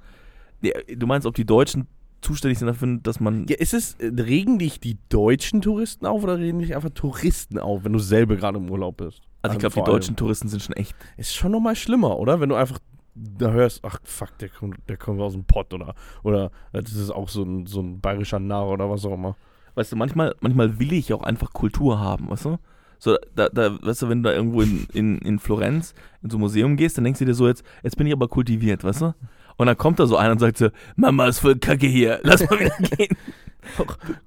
Ja, 0.62 0.72
du 0.94 1.06
meinst, 1.06 1.26
ob 1.26 1.34
die 1.34 1.44
Deutschen 1.44 1.86
zuständig 2.20 2.58
sind 2.58 2.66
dafür, 2.66 2.98
dass 3.02 3.20
man. 3.20 3.46
Ja, 3.48 3.56
ist 3.56 3.74
es, 3.74 3.94
äh, 3.94 4.10
regen 4.20 4.58
dich 4.58 4.80
die 4.80 4.98
deutschen 5.08 5.60
Touristen 5.62 6.06
auf 6.06 6.22
oder 6.22 6.38
regen 6.38 6.58
dich 6.58 6.74
einfach 6.74 6.90
Touristen 6.90 7.58
auf, 7.58 7.84
wenn 7.84 7.92
du 7.92 7.98
selber 7.98 8.36
gerade 8.36 8.58
im 8.58 8.70
Urlaub 8.70 8.96
bist? 8.96 9.22
also 9.42 9.54
ich 9.54 9.60
glaube, 9.60 9.72
die 9.72 9.74
vor 9.74 9.86
allem. 9.86 9.94
deutschen 9.94 10.16
Touristen 10.16 10.48
sind 10.48 10.62
schon 10.62 10.76
echt. 10.76 10.96
Ist 11.16 11.34
schon 11.34 11.52
nochmal 11.52 11.76
schlimmer, 11.76 12.18
oder? 12.18 12.40
Wenn 12.40 12.48
du 12.48 12.54
einfach 12.54 12.78
da 13.14 13.50
hörst, 13.50 13.84
ach 13.84 13.98
fuck, 14.04 14.36
der 14.38 14.48
kommt, 14.48 14.78
der 14.88 14.96
kommt 14.96 15.20
aus 15.20 15.32
dem 15.32 15.44
Pott 15.44 15.72
oder, 15.74 15.94
oder 16.22 16.50
äh, 16.72 16.82
das 16.82 16.92
ist 16.92 17.10
auch 17.10 17.28
so 17.28 17.42
ein, 17.42 17.66
so 17.66 17.80
ein 17.80 18.00
bayerischer 18.00 18.38
Narr 18.38 18.68
oder 18.68 18.88
was 18.88 19.04
auch 19.04 19.14
immer. 19.14 19.36
Weißt 19.78 19.92
du, 19.92 19.96
manchmal, 19.96 20.34
manchmal 20.40 20.80
will 20.80 20.92
ich 20.92 21.12
auch 21.12 21.22
einfach 21.22 21.52
Kultur 21.52 22.00
haben, 22.00 22.28
weißt 22.30 22.46
du? 22.46 22.58
So, 22.98 23.16
da, 23.36 23.48
da, 23.48 23.78
weißt 23.80 24.02
du, 24.02 24.08
wenn 24.08 24.24
du 24.24 24.28
da 24.28 24.34
irgendwo 24.34 24.60
in, 24.60 24.88
in, 24.92 25.18
in 25.18 25.38
Florenz 25.38 25.94
in 26.20 26.30
so 26.30 26.36
ein 26.36 26.40
Museum 26.40 26.76
gehst, 26.76 26.96
dann 26.96 27.04
denkst 27.04 27.20
du 27.20 27.24
dir 27.24 27.34
so, 27.34 27.46
jetzt, 27.46 27.62
jetzt 27.84 27.96
bin 27.96 28.08
ich 28.08 28.12
aber 28.12 28.26
kultiviert, 28.26 28.82
weißt 28.82 29.02
du? 29.02 29.14
Und 29.56 29.66
dann 29.68 29.76
kommt 29.76 30.00
da 30.00 30.06
so 30.08 30.16
einer 30.16 30.32
und 30.32 30.40
sagt 30.40 30.58
so, 30.58 30.70
Mama 30.96 31.28
ist 31.28 31.38
voll 31.38 31.54
kacke 31.60 31.86
hier, 31.86 32.18
lass 32.24 32.40
mal 32.50 32.58
wieder 32.58 32.74
gehen. 32.96 33.16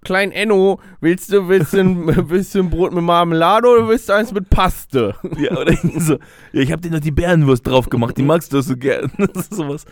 Klein 0.06 0.32
Enno, 0.32 0.80
willst 1.02 1.34
du, 1.34 1.50
willst 1.50 1.74
du, 1.74 1.80
ein, 1.80 2.08
willst 2.30 2.56
du 2.56 2.60
ein 2.60 2.70
Brot 2.70 2.94
mit 2.94 3.04
Marmelade 3.04 3.68
oder 3.68 3.90
willst 3.90 4.08
du 4.08 4.14
eins 4.14 4.32
mit 4.32 4.50
Paste? 4.50 5.16
Ja, 5.38 5.58
oder 5.58 5.74
so, 5.98 6.14
ja, 6.54 6.62
ich 6.62 6.72
hab 6.72 6.82
dir 6.82 6.92
noch 6.92 7.02
die 7.02 7.12
Bärenwurst 7.12 7.68
drauf 7.68 7.90
gemacht, 7.90 8.16
die 8.18 8.24
magst 8.24 8.54
du 8.54 8.62
so 8.62 8.78
gern. 8.78 9.12
Das 9.18 9.48
ist 9.48 9.56
sowas, 9.56 9.84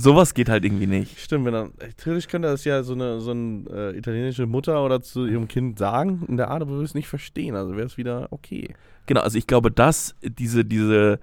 sowas 0.00 0.32
geht 0.32 0.48
halt 0.48 0.64
irgendwie 0.64 0.86
nicht. 0.86 1.18
Stimmt, 1.18 1.44
wenn 1.44 1.52
dann, 1.52 1.72
natürlich 1.80 2.28
könnte 2.28 2.48
das 2.48 2.64
ja 2.64 2.82
so 2.84 2.94
eine, 2.94 3.20
so 3.20 3.32
eine 3.32 3.64
äh, 3.68 3.98
italienische 3.98 4.46
Mutter 4.46 4.84
oder 4.84 5.02
zu 5.02 5.26
ihrem 5.26 5.48
Kind 5.48 5.78
sagen, 5.78 6.24
in 6.28 6.36
der 6.36 6.50
Art, 6.50 6.62
aber 6.62 6.70
würde 6.70 6.84
es 6.84 6.94
nicht 6.94 7.08
verstehen, 7.08 7.56
also 7.56 7.76
wäre 7.76 7.86
es 7.86 7.96
wieder 7.96 8.28
okay. 8.30 8.74
Genau, 9.06 9.22
also 9.22 9.36
ich 9.36 9.46
glaube, 9.46 9.72
dass 9.72 10.14
diese, 10.22 10.64
diese, 10.64 11.18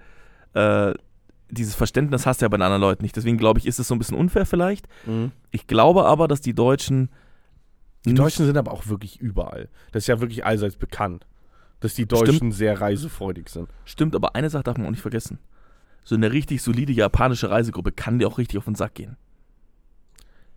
äh, 0.52 0.92
dieses 1.50 1.74
Verständnis 1.74 2.26
hast 2.26 2.40
du 2.40 2.44
ja 2.44 2.48
bei 2.48 2.58
den 2.58 2.62
anderen 2.62 2.82
Leuten 2.82 3.02
nicht. 3.02 3.16
Deswegen 3.16 3.38
glaube 3.38 3.60
ich, 3.60 3.66
ist 3.66 3.78
es 3.78 3.88
so 3.88 3.94
ein 3.94 3.98
bisschen 3.98 4.18
unfair 4.18 4.44
vielleicht. 4.44 4.86
Ich 5.52 5.66
glaube 5.66 6.04
aber, 6.04 6.28
dass 6.28 6.40
die 6.40 6.54
Deutschen 6.54 7.08
Die 8.04 8.14
Deutschen 8.14 8.44
sind 8.44 8.56
aber 8.56 8.72
auch 8.72 8.88
wirklich 8.88 9.20
überall. 9.20 9.68
Das 9.92 10.02
ist 10.02 10.08
ja 10.08 10.20
wirklich 10.20 10.44
allseits 10.44 10.76
bekannt, 10.76 11.26
dass 11.80 11.94
die 11.94 12.02
Stimmt. 12.02 12.12
Deutschen 12.12 12.52
sehr 12.52 12.80
reisefreudig 12.80 13.48
sind. 13.48 13.68
Stimmt, 13.84 14.14
aber 14.16 14.34
eine 14.34 14.50
Sache 14.50 14.64
darf 14.64 14.76
man 14.76 14.86
auch 14.86 14.90
nicht 14.90 15.02
vergessen. 15.02 15.38
So 16.08 16.14
eine 16.14 16.30
richtig 16.30 16.62
solide 16.62 16.92
japanische 16.92 17.50
Reisegruppe 17.50 17.90
kann 17.90 18.20
dir 18.20 18.28
auch 18.28 18.38
richtig 18.38 18.58
auf 18.58 18.64
den 18.66 18.76
Sack 18.76 18.94
gehen. 18.94 19.16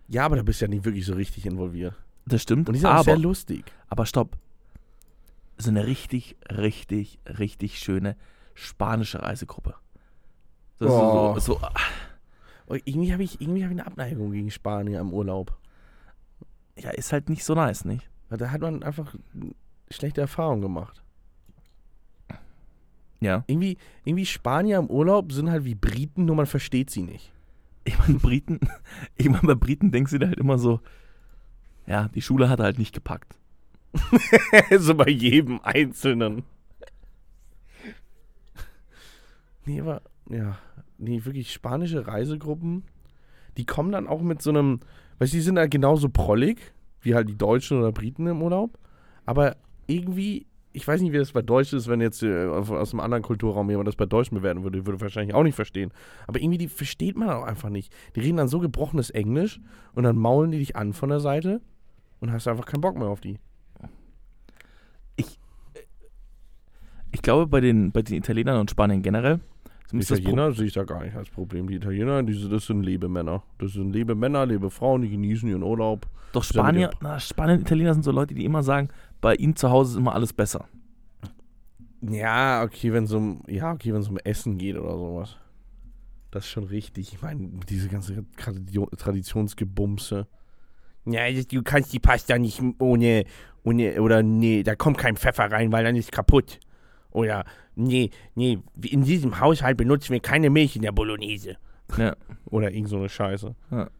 Ja, 0.06 0.24
aber 0.24 0.36
da 0.36 0.42
bist 0.44 0.60
du 0.60 0.64
ja 0.66 0.68
nicht 0.68 0.84
wirklich 0.84 1.04
so 1.04 1.14
richtig 1.14 1.44
involviert. 1.44 1.94
Das 2.24 2.42
stimmt, 2.42 2.68
Und 2.68 2.74
die 2.74 2.78
sind 2.80 2.88
auch 2.88 2.94
aber, 2.94 3.02
sehr 3.02 3.18
lustig. 3.18 3.64
aber 3.88 4.06
stopp. 4.06 4.36
So 5.58 5.70
eine 5.70 5.86
richtig, 5.88 6.36
richtig, 6.48 7.18
richtig 7.26 7.80
schöne 7.80 8.16
spanische 8.54 9.22
Reisegruppe. 9.22 9.74
Das 10.78 10.88
Oh. 10.92 11.34
ist 11.36 11.44
so, 11.46 11.54
so, 11.58 11.60
Oh, 12.68 12.76
irgendwie 12.84 13.12
habe 13.12 13.24
ich, 13.24 13.40
irgendwie 13.40 13.64
hab 13.64 13.72
ich 13.72 13.78
eine 13.80 13.86
Abneigung 13.88 14.30
gegen 14.30 14.52
Spanier 14.52 15.00
im 15.00 15.12
Urlaub. 15.12 15.58
ja, 16.78 16.90
ist 16.90 17.12
halt 17.12 17.28
nicht 17.28 17.42
so 17.44 17.54
nice, 17.56 17.84
nicht? 17.84 18.08
Da 18.30 18.50
hat 18.52 18.60
man 18.60 18.84
einfach 18.84 19.16
schlechte 19.90 20.20
Erfahrungen 20.20 20.62
gemacht. 20.62 21.02
Ja. 23.20 23.44
Irgendwie, 23.46 23.76
irgendwie 24.04 24.26
Spanier 24.26 24.78
im 24.78 24.86
Urlaub 24.86 25.32
sind 25.32 25.50
halt 25.50 25.64
wie 25.64 25.74
Briten, 25.74 26.24
nur 26.24 26.36
man 26.36 26.46
versteht 26.46 26.90
sie 26.90 27.02
nicht. 27.02 27.32
Ich 27.84 27.98
meine, 27.98 28.18
Briten, 28.18 28.60
ich 29.16 29.28
meine, 29.28 29.46
bei 29.46 29.54
Briten 29.54 29.92
denkst 29.92 30.12
du 30.12 30.18
dir 30.18 30.28
halt 30.28 30.38
immer 30.38 30.58
so, 30.58 30.80
ja, 31.86 32.08
die 32.08 32.22
Schule 32.22 32.48
hat 32.48 32.60
halt 32.60 32.78
nicht 32.78 32.94
gepackt. 32.94 33.36
so 34.78 34.94
bei 34.94 35.10
jedem 35.10 35.60
Einzelnen. 35.62 36.44
Nee, 39.66 39.80
aber, 39.80 40.02
ja, 40.28 40.58
nee, 40.98 41.24
wirklich 41.24 41.52
spanische 41.52 42.06
Reisegruppen, 42.06 42.84
die 43.56 43.66
kommen 43.66 43.92
dann 43.92 44.06
auch 44.06 44.22
mit 44.22 44.40
so 44.40 44.50
einem, 44.50 44.80
weißt 45.18 45.32
du, 45.32 45.36
die 45.36 45.42
sind 45.42 45.58
halt 45.58 45.70
genauso 45.70 46.08
prollig, 46.08 46.72
wie 47.02 47.14
halt 47.14 47.28
die 47.28 47.36
Deutschen 47.36 47.78
oder 47.78 47.92
Briten 47.92 48.26
im 48.26 48.42
Urlaub, 48.42 48.78
aber 49.26 49.56
irgendwie, 49.86 50.46
ich 50.72 50.86
weiß 50.86 51.00
nicht, 51.00 51.12
wie 51.12 51.18
das 51.18 51.32
bei 51.32 51.42
Deutschen 51.42 51.78
ist, 51.78 51.88
wenn 51.88 52.00
jetzt 52.00 52.22
äh, 52.22 52.46
aus 52.46 52.92
einem 52.92 53.00
anderen 53.00 53.22
Kulturraum 53.22 53.68
jemand 53.70 53.88
das 53.88 53.96
bei 53.96 54.06
Deutschen 54.06 54.36
bewerten 54.36 54.62
würde, 54.62 54.86
würde 54.86 55.00
wahrscheinlich 55.00 55.34
auch 55.34 55.42
nicht 55.42 55.56
verstehen. 55.56 55.92
Aber 56.26 56.40
irgendwie, 56.40 56.58
die 56.58 56.68
versteht 56.68 57.16
man 57.16 57.30
auch 57.30 57.44
einfach 57.44 57.70
nicht. 57.70 57.92
Die 58.14 58.20
reden 58.20 58.36
dann 58.36 58.48
so 58.48 58.60
gebrochenes 58.60 59.10
Englisch 59.10 59.60
und 59.94 60.04
dann 60.04 60.16
maulen 60.16 60.50
die 60.52 60.58
dich 60.58 60.76
an 60.76 60.92
von 60.92 61.08
der 61.08 61.20
Seite 61.20 61.60
und 62.20 62.30
hast 62.32 62.46
einfach 62.46 62.66
keinen 62.66 62.80
Bock 62.82 62.96
mehr 62.96 63.08
auf 63.08 63.20
die. 63.20 63.38
Ich 67.12 67.22
glaube, 67.22 67.46
bei 67.46 67.60
den, 67.60 67.90
bei 67.92 68.02
den 68.02 68.16
Italienern 68.16 68.60
und 68.60 68.70
Spaniern 68.70 69.02
generell, 69.02 69.40
Die 69.92 69.98
Italiener 69.98 70.52
sehe 70.52 70.66
ich 70.66 70.74
da 70.74 70.84
gar 70.84 71.02
nicht 71.02 71.16
als 71.16 71.28
Problem. 71.28 71.68
Die 71.68 71.74
Italiener, 71.74 72.22
diese, 72.22 72.48
das 72.48 72.66
sind 72.66 72.84
Lebemänner. 72.84 73.42
Das 73.58 73.72
sind 73.72 73.92
Lebemänner, 73.92 74.46
Lebefrauen, 74.46 75.02
die 75.02 75.10
genießen 75.10 75.48
ihren 75.48 75.64
Urlaub. 75.64 76.06
Doch 76.32 76.44
Spanier, 76.44 76.90
na, 77.00 77.18
Spanier 77.18 77.54
und 77.54 77.62
Italiener 77.62 77.94
sind 77.94 78.04
so 78.04 78.12
Leute, 78.12 78.34
die 78.34 78.44
immer 78.44 78.62
sagen, 78.62 78.90
bei 79.20 79.34
ihnen 79.34 79.56
zu 79.56 79.70
Hause 79.70 79.92
ist 79.92 79.96
immer 79.98 80.14
alles 80.14 80.32
besser. 80.32 80.66
Ja, 82.02 82.62
okay, 82.62 82.92
wenn 82.92 83.04
es 83.04 83.12
um, 83.12 83.42
ja, 83.46 83.72
okay, 83.72 83.92
wenn 83.92 84.00
es 84.00 84.08
um 84.08 84.18
Essen 84.18 84.56
geht 84.56 84.76
oder 84.76 84.96
sowas. 84.96 85.36
Das 86.30 86.44
ist 86.44 86.50
schon 86.50 86.64
richtig. 86.64 87.12
Ich 87.12 87.22
meine, 87.22 87.50
diese 87.68 87.88
ganze 87.88 88.24
Tradition, 88.36 88.88
Traditionsgebumse. 88.96 90.26
Ja, 91.04 91.30
du 91.30 91.62
kannst 91.62 91.92
die 91.92 91.98
Pasta 91.98 92.38
nicht 92.38 92.62
ohne, 92.78 93.24
ohne, 93.64 94.00
oder 94.00 94.22
nee, 94.22 94.62
da 94.62 94.76
kommt 94.76 94.98
kein 94.98 95.16
Pfeffer 95.16 95.50
rein, 95.50 95.72
weil 95.72 95.84
dann 95.84 95.96
ist 95.96 96.12
kaputt. 96.12 96.60
Oder, 97.10 97.44
nee, 97.74 98.10
nee, 98.34 98.58
in 98.82 99.04
diesem 99.04 99.40
Haushalt 99.40 99.76
benutzen 99.76 100.12
wir 100.12 100.20
keine 100.20 100.50
Milch 100.50 100.76
in 100.76 100.82
der 100.82 100.92
Bolognese. 100.92 101.56
Ja. 101.96 102.14
Oder 102.46 102.70
irgend 102.70 102.88
so 102.88 102.98
eine 102.98 103.08
Scheiße. 103.08 103.54
Ja. 103.70 103.90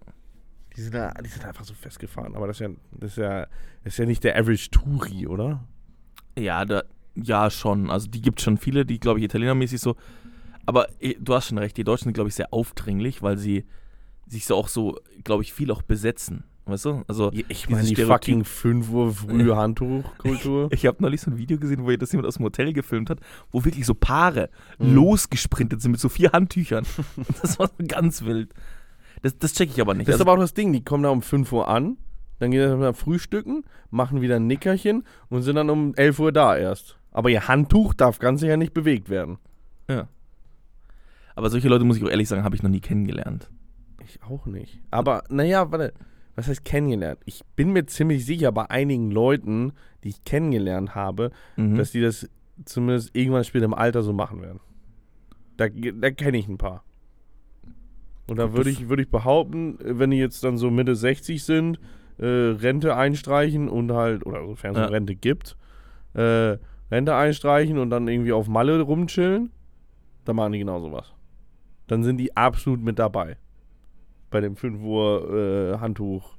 Die 0.76 0.80
sind, 0.82 0.94
da, 0.94 1.12
die 1.14 1.28
sind 1.28 1.44
einfach 1.44 1.64
so 1.64 1.74
festgefahren. 1.74 2.34
Aber 2.36 2.46
das 2.46 2.56
ist 2.56 2.60
ja, 2.60 2.68
das 2.92 3.10
ist 3.12 3.18
ja, 3.18 3.40
das 3.84 3.94
ist 3.94 3.98
ja 3.98 4.06
nicht 4.06 4.24
der 4.24 4.36
Average 4.38 4.70
Touri, 4.70 5.26
oder? 5.26 5.64
Ja, 6.38 6.64
da, 6.64 6.82
ja, 7.16 7.50
schon. 7.50 7.90
Also 7.90 8.06
die 8.08 8.22
gibt 8.22 8.40
schon 8.40 8.56
viele, 8.56 8.86
die, 8.86 9.00
glaube 9.00 9.18
ich, 9.18 9.24
italienermäßig 9.24 9.80
so. 9.80 9.96
Aber 10.66 10.86
eh, 11.00 11.14
du 11.18 11.34
hast 11.34 11.48
schon 11.48 11.58
recht, 11.58 11.76
die 11.76 11.84
Deutschen 11.84 12.04
sind, 12.04 12.12
glaube 12.14 12.28
ich, 12.28 12.34
sehr 12.36 12.52
aufdringlich, 12.54 13.22
weil 13.22 13.36
sie 13.36 13.64
sich 14.28 14.46
so 14.46 14.54
auch 14.54 14.68
so, 14.68 14.96
glaube 15.24 15.42
ich, 15.42 15.52
viel 15.52 15.70
auch 15.72 15.82
besetzen. 15.82 16.44
Weißt 16.66 16.84
du? 16.84 17.02
Also 17.08 17.32
Ich 17.48 17.68
meine, 17.68 17.82
die 17.82 17.94
Stereotyp- 17.96 18.06
fucking 18.12 18.44
5 18.44 18.90
Uhr 18.90 19.12
früh 19.12 19.52
Handtuchkultur. 19.56 20.68
ich 20.70 20.86
habe 20.86 21.02
neulich 21.02 21.20
so 21.20 21.30
ein 21.32 21.36
Video 21.38 21.58
gesehen, 21.58 21.82
wo 21.84 21.90
das 21.96 22.12
jemand 22.12 22.28
aus 22.28 22.36
dem 22.36 22.44
Hotel 22.44 22.72
gefilmt 22.72 23.10
hat, 23.10 23.18
wo 23.50 23.64
wirklich 23.64 23.86
so 23.86 23.94
Paare 23.94 24.50
Mhm. 24.78 24.94
losgesprintet 24.94 25.82
sind 25.82 25.90
mit 25.92 26.00
so 26.00 26.08
vier 26.08 26.30
Handtüchern. 26.32 26.86
das 27.42 27.58
war 27.58 27.68
so 27.76 27.84
ganz 27.88 28.22
wild. 28.24 28.54
Das, 29.22 29.36
das 29.38 29.52
check 29.52 29.70
ich 29.70 29.80
aber 29.80 29.94
nicht. 29.94 30.08
Das 30.08 30.14
ist 30.16 30.20
Also, 30.20 30.30
aber 30.30 30.38
auch 30.38 30.42
das 30.42 30.54
Ding, 30.54 30.72
die 30.72 30.82
kommen 30.84 31.02
da 31.02 31.10
um 31.10 31.22
5 31.22 31.52
Uhr 31.52 31.68
an, 31.68 31.98
dann 32.38 32.50
gehen 32.50 32.80
sie 32.80 32.94
frühstücken, 32.94 33.64
machen 33.90 34.20
wieder 34.22 34.36
ein 34.36 34.46
Nickerchen 34.46 35.04
und 35.28 35.42
sind 35.42 35.56
dann 35.56 35.68
um 35.70 35.94
11 35.94 36.18
Uhr 36.20 36.32
da 36.32 36.56
erst. 36.56 36.98
Aber 37.12 37.28
ihr 37.28 37.46
Handtuch 37.48 37.92
darf 37.94 38.18
ganz 38.18 38.40
sicher 38.40 38.56
nicht 38.56 38.72
bewegt 38.72 39.08
werden. 39.10 39.38
aber 41.34 41.50
solche 41.50 41.68
Leute, 41.68 41.84
muss 41.84 41.96
ich 41.96 42.04
auch 42.04 42.08
ehrlich 42.10 42.28
sagen, 42.28 42.44
habe 42.44 42.54
ich 42.56 42.62
noch 42.62 42.70
nie 42.70 42.80
kennengelernt. 42.80 43.50
Ich 44.04 44.22
auch 44.22 44.46
nicht. 44.46 44.80
Aber, 44.90 45.22
naja, 45.28 45.70
warte, 45.70 45.92
was 46.34 46.48
heißt 46.48 46.64
kennengelernt? 46.64 47.20
Ich 47.24 47.42
bin 47.56 47.72
mir 47.72 47.86
ziemlich 47.86 48.24
sicher 48.24 48.52
bei 48.52 48.68
einigen 48.70 49.10
Leuten, 49.10 49.72
die 50.04 50.08
ich 50.08 50.24
kennengelernt 50.24 50.94
habe, 50.94 51.30
Mhm. 51.56 51.76
dass 51.76 51.92
die 51.92 52.00
das 52.00 52.28
zumindest 52.64 53.14
irgendwann 53.14 53.44
später 53.44 53.64
im 53.66 53.74
Alter 53.74 54.02
so 54.02 54.12
machen 54.12 54.42
werden. 54.42 54.60
Da, 55.56 55.68
da 55.68 56.10
kenne 56.10 56.38
ich 56.38 56.48
ein 56.48 56.58
paar. 56.58 56.84
Und 58.30 58.36
da 58.38 58.52
würde 58.52 58.70
ich, 58.70 58.88
würd 58.88 59.00
ich 59.00 59.10
behaupten, 59.10 59.76
wenn 59.82 60.10
die 60.10 60.18
jetzt 60.18 60.44
dann 60.44 60.56
so 60.56 60.70
Mitte 60.70 60.94
60 60.94 61.42
sind, 61.44 61.80
äh, 62.18 62.24
Rente 62.26 62.94
einstreichen 62.96 63.68
und 63.68 63.92
halt, 63.92 64.24
oder 64.24 64.46
sofern 64.46 64.72
es 64.72 64.76
Ja. 64.78 64.84
eine 64.86 64.92
Rente 64.94 65.16
gibt, 65.16 65.56
äh, 66.14 66.56
Rente 66.90 67.14
einstreichen 67.14 67.78
und 67.78 67.90
dann 67.90 68.06
irgendwie 68.08 68.32
auf 68.32 68.46
Malle 68.48 68.80
rumchillen, 68.80 69.50
dann 70.24 70.36
machen 70.36 70.52
die 70.52 70.58
genau 70.60 70.80
sowas. 70.80 71.12
Dann 71.88 72.04
sind 72.04 72.18
die 72.18 72.36
absolut 72.36 72.80
mit 72.82 72.98
dabei. 72.98 73.36
Bei 74.30 74.40
dem 74.40 74.54
5 74.54 74.80
Uhr 74.82 75.74
äh, 75.74 75.78
Handtuch 75.80 76.36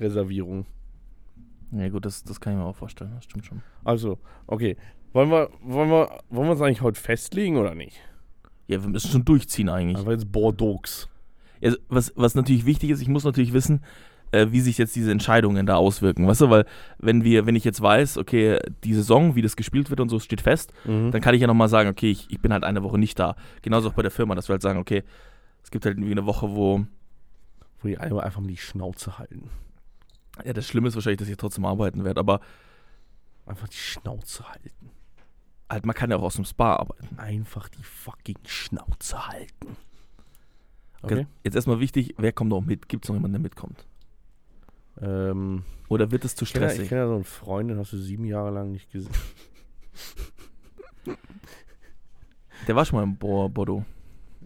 Reservierung. 0.00 0.66
ja 1.70 1.88
gut, 1.88 2.04
das, 2.04 2.24
das 2.24 2.40
kann 2.40 2.54
ich 2.54 2.58
mir 2.58 2.64
auch 2.64 2.74
vorstellen, 2.76 3.12
das 3.14 3.24
stimmt 3.24 3.46
schon. 3.46 3.62
Also, 3.84 4.18
okay. 4.46 4.76
Wollen 5.12 5.30
wir, 5.30 5.50
wollen 5.62 5.88
wir, 5.90 6.18
wollen 6.30 6.48
wir 6.48 6.52
uns 6.52 6.60
eigentlich 6.60 6.80
heute 6.82 7.00
festlegen 7.00 7.56
oder 7.58 7.76
nicht? 7.76 8.00
Ja, 8.66 8.82
wir 8.82 8.88
müssen 8.88 9.10
schon 9.10 9.24
durchziehen 9.24 9.68
eigentlich. 9.68 9.98
Einfach 9.98 10.12
jetzt 10.12 10.30
Bordeaux. 10.32 10.80
Ja, 11.60 11.72
was, 11.88 12.12
was 12.16 12.34
natürlich 12.34 12.64
wichtig 12.66 12.90
ist, 12.90 13.00
ich 13.02 13.08
muss 13.08 13.24
natürlich 13.24 13.52
wissen, 13.52 13.82
äh, 14.32 14.46
wie 14.50 14.60
sich 14.60 14.78
jetzt 14.78 14.96
diese 14.96 15.10
Entscheidungen 15.12 15.66
da 15.66 15.76
auswirken. 15.76 16.26
Weißt 16.26 16.40
du, 16.42 16.50
weil 16.50 16.64
wenn 16.98 17.24
wir, 17.24 17.46
wenn 17.46 17.56
ich 17.56 17.64
jetzt 17.64 17.80
weiß, 17.80 18.18
okay, 18.18 18.58
die 18.82 18.94
Saison, 18.94 19.34
wie 19.34 19.42
das 19.42 19.56
gespielt 19.56 19.90
wird 19.90 20.00
und 20.00 20.08
so, 20.08 20.18
steht 20.18 20.40
fest, 20.40 20.72
Mhm. 20.84 21.10
dann 21.10 21.20
kann 21.20 21.34
ich 21.34 21.40
ja 21.40 21.46
nochmal 21.46 21.68
sagen, 21.68 21.88
okay, 21.90 22.10
ich, 22.10 22.30
ich 22.30 22.40
bin 22.40 22.52
halt 22.52 22.64
eine 22.64 22.82
Woche 22.82 22.98
nicht 22.98 23.18
da. 23.18 23.36
Genauso 23.62 23.90
auch 23.90 23.94
bei 23.94 24.02
der 24.02 24.10
Firma, 24.10 24.34
dass 24.34 24.48
wir 24.48 24.54
halt 24.54 24.62
sagen, 24.62 24.78
okay, 24.78 25.02
es 25.62 25.70
gibt 25.70 25.84
halt 25.86 25.96
irgendwie 25.96 26.12
eine 26.12 26.26
Woche, 26.26 26.50
wo, 26.54 26.84
Wo 27.80 27.88
die 27.88 27.98
alle 27.98 28.22
einfach 28.22 28.40
mal 28.40 28.48
die 28.48 28.56
Schnauze 28.56 29.18
halten. 29.18 29.50
ja, 30.44 30.52
das 30.52 30.66
Schlimme 30.66 30.88
ist 30.88 30.94
wahrscheinlich, 30.94 31.18
dass 31.20 31.28
ich 31.28 31.36
trotzdem 31.36 31.64
arbeiten 31.64 32.04
werde, 32.04 32.20
aber 32.20 32.40
Einfach 33.46 33.68
die 33.68 33.76
Schnauze 33.76 34.48
halten. 34.48 34.90
Halt, 35.70 35.86
man 35.86 35.94
kann 35.94 36.10
ja 36.10 36.16
auch 36.16 36.22
aus 36.22 36.34
dem 36.36 36.44
Spa 36.44 36.76
arbeiten. 36.76 37.18
Einfach 37.18 37.68
die 37.68 37.82
fucking 37.82 38.38
Schnauze 38.46 39.26
halten. 39.28 39.76
Okay. 41.02 41.26
Jetzt 41.42 41.54
erstmal 41.54 41.80
wichtig, 41.80 42.14
wer 42.18 42.32
kommt 42.32 42.50
noch 42.50 42.62
mit? 42.62 42.88
Gibt 42.88 43.04
es 43.04 43.08
noch 43.08 43.16
jemanden, 43.16 43.34
der 43.34 43.40
mitkommt? 43.42 43.86
Ähm, 45.00 45.64
Oder 45.88 46.10
wird 46.10 46.24
es 46.24 46.34
zu 46.34 46.44
ich 46.44 46.52
kenne 46.52 46.66
ja, 46.66 46.70
stressig? 46.70 46.88
so 46.90 46.96
einen 47.14 47.24
Freund, 47.24 47.68
den 47.70 47.78
hast 47.78 47.92
du 47.92 47.98
sieben 47.98 48.24
Jahre 48.24 48.50
lang 48.50 48.70
nicht 48.70 48.90
gesehen. 48.90 49.12
Der 52.66 52.74
war 52.76 52.84
schon 52.84 52.98
mal 52.98 53.02
in 53.04 53.16
Bo 53.16 53.48
Bordeaux, 53.48 53.84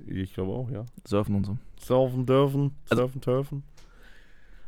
Ich 0.07 0.35
glaube 0.35 0.53
auch, 0.53 0.71
ja. 0.71 0.85
surfen 1.07 1.37
und 1.37 1.45
so. 1.47 1.57
Surfen 1.81 2.27
dürfen, 2.27 2.75
Also- 2.91 3.03
surfen 3.03 3.21
dürfen. 3.21 3.63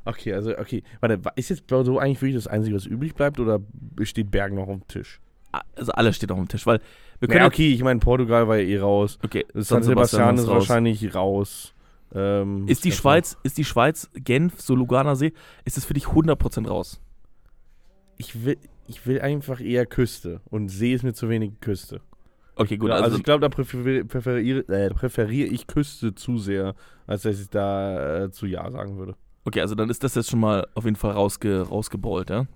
Okay, 0.04 0.32
also, 0.32 0.56
okay. 0.56 0.82
Warte, 1.00 1.22
wa- 1.24 1.32
ist 1.36 1.50
jetzt 1.50 1.66
Bordeaux 1.66 1.98
eigentlich 1.98 2.20
wirklich 2.22 2.36
das 2.36 2.46
Einzige, 2.46 2.74
was 2.76 2.86
übrig 2.86 3.14
bleibt 3.14 3.38
oder 3.40 3.60
steht 4.02 4.30
Bergen 4.30 4.56
noch 4.56 4.68
auf 4.68 4.78
dem 4.78 4.86
Tisch? 4.88 5.20
Also 5.74 5.92
alles 5.92 6.16
steht 6.16 6.30
auf 6.30 6.38
dem 6.38 6.48
Tisch, 6.48 6.66
weil 6.66 6.80
wir 7.18 7.28
können 7.28 7.40
Ja, 7.40 7.46
okay, 7.46 7.72
ich 7.72 7.82
meine, 7.82 8.00
Portugal 8.00 8.48
war 8.48 8.56
ja 8.56 8.64
eh 8.66 8.78
raus. 8.78 9.18
okay, 9.24 9.44
San 9.54 9.82
Sebastian 9.82 10.36
ist 10.36 10.46
raus. 10.46 10.68
wahrscheinlich 10.68 11.14
raus. 11.14 11.74
Ähm, 12.12 12.66
Ist 12.66 12.84
die 12.84 12.92
Schweiz, 12.92 13.36
ist 13.44 13.56
die 13.56 13.64
Schweiz, 13.64 14.10
Genf, 14.14 14.60
so 14.60 14.74
Luganer 14.74 15.14
See, 15.14 15.32
ist 15.64 15.76
das 15.76 15.84
für 15.84 15.94
dich 15.94 16.06
100% 16.06 16.66
raus? 16.66 17.00
Ich 18.16 18.44
will, 18.44 18.58
ich 18.88 19.06
will 19.06 19.20
einfach 19.20 19.60
eher 19.60 19.86
Küste. 19.86 20.40
Und 20.50 20.68
See 20.68 20.92
ist 20.92 21.04
mir 21.04 21.14
zu 21.14 21.28
wenig 21.28 21.60
Küste. 21.60 22.00
Okay, 22.56 22.76
gut, 22.76 22.90
also, 22.90 23.04
also, 23.04 23.16
ich 23.16 23.22
glaube, 23.22 23.40
da 23.40 23.48
präferiere, 23.48 24.04
präferiere, 24.04 24.60
äh, 24.68 24.90
präferiere 24.90 25.48
ich 25.48 25.66
Küste 25.66 26.14
zu 26.14 26.36
sehr, 26.38 26.74
als 27.06 27.22
dass 27.22 27.40
ich 27.40 27.48
da 27.48 28.24
äh, 28.24 28.30
zu 28.30 28.46
Ja 28.46 28.70
sagen 28.70 28.98
würde. 28.98 29.14
okay, 29.44 29.60
also 29.60 29.74
dann 29.74 29.88
ist 29.88 30.02
das 30.04 30.14
jetzt 30.16 30.30
schon 30.30 30.40
mal 30.40 30.66
auf 30.74 30.84
jeden 30.84 30.96
Fall 30.96 31.12
rausge, 31.12 31.62
rausgeballt, 31.62 32.28
ja? 32.30 32.46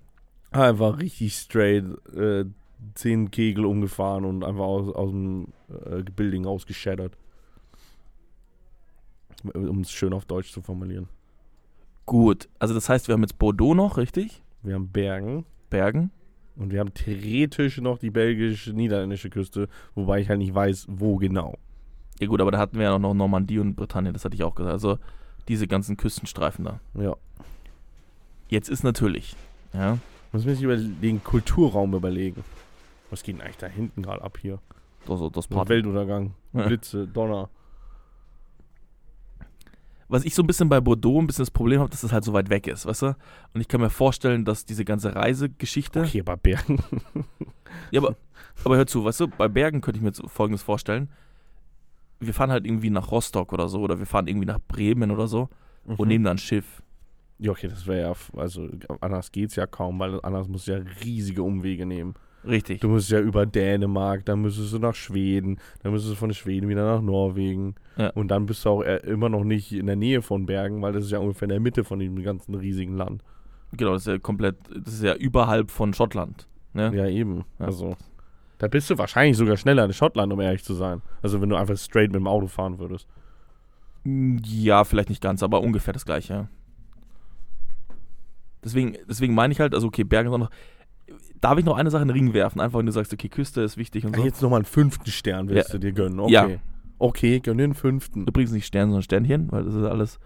Einfach 0.50 0.98
richtig 0.98 1.34
straight 1.34 1.84
äh, 2.14 2.44
zehn 2.94 3.30
Kegel 3.30 3.64
umgefahren 3.64 4.24
und 4.24 4.44
einfach 4.44 4.64
aus, 4.64 4.94
aus 4.94 5.10
dem 5.10 5.48
äh, 5.68 6.02
Building 6.02 6.46
ausgeschädert. 6.46 7.16
Um 9.52 9.80
es 9.80 9.90
schön 9.90 10.12
auf 10.12 10.24
Deutsch 10.24 10.52
zu 10.52 10.62
formulieren. 10.62 11.08
Gut, 12.06 12.48
also 12.58 12.74
das 12.74 12.88
heißt, 12.88 13.08
wir 13.08 13.14
haben 13.14 13.22
jetzt 13.22 13.38
Bordeaux 13.38 13.74
noch, 13.74 13.96
richtig? 13.96 14.42
Wir 14.62 14.74
haben 14.74 14.88
Bergen. 14.88 15.44
Bergen. 15.70 16.10
Und 16.56 16.72
wir 16.72 16.80
haben 16.80 16.94
theoretisch 16.94 17.78
noch 17.78 17.98
die 17.98 18.10
belgisch-niederländische 18.10 19.28
Küste, 19.28 19.68
wobei 19.94 20.20
ich 20.20 20.28
halt 20.28 20.38
nicht 20.38 20.54
weiß, 20.54 20.86
wo 20.88 21.16
genau. 21.16 21.58
Ja 22.20 22.28
gut, 22.28 22.40
aber 22.40 22.52
da 22.52 22.58
hatten 22.58 22.78
wir 22.78 22.84
ja 22.84 22.98
noch 22.98 23.12
Normandie 23.12 23.58
und 23.58 23.74
Bretagne, 23.74 24.12
das 24.12 24.24
hatte 24.24 24.36
ich 24.36 24.44
auch 24.44 24.54
gesagt. 24.54 24.72
Also 24.72 24.98
diese 25.48 25.66
ganzen 25.66 25.96
Küstenstreifen 25.96 26.64
da. 26.64 26.80
Ja. 26.94 27.16
Jetzt 28.48 28.68
ist 28.68 28.84
natürlich, 28.84 29.34
ja, 29.72 29.98
Muss 30.32 30.44
man 30.44 30.54
sich 30.54 30.62
über 30.62 30.76
den 30.76 31.22
Kulturraum 31.24 31.94
überlegen. 31.94 32.44
Was 33.14 33.22
geht 33.22 33.36
denn 33.36 33.42
eigentlich 33.42 33.58
da 33.58 33.68
hinten 33.68 34.02
gerade 34.02 34.22
ab 34.22 34.38
hier? 34.40 34.58
das, 35.06 35.20
das 35.32 35.44
So 35.44 35.54
Party. 35.54 35.68
Weltuntergang. 35.70 36.34
Blitze, 36.52 37.06
Donner. 37.06 37.48
Was 40.08 40.24
ich 40.24 40.34
so 40.34 40.42
ein 40.42 40.46
bisschen 40.46 40.68
bei 40.68 40.80
Bordeaux 40.80 41.20
ein 41.20 41.26
bisschen 41.26 41.42
das 41.44 41.50
Problem 41.50 41.80
habe, 41.80 41.90
dass 41.90 42.00
das 42.02 42.12
halt 42.12 42.24
so 42.24 42.32
weit 42.32 42.50
weg 42.50 42.66
ist, 42.66 42.86
weißt 42.86 43.02
du? 43.02 43.06
Und 43.54 43.60
ich 43.60 43.68
kann 43.68 43.80
mir 43.80 43.88
vorstellen, 43.90 44.44
dass 44.44 44.64
diese 44.66 44.84
ganze 44.84 45.14
Reisegeschichte. 45.14 46.00
Okay, 46.02 46.20
aber 46.20 46.36
Bergen. 46.36 46.82
Ja, 47.90 48.00
aber, 48.00 48.16
aber 48.64 48.76
hör 48.76 48.86
zu, 48.86 49.04
weißt 49.04 49.20
du, 49.20 49.28
bei 49.28 49.48
Bergen 49.48 49.80
könnte 49.80 49.98
ich 49.98 50.02
mir 50.02 50.08
jetzt 50.10 50.22
folgendes 50.26 50.62
vorstellen. 50.62 51.10
Wir 52.20 52.32
fahren 52.32 52.50
halt 52.52 52.64
irgendwie 52.66 52.90
nach 52.90 53.10
Rostock 53.10 53.52
oder 53.52 53.68
so, 53.68 53.80
oder 53.80 53.98
wir 53.98 54.06
fahren 54.06 54.26
irgendwie 54.28 54.46
nach 54.46 54.60
Bremen 54.68 55.10
oder 55.10 55.26
so 55.28 55.48
Mhm. 55.86 55.94
und 55.96 56.08
nehmen 56.08 56.24
dann 56.24 56.36
ein 56.36 56.38
Schiff. 56.38 56.82
Ja, 57.38 57.50
okay, 57.50 57.68
das 57.68 57.86
wäre 57.86 58.00
ja, 58.12 58.40
also 58.40 58.68
anders 59.00 59.32
geht's 59.32 59.56
ja 59.56 59.66
kaum, 59.66 59.98
weil 59.98 60.20
anders 60.22 60.48
musst 60.48 60.66
du 60.68 60.72
ja 60.72 60.78
riesige 61.04 61.42
Umwege 61.42 61.84
nehmen. 61.84 62.14
Richtig. 62.46 62.80
Du 62.80 62.88
musst 62.88 63.10
ja 63.10 63.20
über 63.20 63.46
Dänemark, 63.46 64.24
dann 64.24 64.42
müsstest 64.42 64.72
du 64.72 64.78
nach 64.78 64.94
Schweden, 64.94 65.58
dann 65.82 65.92
müsstest 65.92 66.14
du 66.14 66.18
von 66.18 66.32
Schweden 66.34 66.68
wieder 66.68 66.84
nach 66.84 67.00
Norwegen. 67.00 67.74
Ja. 67.96 68.10
Und 68.10 68.28
dann 68.28 68.46
bist 68.46 68.64
du 68.64 68.70
auch 68.70 68.82
äh, 68.82 68.96
immer 68.98 69.28
noch 69.28 69.44
nicht 69.44 69.72
in 69.72 69.86
der 69.86 69.96
Nähe 69.96 70.22
von 70.22 70.46
Bergen, 70.46 70.82
weil 70.82 70.92
das 70.92 71.04
ist 71.04 71.10
ja 71.10 71.18
ungefähr 71.18 71.46
in 71.46 71.50
der 71.50 71.60
Mitte 71.60 71.84
von 71.84 71.98
diesem 71.98 72.22
ganzen 72.22 72.54
riesigen 72.54 72.96
Land. 72.96 73.22
Genau, 73.72 73.92
das 73.92 74.02
ist 74.02 74.08
ja 74.08 74.18
komplett, 74.18 74.56
das 74.84 74.94
ist 74.94 75.02
ja 75.02 75.14
überhalb 75.14 75.70
von 75.70 75.94
Schottland. 75.94 76.46
Ne? 76.74 76.92
Ja, 76.94 77.06
eben. 77.06 77.44
Ja. 77.58 77.66
Also, 77.66 77.96
da 78.58 78.68
bist 78.68 78.90
du 78.90 78.98
wahrscheinlich 78.98 79.36
sogar 79.36 79.56
schneller 79.56 79.84
in 79.84 79.92
Schottland, 79.92 80.32
um 80.32 80.40
ehrlich 80.40 80.64
zu 80.64 80.74
sein. 80.74 81.02
Also, 81.22 81.40
wenn 81.40 81.48
du 81.48 81.56
einfach 81.56 81.76
straight 81.76 82.12
mit 82.12 82.20
dem 82.20 82.26
Auto 82.26 82.46
fahren 82.46 82.78
würdest. 82.78 83.08
Ja, 84.04 84.84
vielleicht 84.84 85.08
nicht 85.08 85.22
ganz, 85.22 85.42
aber 85.42 85.60
ungefähr 85.60 85.94
das 85.94 86.04
gleiche. 86.04 86.48
Deswegen, 88.62 88.96
deswegen 89.08 89.34
meine 89.34 89.52
ich 89.52 89.60
halt, 89.60 89.74
also 89.74 89.88
okay, 89.88 90.04
Bergen 90.04 90.28
ist 90.28 90.34
auch 90.34 90.38
noch. 90.38 90.50
Darf 91.44 91.58
ich 91.58 91.64
noch 91.64 91.76
eine 91.76 91.90
Sache 91.90 92.02
in 92.02 92.08
den 92.08 92.14
Ring 92.16 92.32
werfen? 92.32 92.60
Einfach, 92.60 92.78
wenn 92.78 92.86
du 92.86 92.92
sagst, 92.92 93.12
okay, 93.12 93.28
Küste 93.28 93.60
ist 93.60 93.76
wichtig 93.76 94.06
und 94.06 94.16
so. 94.16 94.24
jetzt 94.24 94.40
nochmal 94.42 94.58
einen 94.60 94.64
fünften 94.66 95.10
Stern 95.10 95.48
willst 95.48 95.68
Ja. 95.68 95.72
du 95.74 95.78
dir 95.78 95.92
gönnen. 95.92 96.18
Okay. 96.20 96.32
Ja. 96.32 96.48
Okay, 96.98 97.40
gönn 97.40 97.58
dir 97.58 97.64
einen 97.64 97.74
fünften. 97.74 98.26
Übrigens 98.26 98.52
nicht 98.52 98.66
Stern, 98.66 98.88
sondern 98.88 99.02
Sternchen, 99.02 99.52
weil 99.52 99.64
das 99.64 99.74
ist 99.74 99.84
alles 99.84 100.18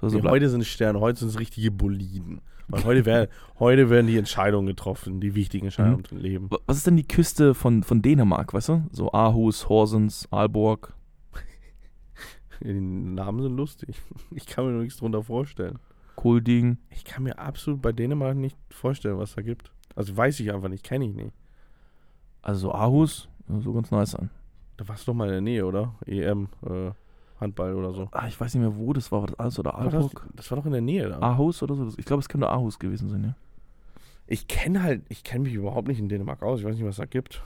so, 0.00 0.08
so 0.10 0.18
Nee, 0.18 0.28
heute 0.28 0.50
sind 0.50 0.60
es 0.60 0.68
Sterne, 0.68 1.00
heute 1.00 1.18
sind 1.20 1.28
es 1.28 1.38
richtige 1.38 1.70
Boliden. 1.70 2.40
Weil 2.68 2.84
heute, 2.84 3.06
wär, 3.06 3.28
heute 3.58 3.88
werden 3.90 4.06
die 4.08 4.18
Entscheidungen 4.18 4.66
getroffen, 4.66 5.20
die 5.20 5.34
wichtigen 5.34 5.66
Entscheidungen 5.66 6.04
Mhm. 6.10 6.16
im 6.16 6.22
Leben. 6.22 6.50
Wa- 6.50 6.58
Was 6.66 6.76
ist 6.78 6.86
denn 6.86 6.96
die 6.96 7.06
Küste 7.08 7.54
von, 7.54 7.82
von 7.82 8.02
Dänemark, 8.02 8.52
weißt 8.52 8.68
du? 8.70 8.82
So 8.90 9.12
Aarhus, 9.12 9.68
Horsens, 9.70 10.28
Aalborg. 10.30 10.92
Die 12.62 12.72
Namen 12.80 13.42
sind 13.42 13.56
lustig. 13.56 13.96
Ich 14.30 14.46
kann 14.46 14.66
mir 14.66 14.72
nichts 14.82 14.98
drunter 14.98 15.22
vorstellen. 15.22 15.78
Kolding. 16.16 16.78
Ich 16.90 17.04
kann 17.04 17.22
mir 17.22 17.38
absolut 17.38 17.82
bei 17.82 17.92
Dänemark 17.92 18.36
nicht 18.36 18.56
vorstellen, 18.70 19.18
was 19.18 19.34
da 19.34 19.42
gibt. 19.42 19.70
Also 19.96 20.16
weiß 20.16 20.38
ich 20.40 20.52
einfach 20.52 20.68
nicht, 20.68 20.84
kenne 20.84 21.06
ich 21.06 21.14
nicht. 21.14 21.32
Also 22.42 22.68
so 22.68 22.72
Aarhus, 22.72 23.28
so 23.48 23.72
ganz 23.72 23.90
nice 23.90 24.14
an. 24.14 24.30
Da 24.76 24.86
warst 24.86 25.06
du 25.06 25.10
doch 25.10 25.16
mal 25.16 25.26
in 25.26 25.32
der 25.32 25.40
Nähe, 25.40 25.66
oder? 25.66 25.94
EM, 26.06 26.48
äh, 26.64 26.90
Handball 27.40 27.74
oder 27.74 27.92
so. 27.92 28.08
Ah, 28.12 28.28
ich 28.28 28.38
weiß 28.38 28.54
nicht 28.54 28.60
mehr, 28.60 28.76
wo 28.76 28.92
das 28.92 29.10
war. 29.10 29.22
War 29.22 29.28
das 29.28 29.38
Aarhus 29.38 29.58
oder 29.58 29.72
das, 29.72 29.80
Aalborg? 29.80 30.28
das 30.34 30.50
war 30.50 30.58
doch 30.58 30.66
in 30.66 30.72
der 30.72 30.80
Nähe 30.80 31.08
da. 31.08 31.18
Aarhus 31.18 31.62
oder 31.62 31.74
so? 31.74 31.88
Ich 31.96 32.04
glaube, 32.04 32.20
es 32.20 32.28
könnte 32.28 32.48
Aarhus 32.48 32.78
gewesen 32.78 33.08
sein, 33.08 33.24
ja. 33.24 33.34
Ich 34.26 34.48
kenne 34.48 34.82
halt, 34.82 35.02
ich 35.08 35.24
kenne 35.24 35.44
mich 35.44 35.54
überhaupt 35.54 35.88
nicht 35.88 35.98
in 35.98 36.08
Dänemark 36.08 36.42
aus. 36.42 36.60
Ich 36.60 36.66
weiß 36.66 36.76
nicht, 36.76 36.84
was 36.84 36.96
da 36.96 37.06
gibt. 37.06 37.42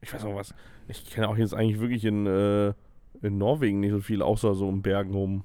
Ich 0.00 0.12
weiß 0.12 0.24
auch 0.24 0.34
was. 0.34 0.54
Ich 0.88 1.08
kenne 1.10 1.28
auch 1.28 1.36
jetzt 1.36 1.54
eigentlich 1.54 1.78
wirklich 1.78 2.04
in, 2.04 2.26
äh, 2.26 2.72
in 3.22 3.38
Norwegen 3.38 3.80
nicht 3.80 3.92
so 3.92 4.00
viel, 4.00 4.22
außer 4.22 4.54
so 4.54 4.68
um 4.68 4.82
Bergen 4.82 5.12
rum. 5.12 5.44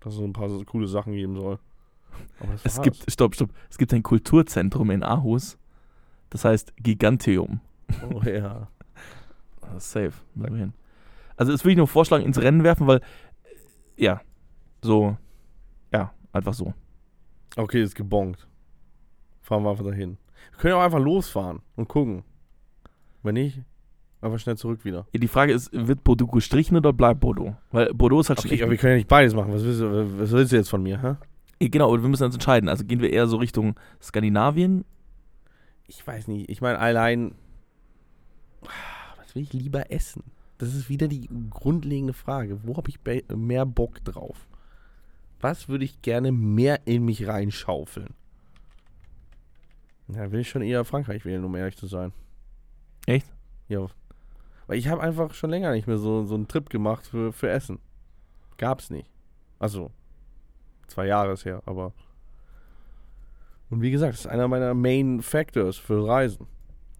Dass 0.00 0.14
es 0.14 0.18
so 0.18 0.24
ein 0.24 0.32
paar 0.32 0.48
so 0.48 0.62
coole 0.64 0.86
Sachen 0.86 1.12
geben 1.12 1.36
soll. 1.36 1.58
Es 2.64 2.80
gibt, 2.82 3.10
stopp, 3.10 3.34
stopp. 3.34 3.50
Es 3.70 3.78
gibt 3.78 3.92
ein 3.92 4.02
Kulturzentrum 4.02 4.90
in 4.90 5.02
Aarhus. 5.02 5.58
Das 6.30 6.44
heißt 6.44 6.74
Giganteum. 6.76 7.60
Oh 8.12 8.22
ja. 8.22 8.68
Safe. 9.78 10.12
Hin. 10.34 10.72
Also, 11.36 11.52
das 11.52 11.64
würde 11.64 11.72
ich 11.72 11.76
nur 11.78 11.88
vorschlagen, 11.88 12.24
ins 12.24 12.40
Rennen 12.40 12.64
werfen, 12.64 12.86
weil, 12.86 12.98
äh, 12.98 13.02
ja, 14.04 14.20
so, 14.82 15.16
ja, 15.92 16.12
einfach 16.32 16.54
so. 16.54 16.74
Okay, 17.56 17.82
ist 17.82 17.94
gebongt. 17.94 18.46
Fahren 19.42 19.62
wir 19.62 19.70
einfach 19.70 19.84
dahin. 19.84 20.18
Wir 20.52 20.58
können 20.58 20.74
ja 20.74 20.80
auch 20.80 20.84
einfach 20.84 21.00
losfahren 21.00 21.60
und 21.76 21.88
gucken. 21.88 22.24
Wenn 23.22 23.34
nicht, 23.34 23.62
einfach 24.20 24.38
schnell 24.38 24.56
zurück 24.56 24.84
wieder. 24.84 25.06
Die 25.12 25.28
Frage 25.28 25.52
ist, 25.52 25.70
wird 25.72 26.04
Bordeaux 26.04 26.30
gestrichen 26.30 26.76
oder 26.76 26.92
bleibt 26.92 27.20
Bordeaux? 27.20 27.56
Weil 27.72 27.92
Bordeaux 27.94 28.20
ist 28.20 28.28
halt 28.28 28.38
Okay, 28.40 28.54
echt 28.54 28.62
aber 28.62 28.72
wir 28.72 28.78
können 28.78 28.92
ja 28.92 28.96
nicht 28.98 29.08
beides 29.08 29.34
machen. 29.34 29.52
Was 29.52 29.64
willst 29.64 29.80
du, 29.80 30.20
was 30.20 30.30
willst 30.30 30.52
du 30.52 30.56
jetzt 30.56 30.70
von 30.70 30.82
mir, 30.82 31.00
hä? 31.02 31.14
Ja, 31.60 31.68
Genau, 31.68 31.88
aber 31.88 32.02
wir 32.02 32.08
müssen 32.08 32.24
uns 32.24 32.34
entscheiden. 32.34 32.68
Also 32.68 32.84
gehen 32.84 33.00
wir 33.00 33.10
eher 33.10 33.26
so 33.26 33.36
Richtung 33.36 33.78
Skandinavien. 34.00 34.84
Ich 35.86 36.06
weiß 36.06 36.28
nicht. 36.28 36.50
Ich 36.50 36.60
meine, 36.60 36.78
allein. 36.78 37.34
Was 39.16 39.34
will 39.34 39.42
ich 39.42 39.52
lieber 39.52 39.90
essen? 39.90 40.22
Das 40.58 40.74
ist 40.74 40.88
wieder 40.88 41.08
die 41.08 41.28
grundlegende 41.50 42.12
Frage. 42.12 42.60
Wo 42.64 42.76
habe 42.76 42.90
ich 42.90 42.98
mehr 43.34 43.64
Bock 43.64 44.04
drauf? 44.04 44.48
Was 45.40 45.68
würde 45.68 45.84
ich 45.84 46.02
gerne 46.02 46.32
mehr 46.32 46.86
in 46.86 47.04
mich 47.04 47.26
reinschaufeln? 47.26 48.14
Ja, 50.08 50.32
will 50.32 50.40
ich 50.40 50.48
schon 50.48 50.62
eher 50.62 50.84
Frankreich 50.84 51.24
wählen, 51.24 51.44
um 51.44 51.54
ehrlich 51.54 51.76
zu 51.76 51.86
sein. 51.86 52.12
Echt? 53.06 53.26
Ja. 53.68 53.86
Weil 54.66 54.78
ich 54.78 54.88
habe 54.88 55.02
einfach 55.02 55.34
schon 55.34 55.50
länger 55.50 55.72
nicht 55.72 55.86
mehr 55.86 55.98
so, 55.98 56.24
so 56.24 56.34
einen 56.34 56.48
Trip 56.48 56.68
gemacht 56.68 57.06
für, 57.06 57.32
für 57.32 57.50
Essen. 57.50 57.78
Gab's 58.56 58.90
nicht. 58.90 59.08
Also, 59.58 59.90
zwei 60.88 61.06
Jahre 61.06 61.32
ist 61.32 61.44
her, 61.44 61.62
aber. 61.66 61.92
Und 63.70 63.82
wie 63.82 63.90
gesagt, 63.90 64.14
das 64.14 64.20
ist 64.20 64.26
einer 64.26 64.48
meiner 64.48 64.74
Main 64.74 65.20
Factors 65.20 65.76
für 65.76 66.06
Reisen. 66.06 66.46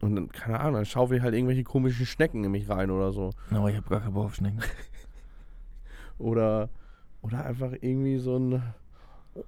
Und 0.01 0.15
dann, 0.15 0.29
keine 0.29 0.61
Ahnung, 0.61 0.75
dann 0.75 0.85
schaufel 0.85 1.17
ich 1.17 1.23
halt 1.23 1.35
irgendwelche 1.35 1.65
komischen 1.65 2.07
Schnecken 2.07 2.45
in 2.45 2.53
mich 2.53 2.69
rein 2.69 2.91
oder 2.91 3.13
so. 3.13 3.31
Aber 3.51 3.71
ich 3.71 3.77
habe 3.77 3.89
gar 3.89 4.01
keinen 4.01 4.15
Bock 4.15 4.27
auf 4.27 4.35
Schnecken. 4.35 4.61
Oder, 6.19 6.69
oder 7.23 7.45
einfach 7.45 7.73
irgendwie 7.81 8.19
so 8.19 8.37
ein 8.37 8.61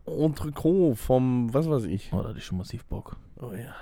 Entrecot 0.07 0.97
vom, 0.97 1.53
was 1.53 1.69
weiß 1.69 1.85
ich. 1.85 2.13
Oh, 2.13 2.23
da 2.23 2.29
hatte 2.29 2.39
ich 2.39 2.45
schon 2.45 2.59
massiv 2.59 2.85
Bock. 2.85 3.17
Oh 3.41 3.53
ja. 3.53 3.75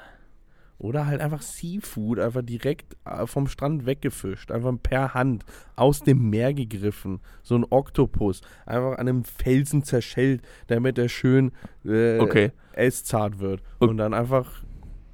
Oder 0.79 1.07
halt 1.07 1.21
einfach 1.21 1.43
Seafood, 1.43 2.21
einfach 2.21 2.43
direkt 2.43 2.97
äh, 3.05 3.27
vom 3.27 3.49
Strand 3.49 3.85
weggefischt. 3.85 4.53
Einfach 4.53 4.73
per 4.81 5.13
Hand 5.13 5.45
aus 5.75 6.01
dem 6.01 6.31
Meer 6.31 6.55
gegriffen. 6.55 7.19
So 7.43 7.57
ein 7.57 7.67
Oktopus. 7.69 8.43
Einfach 8.65 8.93
an 8.93 9.09
einem 9.09 9.25
Felsen 9.25 9.83
zerschellt, 9.83 10.41
damit 10.69 10.97
er 10.99 11.09
schön 11.09 11.51
äh, 11.85 12.19
Okay. 12.21 12.53
esszart 12.75 13.41
wird. 13.41 13.63
Ok- 13.81 13.91
Und 13.91 13.97
dann 13.97 14.15
einfach 14.15 14.63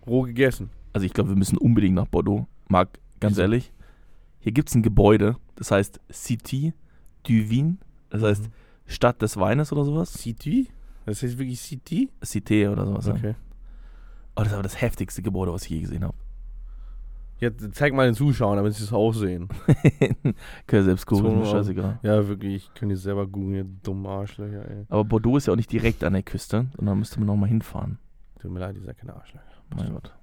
roh 0.07 0.23
gegessen. 0.23 0.69
Also 0.93 1.07
ich 1.07 1.15
glaube, 1.15 1.31
wir 1.31 1.37
müssen 1.37 1.57
unbedingt 1.57 1.95
nach 1.95 2.07
Bordeaux. 2.09 2.47
Marc, 2.69 2.99
ganz 3.21 3.39
ehrlich, 3.39 3.73
hier 4.41 4.53
gibt 4.53 4.69
es 4.69 4.75
ein 4.75 4.83
Gebäude, 4.83 5.37
das 5.57 5.71
heißt 5.71 5.99
City 6.12 6.75
du 7.27 7.33
Vin. 7.51 7.79
Das 8.11 8.23
heißt 8.23 8.51
Stadt 8.87 9.23
des 9.23 9.39
Weines 9.39 9.73
oder 9.73 9.85
sowas. 9.85 10.12
City? 10.12 10.69
Das 11.07 11.23
heißt 11.23 11.39
wirklich 11.39 11.59
City? 11.61 12.11
Cité 12.23 12.71
oder 12.71 12.85
sowas. 12.87 13.07
Ja. 13.07 13.35
Oh, 14.37 14.41
das 14.41 14.49
ist 14.49 14.55
aber 14.55 14.62
das 14.62 14.80
heftigste 14.80 15.22
Gebäude, 15.22 15.53
was 15.53 15.64
ich 15.64 15.70
je 15.70 15.80
gesehen 15.80 16.05
habe. 16.05 16.16
Jetzt 17.39 17.74
zeig 17.74 17.93
mal 17.93 18.07
den 18.07 18.14
Zuschauern, 18.14 18.57
damit 18.57 18.74
sie 18.74 18.85
es 18.85 18.93
auch 18.93 19.12
sehen. 19.12 19.49
Können 19.99 20.35
ja 20.70 20.82
selbst 20.82 21.07
googeln, 21.07 21.43
ist 21.43 21.49
So, 21.49 21.57
scheißegal. 21.57 21.99
Ja, 22.03 22.26
wirklich. 22.28 22.55
Ich 22.55 22.74
kann 22.74 22.89
die 22.89 22.97
selber 22.97 23.26
googeln, 23.26 23.55
ihr 23.55 23.64
dummen 23.64 24.07
Arschlöcher, 24.07 24.68
ey. 24.68 24.87
Aber 24.89 25.05
Bordeaux 25.05 25.37
ist 25.37 25.47
ja 25.47 25.53
auch 25.53 25.57
nicht 25.57 25.70
direkt 25.72 26.05
an 26.05 26.12
der 26.12 26.22
Küste, 26.22 26.66
sondern 26.76 26.99
müsste 26.99 27.18
man 27.18 27.26
nochmal 27.26 27.49
hinfahren. 27.49 27.99
Tut 28.41 28.51
mir 28.51 28.61
leid, 28.61 28.76
ihr 28.76 28.82
seid 28.82 28.99
keine 28.99 29.14
Arschlöcher. 29.14 29.45
Mein 29.74 29.93
Gott. 29.93 30.14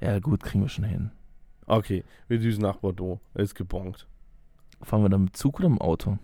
Ja, 0.00 0.18
gut, 0.20 0.42
kriegen 0.42 0.62
wir 0.62 0.68
schon 0.68 0.84
hin. 0.84 1.10
Okay, 1.66 2.04
wir 2.28 2.38
düsen 2.38 2.62
nach 2.62 2.76
Bordeaux. 2.76 3.20
Ist 3.34 3.54
gebongt. 3.54 4.06
Fahren 4.82 5.02
wir 5.02 5.08
dann 5.08 5.24
mit 5.24 5.36
Zug 5.36 5.58
oder 5.58 5.68
mit 5.68 5.80
dem 5.80 5.82
Auto? 5.82 6.18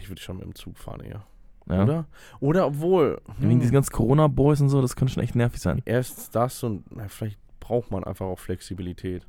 Ich 0.00 0.08
würde 0.08 0.22
schon 0.22 0.36
mit 0.36 0.44
dem 0.46 0.54
Zug 0.54 0.78
fahren, 0.78 1.00
eher. 1.00 1.24
Ja. 1.70 1.82
Oder? 1.82 2.06
Oder 2.40 2.66
obwohl. 2.66 3.20
Ja, 3.38 3.48
Wegen 3.48 3.60
diesen 3.60 3.72
ganzen 3.72 3.92
Corona-Boys 3.92 4.60
und 4.60 4.68
so, 4.68 4.82
das 4.82 4.96
könnte 4.96 5.14
schon 5.14 5.22
echt 5.22 5.34
nervig 5.34 5.60
sein. 5.60 5.82
Erstens 5.84 6.30
das 6.30 6.62
und 6.62 6.84
na, 6.94 7.08
vielleicht 7.08 7.38
braucht 7.60 7.90
man 7.90 8.04
einfach 8.04 8.26
auch 8.26 8.38
Flexibilität. 8.38 9.26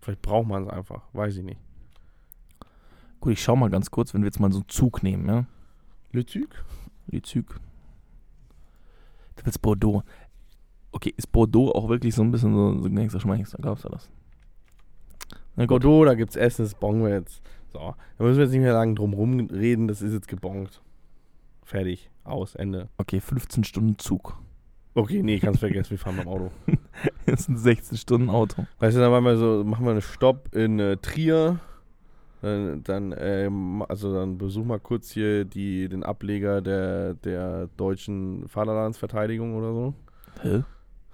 Vielleicht 0.00 0.22
braucht 0.22 0.46
man 0.46 0.64
es 0.64 0.70
einfach. 0.70 1.02
Weiß 1.12 1.36
ich 1.36 1.44
nicht. 1.44 1.60
Gut, 3.20 3.32
ich 3.32 3.42
schau 3.42 3.56
mal 3.56 3.68
ganz 3.68 3.90
kurz, 3.90 4.14
wenn 4.14 4.22
wir 4.22 4.26
jetzt 4.26 4.40
mal 4.40 4.50
so 4.50 4.60
einen 4.60 4.68
Zug 4.68 5.02
nehmen, 5.02 5.26
ja? 5.26 5.44
Le 6.12 6.24
Zug? 6.24 6.64
Die 7.08 7.20
Zug. 7.20 7.60
Das 9.36 9.46
ist 9.54 9.58
Bordeaux. 9.58 10.02
Okay, 10.92 11.12
ist 11.16 11.30
Bordeaux 11.30 11.72
auch 11.72 11.88
wirklich 11.88 12.14
so 12.14 12.22
ein 12.22 12.30
bisschen 12.30 12.54
so, 12.54 12.82
so 12.82 12.90
Gangster-Schmeichster? 12.90 13.58
Glaubst 13.60 13.84
du 13.84 13.88
das? 13.88 14.10
Na 15.56 15.64
gut. 15.64 15.82
Bordeaux, 15.82 16.04
da 16.04 16.14
gibt's 16.14 16.36
Essen, 16.36 16.64
das 16.64 16.74
bongen 16.74 17.02
wir 17.02 17.10
jetzt. 17.10 17.42
So, 17.72 17.94
da 18.18 18.24
müssen 18.24 18.38
wir 18.38 18.44
jetzt 18.44 18.52
nicht 18.52 18.62
mehr 18.62 18.72
lange 18.72 18.94
drum 18.94 19.14
reden, 19.50 19.86
das 19.86 20.02
ist 20.02 20.12
jetzt 20.12 20.28
gebongt. 20.28 20.82
Fertig. 21.70 22.10
Aus. 22.24 22.56
Ende. 22.56 22.88
Okay, 22.98 23.20
15 23.20 23.62
Stunden 23.62 23.96
Zug. 23.96 24.36
Okay, 24.94 25.22
nee, 25.22 25.38
kannst 25.38 25.60
vergessen, 25.60 25.90
wir 25.92 25.98
fahren 25.98 26.16
beim 26.16 26.28
Auto. 26.28 26.50
Das 27.26 27.42
ist 27.42 27.48
ein 27.48 27.58
16 27.58 27.96
Stunden 27.96 28.28
Auto. 28.28 28.66
Weißt 28.80 28.96
du, 28.96 29.00
dann 29.00 29.12
machen 29.12 29.24
wir 29.24 29.36
so, 29.36 29.62
machen 29.64 29.84
wir 29.84 29.92
einen 29.92 30.02
Stopp 30.02 30.52
in 30.52 30.80
äh, 30.80 30.96
Trier. 30.96 31.60
Dann, 32.42 32.82
dann, 32.82 33.14
ähm, 33.16 33.84
also 33.88 34.12
dann 34.12 34.36
besuch 34.36 34.64
mal 34.64 34.80
kurz 34.80 35.12
hier 35.12 35.44
die, 35.44 35.88
den 35.88 36.02
Ableger 36.02 36.60
der, 36.60 37.14
der 37.14 37.68
deutschen 37.76 38.48
Vaterlandsverteidigung 38.48 39.54
oder 39.54 39.72
so. 39.72 39.94
Hä? 40.42 40.64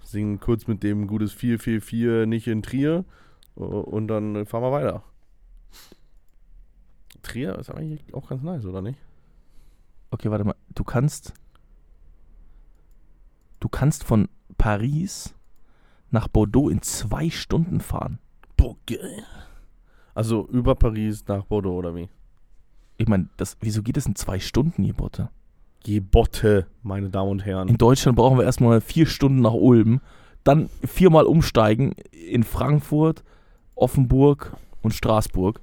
Singen 0.01 0.39
kurz 0.39 0.65
mit 0.65 0.81
dem 0.81 1.05
gutes 1.05 1.33
444 1.33 2.27
nicht 2.27 2.47
in 2.47 2.63
Trier. 2.63 3.05
Und 3.53 4.07
dann 4.07 4.47
fahren 4.47 4.63
wir 4.63 4.71
weiter. 4.71 5.03
Trier 7.21 7.59
ist 7.59 7.69
eigentlich 7.69 8.11
auch 8.15 8.27
ganz 8.27 8.41
nice, 8.41 8.65
oder 8.65 8.81
nicht? 8.81 8.97
Okay, 10.11 10.29
warte 10.31 10.43
mal. 10.43 10.55
Du 10.73 10.83
kannst. 10.83 11.33
Du 13.59 13.69
kannst 13.69 14.03
von 14.03 14.29
Paris 14.57 15.33
nach 16.11 16.27
Bordeaux 16.27 16.69
in 16.69 16.81
zwei 16.81 17.29
Stunden 17.29 17.81
fahren. 17.81 18.19
Boah, 18.55 18.75
geil. 18.85 19.23
Also 20.13 20.47
über 20.47 20.75
Paris 20.75 21.23
nach 21.27 21.43
Bordeaux 21.45 21.77
oder 21.77 21.95
wie? 21.95 22.09
Ich 22.97 23.07
meine, 23.07 23.29
das, 23.37 23.57
wieso 23.61 23.83
geht 23.83 23.97
das 23.97 24.05
in 24.05 24.15
zwei 24.15 24.39
Stunden, 24.39 24.83
ihr 24.83 24.93
Botte? 24.93 25.29
Gebotte, 25.83 26.67
meine 26.81 27.09
Damen 27.09 27.31
und 27.31 27.45
Herren. 27.45 27.67
In 27.67 27.77
Deutschland 27.77 28.17
brauchen 28.17 28.37
wir 28.37 28.45
erstmal 28.45 28.81
vier 28.81 29.05
Stunden 29.05 29.41
nach 29.41 29.53
Ulm, 29.53 30.01
dann 30.43 30.69
viermal 30.83 31.25
umsteigen 31.25 31.93
in 32.11 32.43
Frankfurt, 32.43 33.23
Offenburg 33.75 34.55
und 34.81 34.93
Straßburg. 34.93 35.61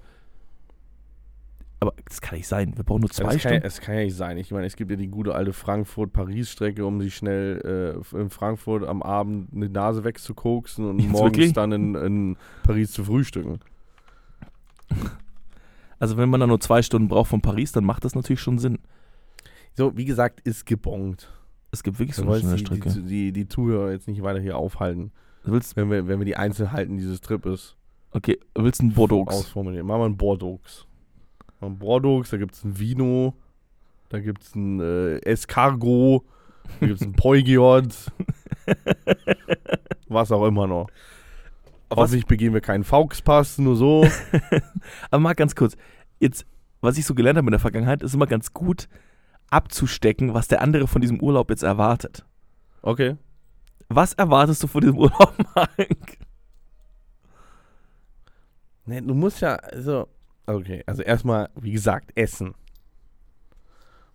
Aber 1.85 1.95
das 2.07 2.23
kann 2.23 2.39
nicht 2.39 2.49
sein. 2.49 2.75
Wir 2.77 2.85
brauchen 2.85 3.01
nur 3.03 3.11
zwei 3.11 3.25
das, 3.25 3.33
kann, 3.43 3.51
Stunden. 3.53 3.67
es 3.67 3.81
kann 3.83 3.95
ja 3.97 4.05
nicht 4.05 4.17
sein. 4.17 4.39
Ich 4.39 4.51
meine, 4.51 4.67
es 4.67 4.75
gibt 4.77 4.91
ja 4.91 4.97
die 4.97 5.09
gute 5.09 5.35
alte 5.35 5.53
Frankfurt-Paris-Strecke, 5.53 6.87
um 6.87 6.99
sich 7.03 7.15
schnell 7.15 8.03
äh, 8.15 8.17
in 8.17 8.31
Frankfurt 8.31 8.85
am 8.85 9.03
Abend 9.03 9.53
eine 9.55 9.69
Nase 9.69 10.03
wegzukoksen 10.03 10.89
und 10.89 10.99
Jetzt 10.99 11.11
morgens 11.11 11.37
wirklich? 11.37 11.53
dann 11.53 11.73
in, 11.73 11.95
in 11.95 12.37
Paris 12.63 12.93
zu 12.93 13.05
frühstücken. 13.05 13.61
Also 16.01 16.17
wenn 16.19 16.29
man 16.29 16.41
dann 16.41 16.49
nur 16.51 16.61
zwei 16.61 16.83
Stunden 16.83 17.09
braucht 17.09 17.31
von 17.31 17.41
Paris, 17.41 17.73
dann 17.73 17.85
macht 17.85 18.05
das 18.05 18.15
natürlich 18.15 18.41
schon 18.41 18.59
Sinn. 18.59 18.79
So, 19.75 19.97
wie 19.97 20.05
gesagt, 20.05 20.41
ist 20.41 20.67
gebongt. 20.67 21.33
Es 21.71 21.83
gibt 21.83 21.99
wirklich 21.99 22.17
so 22.17 22.23
eine 22.29 22.41
schnelle 22.41 22.59
Strecke. 22.59 22.91
die, 22.91 23.03
die, 23.03 23.33
die 23.33 23.49
Zuhörer 23.49 23.93
jetzt 23.93 24.09
nicht 24.09 24.23
weiter 24.23 24.41
hier 24.41 24.59
aufhalten, 24.59 25.13
Du 25.45 25.53
willst, 25.53 25.77
wenn 25.77 25.91
wir, 25.91 26.07
wenn 26.09 26.19
wir 26.19 26.25
die 26.27 26.37
Einzelheiten 26.37 26.97
dieses 26.97 27.21
Tripes 27.21 27.77
okay, 28.11 28.39
du 28.55 28.65
willst 28.65 28.81
einen 28.81 28.93
Bordeaux. 28.93 29.25
ausformulieren. 29.29 29.87
Machen 29.87 30.01
wir 30.01 30.07
einen 30.07 30.17
Bordeaux. 30.17 30.61
Wir 31.61 31.67
einen 31.67 31.79
Bordeaux, 31.79 32.23
da 32.31 32.37
gibt 32.37 32.55
es 32.55 32.65
ein 32.65 32.79
Vino, 32.79 33.35
da 34.09 34.21
gibt 34.21 34.43
es 34.43 34.55
ein 34.55 34.81
äh, 34.81 35.19
Escargot, 35.19 36.25
da 36.81 36.87
gibt 36.87 37.01
es 37.01 37.07
ein 37.07 37.13
Poigiot, 37.17 38.13
was 40.09 40.33
auch 40.33 40.47
immer 40.47 40.67
noch. 40.67 40.89
Was, 41.89 41.99
Hoffentlich 41.99 42.27
begehen 42.27 42.55
wir 42.55 42.61
keinen 42.61 42.85
Fauxpass, 42.85 43.59
nur 43.59 43.77
so. 43.77 44.07
aber 45.11 45.21
mal 45.21 45.35
ganz 45.35 45.55
kurz. 45.55 45.77
Jetzt, 46.19 46.47
was 46.81 46.99
ich 46.99 47.07
so 47.07 47.15
gelernt 47.15 47.37
habe 47.37 47.47
in 47.47 47.53
der 47.53 47.61
Vergangenheit, 47.61 48.03
ist 48.03 48.15
immer 48.15 48.27
ganz 48.27 48.53
gut 48.53 48.89
abzustecken, 49.51 50.35
was 50.35 50.49
der 50.49 50.63
andere 50.63 50.89
von 50.89 51.01
diesem 51.01 51.21
Urlaub 51.21 51.51
jetzt 51.51 51.63
erwartet. 51.63 52.25
Okay. 52.83 53.17
Was 53.89 54.15
erwartest 54.15 54.63
du 54.63 54.67
von 54.67 54.81
diesem 54.81 54.99
Urlaub, 54.99 55.35
Mike? 55.55 56.19
Ne, 58.87 59.03
du 59.03 59.15
musst 59.15 59.41
ja, 59.41 59.55
also, 59.57 60.09
okay, 60.47 60.83
also 60.87 61.03
erstmal, 61.03 61.51
wie 61.61 61.73
gesagt, 61.73 62.13
essen. 62.15 62.55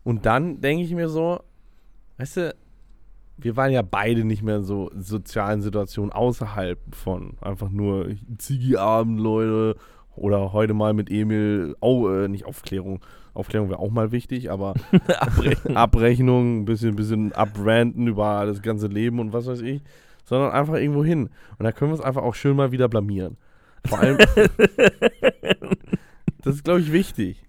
Und 0.03 0.25
dann 0.25 0.61
denke 0.61 0.83
ich 0.83 0.93
mir 0.93 1.09
so, 1.09 1.41
weißt 2.17 2.37
du, 2.37 2.55
wir 3.37 3.55
waren 3.55 3.71
ja 3.71 3.81
beide 3.81 4.25
nicht 4.25 4.43
mehr 4.43 4.57
in 4.57 4.63
so 4.63 4.91
sozialen 4.97 5.61
Situationen 5.61 6.11
außerhalb 6.11 6.77
von 6.93 7.37
einfach 7.41 7.69
nur 7.69 8.09
Ziggy-Abend, 8.37 9.19
Leute, 9.19 9.77
oder 10.15 10.51
heute 10.51 10.73
mal 10.73 10.93
mit 10.93 11.09
Emil, 11.09 11.75
oh, 11.79 12.09
äh, 12.09 12.27
nicht 12.27 12.45
Aufklärung, 12.45 12.99
Aufklärung 13.33 13.69
wäre 13.69 13.79
auch 13.79 13.91
mal 13.91 14.11
wichtig, 14.11 14.51
aber. 14.51 14.73
Abrechnung, 15.73 16.61
ein 16.61 16.65
bisschen, 16.65 16.95
bisschen 16.95 17.31
abranten 17.33 18.07
über 18.07 18.45
das 18.45 18.61
ganze 18.61 18.87
Leben 18.87 19.19
und 19.19 19.33
was 19.33 19.47
weiß 19.47 19.61
ich, 19.61 19.81
sondern 20.25 20.51
einfach 20.51 20.75
irgendwo 20.75 21.03
hin. 21.03 21.29
Und 21.57 21.63
da 21.63 21.71
können 21.71 21.91
wir 21.91 21.95
uns 21.95 22.03
einfach 22.03 22.23
auch 22.23 22.35
schön 22.35 22.55
mal 22.55 22.71
wieder 22.71 22.89
blamieren. 22.89 23.37
Vor 23.85 23.99
allem, 23.99 24.17
das 26.41 26.55
ist, 26.55 26.63
glaube 26.63 26.81
ich, 26.81 26.91
wichtig. 26.91 27.43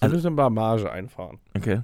Ein 0.00 0.06
Also- 0.06 0.16
bisschen 0.16 0.36
Blamage 0.36 0.90
einfahren. 0.90 1.38
Okay. 1.56 1.82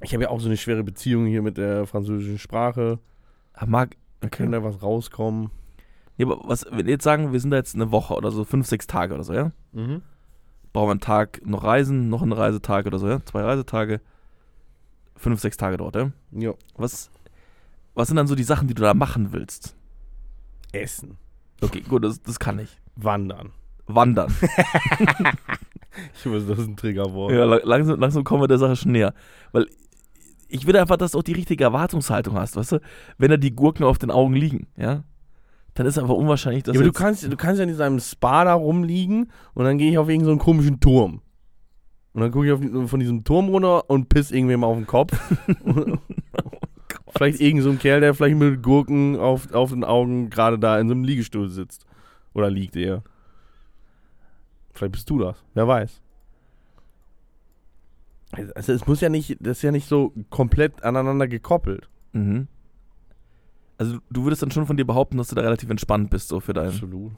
Ich 0.00 0.12
habe 0.14 0.24
ja 0.24 0.30
auch 0.30 0.40
so 0.40 0.46
eine 0.46 0.56
schwere 0.56 0.82
Beziehung 0.82 1.26
hier 1.26 1.42
mit 1.42 1.56
der 1.58 1.86
französischen 1.86 2.38
Sprache. 2.38 2.98
Aber 3.52 3.66
Marc, 3.70 3.96
Da 4.20 4.26
okay. 4.26 4.42
kann 4.44 4.52
da 4.52 4.64
was 4.64 4.82
rauskommen. 4.82 5.50
Ja, 6.16 6.26
aber 6.26 6.40
was, 6.48 6.66
wenn 6.70 6.86
wir 6.86 6.92
jetzt 6.92 7.04
sagen, 7.04 7.32
wir 7.32 7.40
sind 7.40 7.50
da 7.50 7.56
jetzt 7.56 7.74
eine 7.74 7.90
Woche 7.92 8.14
oder 8.14 8.30
so, 8.32 8.44
fünf, 8.44 8.66
sechs 8.66 8.86
Tage 8.86 9.14
oder 9.14 9.22
so, 9.24 9.32
ja? 9.32 9.52
Brauchen 9.72 10.02
wir 10.72 10.90
einen 10.90 11.00
Tag 11.00 11.40
noch 11.46 11.62
reisen, 11.64 12.08
noch 12.08 12.22
einen 12.22 12.32
Reisetag 12.32 12.86
oder 12.86 12.98
so, 12.98 13.08
ja? 13.08 13.24
Zwei 13.24 13.42
Reisetage, 13.42 14.00
fünf, 15.16 15.40
sechs 15.40 15.56
Tage 15.56 15.76
dort, 15.76 15.94
ja? 15.96 16.10
Ja. 16.32 16.54
Was, 16.74 17.10
was 17.94 18.08
sind 18.08 18.16
dann 18.16 18.26
so 18.26 18.34
die 18.34 18.42
Sachen, 18.42 18.66
die 18.68 18.74
du 18.74 18.82
da 18.82 18.94
machen 18.94 19.32
willst? 19.32 19.76
Essen. 20.72 21.16
Okay, 21.60 21.80
gut, 21.80 22.02
das, 22.04 22.20
das 22.22 22.38
kann 22.40 22.58
ich. 22.58 22.80
Wandern. 22.96 23.52
Wandern. 23.86 24.32
Ich 26.14 26.24
weiß, 26.24 26.46
das 26.46 26.58
ist 26.58 26.68
ein 26.68 26.76
Triggerwort. 26.76 27.32
ja, 27.32 27.44
la- 27.44 27.60
langsam, 27.64 28.00
langsam 28.00 28.24
kommen 28.24 28.42
wir 28.42 28.48
der 28.48 28.56
Sache 28.56 28.76
schon 28.76 28.92
näher. 28.92 29.12
Weil 29.52 29.66
ich 30.48 30.66
will 30.66 30.74
einfach, 30.76 30.96
dass 30.96 31.12
du 31.12 31.18
auch 31.18 31.22
die 31.22 31.34
richtige 31.34 31.64
Erwartungshaltung 31.64 32.34
hast, 32.38 32.56
weißt 32.56 32.72
du? 32.72 32.80
Wenn 33.18 33.30
da 33.30 33.36
die 33.36 33.54
Gurken 33.54 33.84
auf 33.84 33.98
den 33.98 34.10
Augen 34.10 34.32
liegen, 34.32 34.68
ja? 34.78 35.04
Dann 35.74 35.84
ist 35.86 35.98
einfach 35.98 36.14
unwahrscheinlich, 36.14 36.62
dass 36.62 36.74
Ja, 36.76 36.80
aber 36.80 36.88
du 36.88 36.92
kannst, 36.94 37.30
du 37.30 37.36
kannst 37.36 37.58
ja 37.58 37.64
in 37.64 37.68
diesem 37.68 38.00
Spa 38.00 38.44
da 38.44 38.54
rumliegen 38.54 39.30
und 39.52 39.64
dann 39.66 39.76
gehe 39.76 39.90
ich 39.90 39.98
auf 39.98 40.08
irgendeinen 40.08 40.38
so 40.38 40.44
komischen 40.44 40.80
Turm. 40.80 41.20
Und 42.14 42.20
dann 42.22 42.30
gucke 42.30 42.46
ich 42.46 42.52
auf 42.52 42.88
von 42.90 43.00
diesem 43.00 43.22
Turm 43.24 43.50
runter 43.50 43.88
und 43.90 44.08
piss 44.08 44.30
irgendwem 44.30 44.64
auf 44.64 44.76
den 44.78 44.86
Kopf. 44.86 45.12
vielleicht 47.14 47.40
irgend 47.40 47.62
so 47.64 47.70
ein 47.70 47.78
Kerl, 47.78 48.00
der 48.00 48.14
vielleicht 48.14 48.36
mit 48.38 48.62
Gurken 48.62 49.18
auf, 49.18 49.52
auf 49.52 49.70
den 49.70 49.84
Augen 49.84 50.30
gerade 50.30 50.58
da 50.58 50.78
in 50.80 50.88
so 50.88 50.94
einem 50.94 51.04
Liegestuhl 51.04 51.48
sitzt. 51.48 51.84
Oder 52.34 52.48
liegt 52.50 52.76
eher. 52.76 53.02
Vielleicht 54.82 54.94
bist 54.94 55.10
du 55.10 55.20
das. 55.20 55.36
Wer 55.54 55.68
weiß. 55.68 56.00
Also 58.56 58.72
es 58.72 58.84
muss 58.84 59.00
ja 59.00 59.08
nicht, 59.08 59.36
das 59.38 59.58
ist 59.58 59.62
ja 59.62 59.70
nicht 59.70 59.86
so 59.86 60.12
komplett 60.28 60.82
aneinander 60.82 61.28
gekoppelt. 61.28 61.88
Mhm. 62.12 62.48
Also 63.78 63.98
du 64.10 64.24
würdest 64.24 64.42
dann 64.42 64.50
schon 64.50 64.66
von 64.66 64.76
dir 64.76 64.84
behaupten, 64.84 65.18
dass 65.18 65.28
du 65.28 65.36
da 65.36 65.42
relativ 65.42 65.70
entspannt 65.70 66.10
bist, 66.10 66.26
so 66.26 66.40
für 66.40 66.52
deinen. 66.52 66.70
Absolut. 66.70 67.12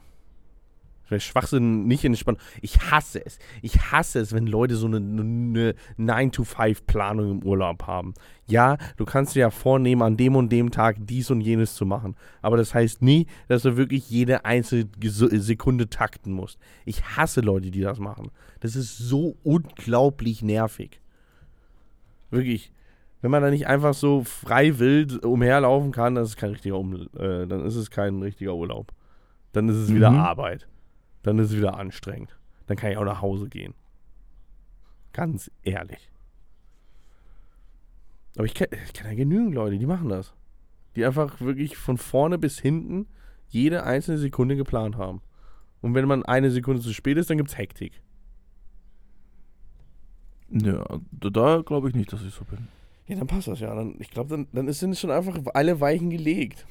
Schwachsinn 1.19 1.85
nicht 1.85 2.03
entspannt. 2.03 2.39
Ich 2.61 2.79
hasse 2.91 3.23
es. 3.25 3.37
Ich 3.61 3.91
hasse 3.91 4.19
es, 4.19 4.33
wenn 4.33 4.47
Leute 4.47 4.75
so 4.75 4.87
eine, 4.87 4.97
eine 4.97 5.75
9-to-5-Planung 5.99 7.31
im 7.31 7.43
Urlaub 7.43 7.83
haben. 7.87 8.13
Ja, 8.47 8.77
du 8.97 9.05
kannst 9.05 9.35
dir 9.35 9.41
ja 9.41 9.49
vornehmen, 9.49 10.01
an 10.01 10.17
dem 10.17 10.35
und 10.35 10.51
dem 10.51 10.71
Tag 10.71 10.97
dies 10.99 11.31
und 11.31 11.41
jenes 11.41 11.75
zu 11.75 11.85
machen. 11.85 12.15
Aber 12.41 12.57
das 12.57 12.73
heißt 12.73 13.01
nie, 13.01 13.27
dass 13.47 13.63
du 13.63 13.77
wirklich 13.77 14.09
jede 14.09 14.45
einzelne 14.45 14.85
Ges- 14.99 15.37
Sekunde 15.39 15.89
takten 15.89 16.31
musst. 16.33 16.59
Ich 16.85 17.03
hasse 17.17 17.41
Leute, 17.41 17.71
die 17.71 17.81
das 17.81 17.99
machen. 17.99 18.31
Das 18.59 18.75
ist 18.75 18.97
so 18.97 19.35
unglaublich 19.43 20.41
nervig. 20.41 21.01
Wirklich. 22.31 22.71
Wenn 23.21 23.31
man 23.31 23.41
da 23.41 23.49
nicht 23.49 23.65
einfach 23.67 23.93
so 23.95 24.23
frei 24.23 24.77
wild 24.77 25.25
umherlaufen 25.25 25.91
kann, 25.91 26.13
dann 26.15 26.23
ist 26.25 26.31
es 26.31 26.37
kein 26.37 26.51
richtiger, 26.51 26.77
um 26.77 26.93
äh, 27.17 27.47
dann 27.47 27.65
ist 27.65 27.75
es 27.75 27.89
kein 27.89 28.21
richtiger 28.21 28.53
Urlaub. 28.53 28.91
Dann 29.53 29.67
ist 29.69 29.77
es 29.77 29.93
wieder 29.93 30.11
Mhm. 30.11 30.19
Arbeit. 30.19 30.67
Dann 31.25 31.39
ist 31.39 31.49
es 31.49 31.57
wieder 31.57 31.75
anstrengend. 31.75 32.37
Dann 32.67 32.77
kann 32.77 32.91
ich 32.91 32.97
auch 32.97 33.03
nach 33.03 33.23
Hause 33.23 33.49
gehen. 33.49 33.73
Ganz 35.11 35.49
ehrlich. 35.63 36.11
Aber 38.35 38.45
ich 38.45 38.53
kenne 38.53 38.77
kenn 38.93 39.07
ja 39.07 39.15
genügend 39.15 39.55
Leute, 39.55 39.79
die 39.79 39.87
machen 39.87 40.09
das. 40.09 40.35
Die 40.95 41.03
einfach 41.03 41.41
wirklich 41.41 41.77
von 41.77 41.97
vorne 41.97 42.37
bis 42.37 42.59
hinten 42.59 43.07
jede 43.47 43.83
einzelne 43.83 44.19
Sekunde 44.19 44.55
geplant 44.55 44.97
haben. 44.97 45.21
Und 45.81 45.95
wenn 45.95 46.07
man 46.07 46.23
eine 46.23 46.51
Sekunde 46.51 46.79
zu 46.79 46.93
spät 46.93 47.17
ist, 47.17 47.31
dann 47.31 47.37
gibt 47.37 47.49
es 47.49 47.57
Hektik. 47.57 48.03
Ja, 50.51 50.85
da, 51.11 51.29
da 51.31 51.61
glaube 51.65 51.89
ich 51.89 51.95
nicht, 51.95 52.13
dass 52.13 52.21
ich 52.21 52.35
so 52.35 52.45
bin. 52.45 52.67
Ja, 53.07 53.15
dann 53.15 53.25
passt 53.25 53.47
das 53.47 53.59
ja. 53.59 53.73
Dann, 53.73 53.95
ich 53.97 54.11
glaube, 54.11 54.29
dann, 54.29 54.47
dann 54.51 54.71
sind 54.71 54.95
schon 54.95 55.09
einfach 55.09 55.39
alle 55.55 55.79
Weichen 55.79 56.11
gelegt. 56.11 56.67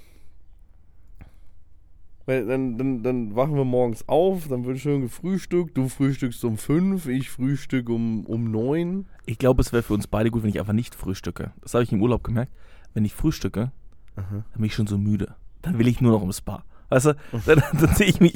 Weil 2.27 2.47
dann, 2.47 2.79
dann, 2.79 3.03
dann 3.03 3.37
wachen 3.37 3.55
wir 3.55 3.65
morgens 3.65 4.09
auf, 4.09 4.49
dann 4.49 4.65
wird 4.65 4.79
schön 4.79 5.03
gefrühstückt. 5.03 5.77
Du 5.77 5.89
frühstückst 5.89 6.43
um 6.45 6.57
fünf, 6.57 7.07
ich 7.07 7.29
frühstück 7.31 7.91
um, 7.91 8.25
um 8.25 8.51
neun. 8.51 9.07
Ich 9.27 9.39
glaube, 9.39 9.61
es 9.61 9.73
wäre 9.73 9.83
für 9.83 9.93
uns 9.95 10.07
beide 10.07 10.31
gut, 10.31 10.43
wenn 10.43 10.51
ich 10.51 10.59
einfach 10.59 10.73
nicht 10.73 10.95
frühstücke. 10.95 11.53
Das 11.61 11.75
habe 11.75 11.85
ich 11.85 11.93
im 11.93 12.01
Urlaub 12.01 12.25
gemerkt. 12.25 12.53
Wenn 12.95 13.05
ich 13.05 13.13
frühstücke, 13.13 13.73
dann 14.17 14.45
bin 14.55 14.65
ich 14.65 14.75
schon 14.75 14.87
so 14.87 14.97
müde. 14.97 15.35
Dann 15.63 15.79
will 15.79 15.87
ich 15.89 16.01
nur 16.01 16.13
noch 16.13 16.23
im 16.23 16.33
Spa. 16.33 16.65
Weißt 16.89 17.07
du, 17.07 17.17
dann, 17.47 17.63
dann 17.73 17.95
sehe 17.95 18.07
ich 18.07 18.21
mich, 18.21 18.35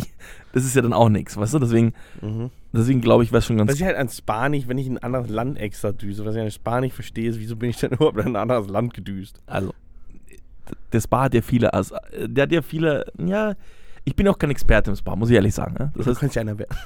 das 0.53 0.64
ist 0.64 0.74
ja 0.74 0.82
dann 0.82 0.93
auch 0.93 1.09
nichts, 1.09 1.36
weißt 1.36 1.55
du? 1.55 1.59
Deswegen, 1.59 1.93
Mhm. 2.20 2.51
deswegen 2.72 3.01
glaube 3.01 3.22
ich, 3.24 3.32
wäre 3.32 3.43
schon 3.43 3.57
ganz 3.57 3.70
Was 3.70 3.78
ich 3.78 3.84
halt 3.86 3.97
an 3.97 4.09
Spa 4.09 4.49
nicht, 4.49 4.68
wenn 4.68 4.78
ich 4.78 4.86
in 4.86 4.99
ein 4.99 5.03
anderes 5.05 5.28
Land 5.30 5.59
extra 5.59 5.93
düse, 5.93 6.24
was 6.24 6.34
ich 6.34 6.41
an 6.43 6.51
Spa 6.51 6.80
nicht 6.80 6.95
verstehe, 6.95 7.28
ist, 7.30 7.39
wieso 7.39 7.57
bin 7.57 7.70
ich 7.70 7.76
denn 7.78 7.91
überhaupt 7.93 8.18
in 8.18 8.26
ein 8.28 8.36
anderes 8.36 8.68
Land 8.68 8.93
gedüst? 8.95 9.41
Also, 9.47 9.72
der 10.92 11.00
Spa 11.00 11.22
hat 11.22 11.34
ja 11.34 11.42
viele, 11.42 11.72
also, 11.72 11.96
der 12.26 12.42
hat 12.44 12.52
ja 12.52 12.62
viele, 12.62 13.06
ja, 13.18 13.54
ich 14.04 14.16
bin 14.16 14.26
auch 14.28 14.38
kein 14.38 14.50
Experte 14.50 14.90
im 14.90 14.96
Spa, 14.96 15.16
muss 15.16 15.30
ich 15.30 15.36
ehrlich 15.36 15.54
sagen. 15.54 15.74
Ne? 15.78 15.92
Das 15.94 16.06
heißt, 16.06 16.20
könnte 16.20 16.36
ja 16.36 16.40
einer 16.42 16.58
werden. 16.58 16.76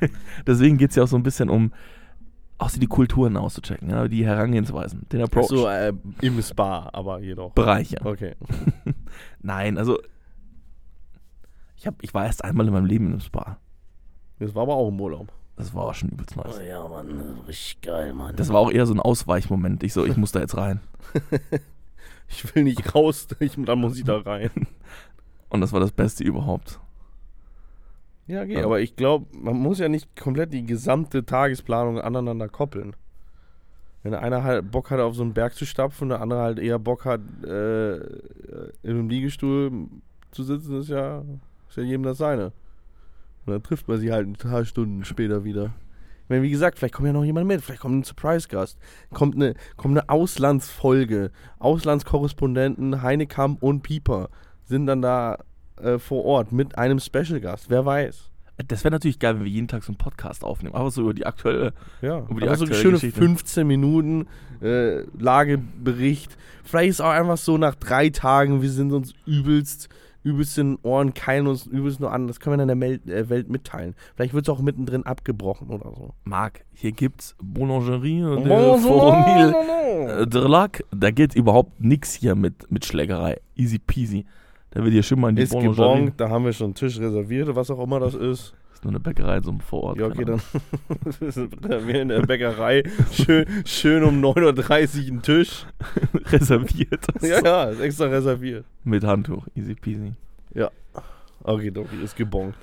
deswegen 0.46 0.78
geht 0.78 0.90
es 0.90 0.96
ja 0.96 1.02
auch 1.02 1.08
so 1.08 1.16
ein 1.16 1.22
bisschen 1.22 1.50
um, 1.50 1.72
auch 2.58 2.70
so 2.70 2.80
die 2.80 2.86
Kulturen 2.86 3.36
auszuchecken, 3.36 3.90
ja, 3.90 4.08
die 4.08 4.24
Herangehensweisen, 4.24 5.06
den 5.10 5.22
Approach, 5.22 5.48
So, 5.48 5.68
äh, 5.68 5.92
im 6.20 6.40
Spa, 6.42 6.88
aber 6.92 7.20
jedoch. 7.20 7.52
Bereiche. 7.52 7.96
Okay. 8.02 8.34
Nein, 9.42 9.76
also, 9.76 9.98
ich, 11.76 11.86
hab, 11.86 12.02
ich 12.02 12.14
war 12.14 12.24
erst 12.24 12.44
einmal 12.44 12.66
in 12.66 12.72
meinem 12.72 12.86
Leben 12.86 13.12
im 13.12 13.20
Spa. 13.20 13.58
Das 14.38 14.54
war 14.54 14.62
aber 14.62 14.74
auch 14.74 14.88
im 14.88 15.00
Urlaub. 15.00 15.32
Das 15.56 15.72
war 15.74 15.84
auch 15.84 15.94
schon 15.94 16.08
übelst 16.08 16.36
nice. 16.36 16.60
ja, 16.68 16.86
Mann, 16.88 17.38
richtig 17.46 17.80
geil, 17.82 18.12
Mann. 18.12 18.34
Das 18.34 18.52
war 18.52 18.60
auch 18.60 18.70
eher 18.72 18.86
so 18.86 18.94
ein 18.94 19.00
Ausweichmoment. 19.00 19.84
Ich 19.84 19.92
so, 19.92 20.04
ich 20.04 20.16
muss 20.16 20.32
da 20.32 20.40
jetzt 20.40 20.56
rein. 20.56 20.80
ich 22.34 22.54
will 22.54 22.64
nicht 22.64 22.94
raus, 22.94 23.28
ich, 23.40 23.52
dann 23.56 23.78
muss 23.78 23.96
ich 23.98 24.04
da 24.04 24.18
rein. 24.18 24.50
Und 25.48 25.60
das 25.60 25.72
war 25.72 25.80
das 25.80 25.92
Beste 25.92 26.24
überhaupt. 26.24 26.80
Ja, 28.26 28.42
okay, 28.42 28.58
Ja. 28.58 28.64
aber 28.64 28.80
ich 28.80 28.96
glaube, 28.96 29.26
man 29.36 29.56
muss 29.56 29.78
ja 29.78 29.88
nicht 29.88 30.16
komplett 30.18 30.52
die 30.52 30.64
gesamte 30.64 31.24
Tagesplanung 31.24 32.00
aneinander 32.00 32.48
koppeln. 32.48 32.96
Wenn 34.02 34.14
einer 34.14 34.42
halt 34.44 34.70
Bock 34.70 34.90
hat, 34.90 35.00
auf 35.00 35.14
so 35.14 35.22
einen 35.22 35.32
Berg 35.34 35.54
zu 35.54 35.64
stapfen 35.64 36.06
und 36.06 36.08
der 36.10 36.20
andere 36.20 36.40
halt 36.40 36.58
eher 36.58 36.78
Bock 36.78 37.04
hat, 37.04 37.20
äh, 37.44 37.96
in 37.96 38.90
einem 38.90 39.08
Liegestuhl 39.08 39.88
zu 40.30 40.42
sitzen, 40.42 40.78
ist 40.80 40.88
ja, 40.88 41.22
ist 41.68 41.76
ja 41.76 41.82
jedem 41.82 42.02
das 42.02 42.18
seine. 42.18 42.46
Und 43.46 43.52
dann 43.52 43.62
trifft 43.62 43.88
man 43.88 43.98
sie 43.98 44.10
halt 44.12 44.26
ein 44.26 44.34
paar 44.34 44.64
Stunden 44.64 45.04
später 45.04 45.44
wieder. 45.44 45.72
Meine, 46.34 46.42
wie 46.42 46.50
gesagt, 46.50 46.78
vielleicht 46.78 46.94
kommt 46.94 47.06
ja 47.06 47.12
noch 47.12 47.24
jemand 47.24 47.46
mit, 47.46 47.62
vielleicht 47.62 47.80
kommt 47.80 47.94
ein 47.96 48.02
Surprise-Gast, 48.02 48.76
kommt 49.12 49.36
eine, 49.36 49.54
kommt 49.76 49.96
eine 49.96 50.08
Auslandsfolge, 50.08 51.30
Auslandskorrespondenten 51.60 53.02
Heinekamp 53.02 53.62
und 53.62 53.82
Pieper 53.82 54.30
sind 54.64 54.86
dann 54.86 55.00
da 55.00 55.38
äh, 55.80 55.98
vor 56.00 56.24
Ort 56.24 56.50
mit 56.50 56.76
einem 56.76 56.98
Special-Gast, 56.98 57.70
wer 57.70 57.86
weiß. 57.86 58.32
Das 58.66 58.82
wäre 58.82 58.90
natürlich 58.90 59.20
geil, 59.20 59.36
wenn 59.36 59.44
wir 59.44 59.50
jeden 59.50 59.68
Tag 59.68 59.84
so 59.84 59.92
einen 59.92 59.98
Podcast 59.98 60.42
aufnehmen. 60.42 60.74
Aber 60.74 60.90
so 60.90 61.02
über 61.02 61.14
die 61.14 61.24
aktuelle. 61.24 61.72
Ja, 62.02 62.26
Über 62.28 62.40
die 62.40 62.48
aber 62.48 62.56
so 62.56 62.66
schöne 62.66 62.94
Geschichte. 62.94 63.20
15 63.20 63.66
Minuten 63.66 64.26
äh, 64.60 65.02
Lagebericht. 65.16 66.36
Vielleicht 66.64 66.90
ist 66.90 67.00
auch 67.00 67.10
einfach 67.10 67.38
so 67.38 67.58
nach 67.58 67.76
drei 67.76 68.10
Tagen, 68.10 68.60
wir 68.60 68.70
sind 68.70 68.92
uns 68.92 69.12
übelst, 69.24 69.88
übelst 70.24 70.58
in 70.58 70.72
den 70.72 70.78
Ohren, 70.82 71.14
keilen 71.14 71.46
uns 71.46 71.66
übelst 71.66 72.00
nur 72.00 72.12
an. 72.12 72.26
Das 72.26 72.40
können 72.40 72.58
wir 72.58 72.66
dann 72.66 72.80
der 72.80 73.16
äh, 73.16 73.28
Welt 73.28 73.48
mitteilen. 73.50 73.94
Vielleicht 74.16 74.34
wird 74.34 74.46
es 74.46 74.48
auch 74.48 74.60
mittendrin 74.60 75.04
abgebrochen 75.04 75.68
oder 75.68 75.92
so. 75.94 76.14
Marc, 76.24 76.64
hier 76.74 76.92
gibt's 76.92 77.36
Boulangerie 77.40 78.20
de 78.20 78.78
Formil 78.78 79.54
äh, 80.22 80.26
de 80.26 80.48
Lac. 80.48 80.82
Da 80.90 81.10
geht 81.10 81.34
überhaupt 81.36 81.80
nichts 81.80 82.14
hier 82.14 82.34
mit, 82.34 82.70
mit 82.72 82.84
Schlägerei. 82.84 83.40
Easy 83.54 83.78
peasy. 83.78 84.24
Da 84.70 84.82
wird 84.82 84.92
hier 84.92 85.02
schon 85.04 85.20
mal 85.20 85.28
in 85.28 85.36
die 85.36 85.42
Ist 85.42 85.52
Boulangerie. 85.52 85.76
gebongt, 85.76 86.20
da 86.20 86.30
haben 86.30 86.44
wir 86.44 86.52
schon 86.52 86.68
einen 86.68 86.74
Tisch 86.74 86.98
reserviert, 86.98 87.54
was 87.54 87.70
auch 87.70 87.80
immer 87.82 88.00
das 88.00 88.14
ist. 88.14 88.54
Ist 88.74 88.84
nur 88.84 88.92
eine 88.92 89.00
Bäckerei 89.00 89.40
so 89.40 89.56
vor 89.58 89.82
Ort. 89.84 89.98
Ja, 89.98 90.06
okay, 90.06 90.24
dann 90.24 90.40
wir 91.86 92.02
in 92.02 92.08
der 92.08 92.22
Bäckerei. 92.22 92.82
Schön, 93.12 93.46
schön 93.64 94.02
um 94.02 94.22
9.30 94.22 95.02
Uhr 95.06 95.08
einen 95.08 95.22
Tisch. 95.22 95.66
Reserviert. 96.26 97.06
Ja, 97.22 97.40
ja, 97.42 97.64
ist 97.70 97.80
extra 97.80 98.06
reserviert. 98.06 98.66
Mit 98.82 99.04
Handtuch. 99.04 99.46
Easy 99.54 99.74
peasy. 99.74 100.12
Okay, 101.46 101.72
okay, 101.76 102.02
ist 102.02 102.16
gebongt. 102.16 102.56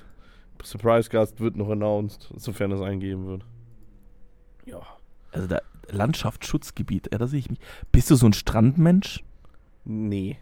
Surprise-Gast 0.63 1.39
wird 1.39 1.55
noch 1.55 1.69
announced, 1.69 2.31
sofern 2.35 2.71
es 2.71 2.81
eingeben 2.81 3.27
wird. 3.27 3.45
Ja. 4.65 4.81
Also 5.31 5.47
da 5.47 5.59
Landschaftsschutzgebiet, 5.89 7.09
ja, 7.11 7.17
da 7.19 7.27
sehe 7.27 7.39
ich 7.39 7.49
mich. 7.49 7.59
Bist 7.91 8.09
du 8.09 8.15
so 8.15 8.25
ein 8.25 8.33
Strandmensch? 8.33 9.23
Nee. 9.85 10.37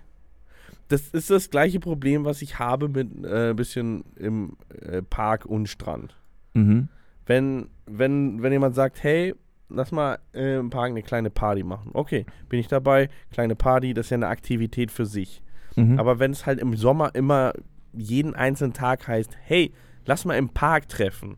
Das 0.89 1.07
ist 1.09 1.29
das 1.29 1.49
gleiche 1.49 1.79
Problem, 1.79 2.25
was 2.25 2.41
ich 2.41 2.59
habe 2.59 2.89
mit 2.89 3.23
äh, 3.23 3.53
bisschen 3.53 4.03
im 4.15 4.57
äh, 4.81 5.01
Park 5.01 5.45
und 5.45 5.67
Strand. 5.67 6.15
Mhm. 6.53 6.89
Wenn, 7.25 7.69
wenn, 7.85 8.41
wenn 8.41 8.51
jemand 8.51 8.75
sagt, 8.75 9.01
hey, 9.03 9.35
lass 9.69 9.91
mal 9.91 10.17
äh, 10.33 10.57
im 10.57 10.71
Park 10.71 10.89
eine 10.89 11.03
kleine 11.03 11.29
Party 11.29 11.63
machen. 11.63 11.91
Okay, 11.93 12.25
bin 12.49 12.59
ich 12.59 12.67
dabei. 12.67 13.09
Kleine 13.31 13.55
Party, 13.55 13.93
das 13.93 14.07
ist 14.07 14.09
ja 14.09 14.15
eine 14.15 14.27
Aktivität 14.27 14.91
für 14.91 15.05
sich. 15.05 15.41
Mhm. 15.75 15.99
Aber 15.99 16.19
wenn 16.19 16.31
es 16.31 16.45
halt 16.45 16.59
im 16.59 16.75
Sommer 16.75 17.13
immer 17.13 17.53
jeden 17.93 18.35
einzelnen 18.35 18.73
Tag 18.73 19.07
heißt, 19.07 19.37
hey, 19.43 19.71
lass 20.05 20.25
mal 20.25 20.37
im 20.37 20.49
Park 20.49 20.89
treffen. 20.89 21.37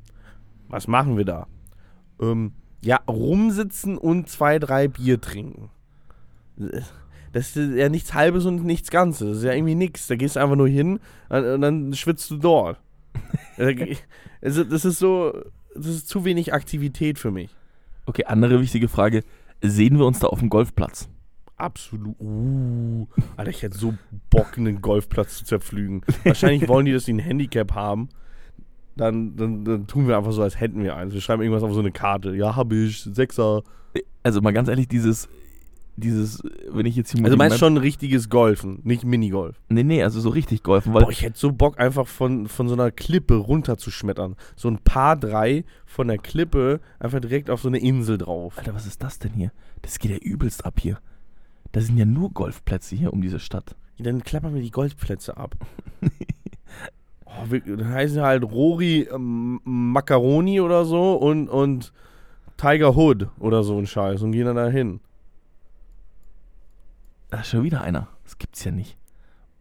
Was 0.70 0.88
machen 0.88 1.18
wir 1.18 1.26
da? 1.26 1.48
Ähm, 2.22 2.54
ja, 2.82 3.02
rumsitzen 3.08 3.98
und 3.98 4.30
zwei, 4.30 4.60
drei 4.60 4.88
Bier 4.88 5.20
trinken. 5.20 5.70
Das 7.32 7.56
ist 7.56 7.76
ja 7.76 7.90
nichts 7.90 8.14
Halbes 8.14 8.46
und 8.46 8.66
nichts 8.66 8.90
Ganzes. 8.90 9.28
Das 9.28 9.38
ist 9.38 9.44
ja 9.44 9.54
irgendwie 9.54 9.76
nichts. 9.76 10.08
Da 10.08 10.16
gehst 10.16 10.36
du 10.36 10.42
einfach 10.42 10.56
nur 10.56 10.68
hin 10.68 11.00
und 11.30 11.62
dann 11.62 11.94
schwitzt 11.94 12.30
du 12.32 12.38
dort. 12.38 12.80
also, 14.42 14.64
das 14.64 14.86
ist 14.86 15.00
so, 15.00 15.34
das 15.76 15.88
ist 15.88 16.10
zu 16.10 16.26
wenig 16.26 16.54
Aktivität 16.54 17.20
für 17.20 17.32
mich. 17.32 17.56
Okay, 18.06 18.26
andere 18.26 18.60
wichtige 18.60 18.88
Frage. 18.88 19.24
Sehen 19.62 19.98
wir 19.98 20.06
uns 20.06 20.20
da 20.20 20.28
auf 20.28 20.40
dem 20.40 20.50
Golfplatz? 20.50 21.08
Absolut. 21.56 22.16
Uh, 22.20 23.08
Alter, 23.38 23.52
ich 23.52 23.62
hätte 23.62 23.78
so 23.78 23.94
Bock, 24.32 24.58
einen 24.58 24.82
Golfplatz 24.82 25.38
zu 25.38 25.46
zerpflügen. 25.46 26.02
Wahrscheinlich 26.24 26.68
wollen 26.68 26.88
die, 26.88 26.92
dass 26.92 27.06
sie 27.06 27.14
ein 27.14 27.20
Handicap 27.20 27.74
haben. 27.76 28.10
Dann, 28.96 29.36
dann, 29.36 29.64
dann 29.64 29.88
tun 29.88 30.08
wir 30.08 30.18
einfach 30.18 30.32
so, 30.32 30.42
als 30.42 30.60
hätten 30.60 30.84
wir 30.84 30.96
eins. 30.96 31.14
Wir 31.14 31.22
schreiben 31.22 31.44
irgendwas 31.44 31.64
auf 31.64 31.74
so 31.74 31.80
eine 31.80 31.92
Karte. 31.92 32.36
Ja, 32.36 32.56
hab 32.56 32.74
ich. 32.74 33.04
Sechser. 33.04 33.62
Also 34.24 34.42
mal 34.42 34.54
ganz 34.54 34.70
ehrlich, 34.70 34.88
dieses, 34.88 35.30
dieses, 35.98 36.42
wenn 36.70 36.86
ich 36.86 36.96
jetzt 36.96 37.12
hier 37.12 37.22
mal 37.22 37.28
Also 37.28 37.38
meinst 37.38 37.54
Map- 37.56 37.60
schon 37.60 37.78
richtiges 37.78 38.30
Golfen, 38.30 38.80
nicht 38.84 39.04
Minigolf. 39.04 39.62
Nee, 39.70 39.84
nee, 39.84 40.04
also 40.04 40.20
so 40.20 40.30
richtig 40.30 40.64
golfen, 40.64 40.94
weil 40.94 41.04
Boah, 41.04 41.12
ich 41.12 41.22
hätte 41.22 41.38
so 41.38 41.52
Bock, 41.52 41.80
einfach 41.80 42.08
von, 42.08 42.48
von 42.48 42.68
so 42.68 42.74
einer 42.74 42.92
Klippe 42.92 43.36
runterzuschmettern. 43.36 44.36
So 44.56 44.70
ein 44.70 44.80
paar 44.80 45.16
drei 45.16 45.64
von 45.86 46.08
der 46.08 46.18
Klippe 46.18 46.80
einfach 47.00 47.20
direkt 47.20 47.50
auf 47.50 47.62
so 47.62 47.68
eine 47.68 47.80
Insel 47.80 48.18
drauf. 48.18 48.58
Alter, 48.58 48.74
was 48.74 48.86
ist 48.86 49.04
das 49.04 49.20
denn 49.20 49.34
hier? 49.34 49.52
Das 49.82 50.00
geht 50.00 50.12
ja 50.12 50.18
übelst 50.18 50.66
ab 50.66 50.80
hier. 50.80 51.00
Da 51.72 51.82
sind 51.82 51.98
ja 51.98 52.06
nur 52.06 52.32
Golfplätze 52.32 52.96
hier 52.96 53.14
um 53.14 53.22
diese 53.22 53.40
Stadt. 53.40 53.76
Dann 54.00 54.24
klappern 54.24 54.56
wir 54.56 54.62
die 54.62 54.72
Golfplätze 54.72 55.38
ab. 55.38 55.56
oh, 57.26 57.50
wir, 57.50 57.62
dann 57.62 57.90
heißen 57.90 58.22
halt 58.22 58.44
Rory 58.44 59.08
ähm, 59.14 59.60
Macaroni 59.64 60.60
oder 60.60 60.86
so 60.86 61.14
und, 61.14 61.50
und 61.50 61.94
Tiger 62.58 62.96
Hood 62.96 63.28
oder 63.40 63.64
so 63.64 63.78
ein 63.78 63.86
Scheiß 63.88 64.22
und 64.24 64.32
gehen 64.32 64.46
dann 64.46 64.56
da 64.56 64.68
hin. 64.68 65.00
Da 67.32 67.40
ist 67.40 67.48
schon 67.48 67.64
wieder 67.64 67.82
einer. 67.82 68.08
Das 68.24 68.38
gibt's 68.38 68.64
ja 68.64 68.72
nicht. 68.72 68.98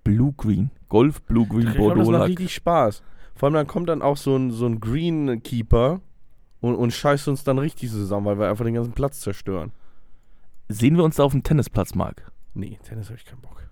Blue 0.05 0.35
Green. 0.37 0.71
Golf 0.89 1.23
Blue 1.23 1.47
Green 1.47 1.73
glaube, 1.73 1.95
das 1.95 2.07
Bordeaux 2.07 2.11
macht 2.11 2.29
richtig 2.29 2.53
Spaß. 2.53 3.03
Vor 3.37 3.47
allem 3.47 3.55
dann 3.55 3.67
kommt 3.67 3.89
dann 3.89 4.03
auch 4.03 4.17
so 4.17 4.37
ein, 4.37 4.51
so 4.51 4.67
ein 4.67 4.81
Greenkeeper 4.81 6.01
und, 6.61 6.75
und 6.75 6.93
scheißt 6.93 7.29
uns 7.29 7.45
dann 7.45 7.59
richtig 7.59 7.91
zusammen, 7.91 8.27
weil 8.27 8.39
wir 8.39 8.51
einfach 8.51 8.65
den 8.65 8.75
ganzen 8.75 8.93
Platz 8.93 9.21
zerstören. 9.21 9.73
Sehen 10.69 10.97
wir 10.97 11.05
uns 11.05 11.17
da 11.17 11.23
auf 11.23 11.33
dem 11.33 11.43
Tennisplatz, 11.45 11.95
Marc? 11.95 12.31
Nee, 12.55 12.79
Tennis 12.83 13.07
habe 13.07 13.17
ich 13.17 13.25
keinen 13.25 13.41
Bock. 13.41 13.69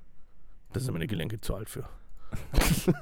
Das 0.72 0.84
sind 0.84 0.92
meine 0.92 1.06
Gelenke 1.06 1.40
zu 1.40 1.56
alt 1.56 1.68
für. 1.68 1.88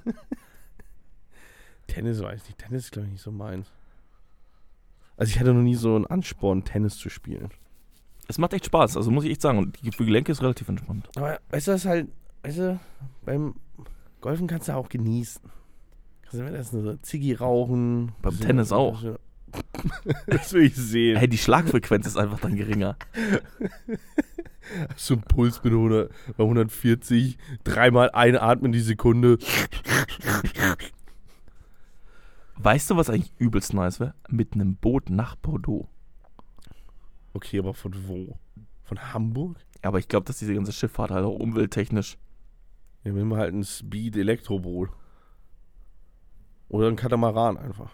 Tennis 1.89 2.23
weiß 2.23 2.41
ich 2.41 2.49
nicht. 2.49 2.59
Tennis 2.59 2.85
ist, 2.85 2.93
glaube 2.93 3.07
ich, 3.07 3.13
nicht 3.13 3.23
so 3.23 3.33
meins. 3.33 3.71
Also 5.19 5.31
ich 5.31 5.39
hatte 5.39 5.53
noch 5.53 5.63
nie 5.63 5.75
so 5.75 5.95
einen 5.95 6.07
Ansporn, 6.07 6.65
Tennis 6.65 6.97
zu 6.97 7.11
spielen. 7.11 7.51
Es 8.29 8.39
macht 8.39 8.53
echt 8.55 8.67
Spaß, 8.67 8.97
also 8.97 9.11
muss 9.11 9.25
ich 9.25 9.31
echt 9.31 9.43
sagen. 9.43 9.59
Und 9.59 9.79
die 9.85 9.93
für 9.93 10.05
Gelenke 10.05 10.33
ist 10.33 10.43
relativ 10.43 10.69
entspannt. 10.69 11.09
Aber 11.17 11.39
weißt 11.51 11.69
du, 11.69 11.73
das 11.73 11.85
halt, 11.85 12.09
weißt 12.43 12.59
du, 12.59 12.81
beim 13.25 13.55
Golfen 14.21 14.47
kannst 14.47 14.69
du 14.69 14.75
auch 14.75 14.89
genießen. 14.89 15.43
Kannst 16.23 16.41
du 16.41 16.53
das 16.53 16.71
so 16.71 16.97
Ziggy 16.97 17.35
rauchen. 17.35 18.13
Beim 18.23 18.35
so- 18.35 18.45
Tennis 18.45 18.73
auch. 18.73 19.01
so- 19.01 19.19
Das 20.27 20.53
will 20.53 20.63
ich 20.65 20.75
sehen. 20.77 21.17
Hey, 21.19 21.29
die 21.29 21.39
Schlagfrequenz 21.39 22.07
ist 22.07 22.17
einfach 22.17 22.41
dann 22.41 22.57
geringer. 22.57 22.97
So 24.97 25.15
ein 25.15 25.21
Puls 25.21 25.63
mit 25.63 25.73
100, 25.73 26.11
bei 26.37 26.43
140, 26.43 27.39
dreimal 27.63 28.11
einatmen 28.11 28.73
die 28.73 28.81
Sekunde. 28.81 29.39
Weißt 32.57 32.91
du, 32.91 32.97
was 32.97 33.09
eigentlich 33.09 33.33
übelst 33.39 33.75
nice 33.75 34.01
wäre? 34.01 34.15
Mit 34.29 34.55
einem 34.55 34.75
Boot 34.77 35.09
nach 35.09 35.37
Bordeaux. 35.37 35.87
Okay, 37.37 37.59
aber 37.59 37.75
von 37.75 37.93
wo? 38.09 38.39
Von 38.85 39.13
Hamburg? 39.13 39.59
Aber 39.83 39.99
ich 39.99 40.09
glaube, 40.09 40.25
dass 40.25 40.39
diese 40.39 40.55
ganze 40.55 40.73
Schifffahrt 40.73 41.11
halt 41.11 41.27
auch 41.27 41.39
umwelttechnisch. 41.39 42.17
Ja, 43.05 43.15
wir 43.15 43.23
nehmen 43.23 43.37
halt 43.37 43.53
ein 43.53 43.63
Speed-Elektroboot. 43.63 44.89
Oder 46.71 46.89
ein 46.89 46.97
Katamaran 46.97 47.59
einfach. 47.59 47.91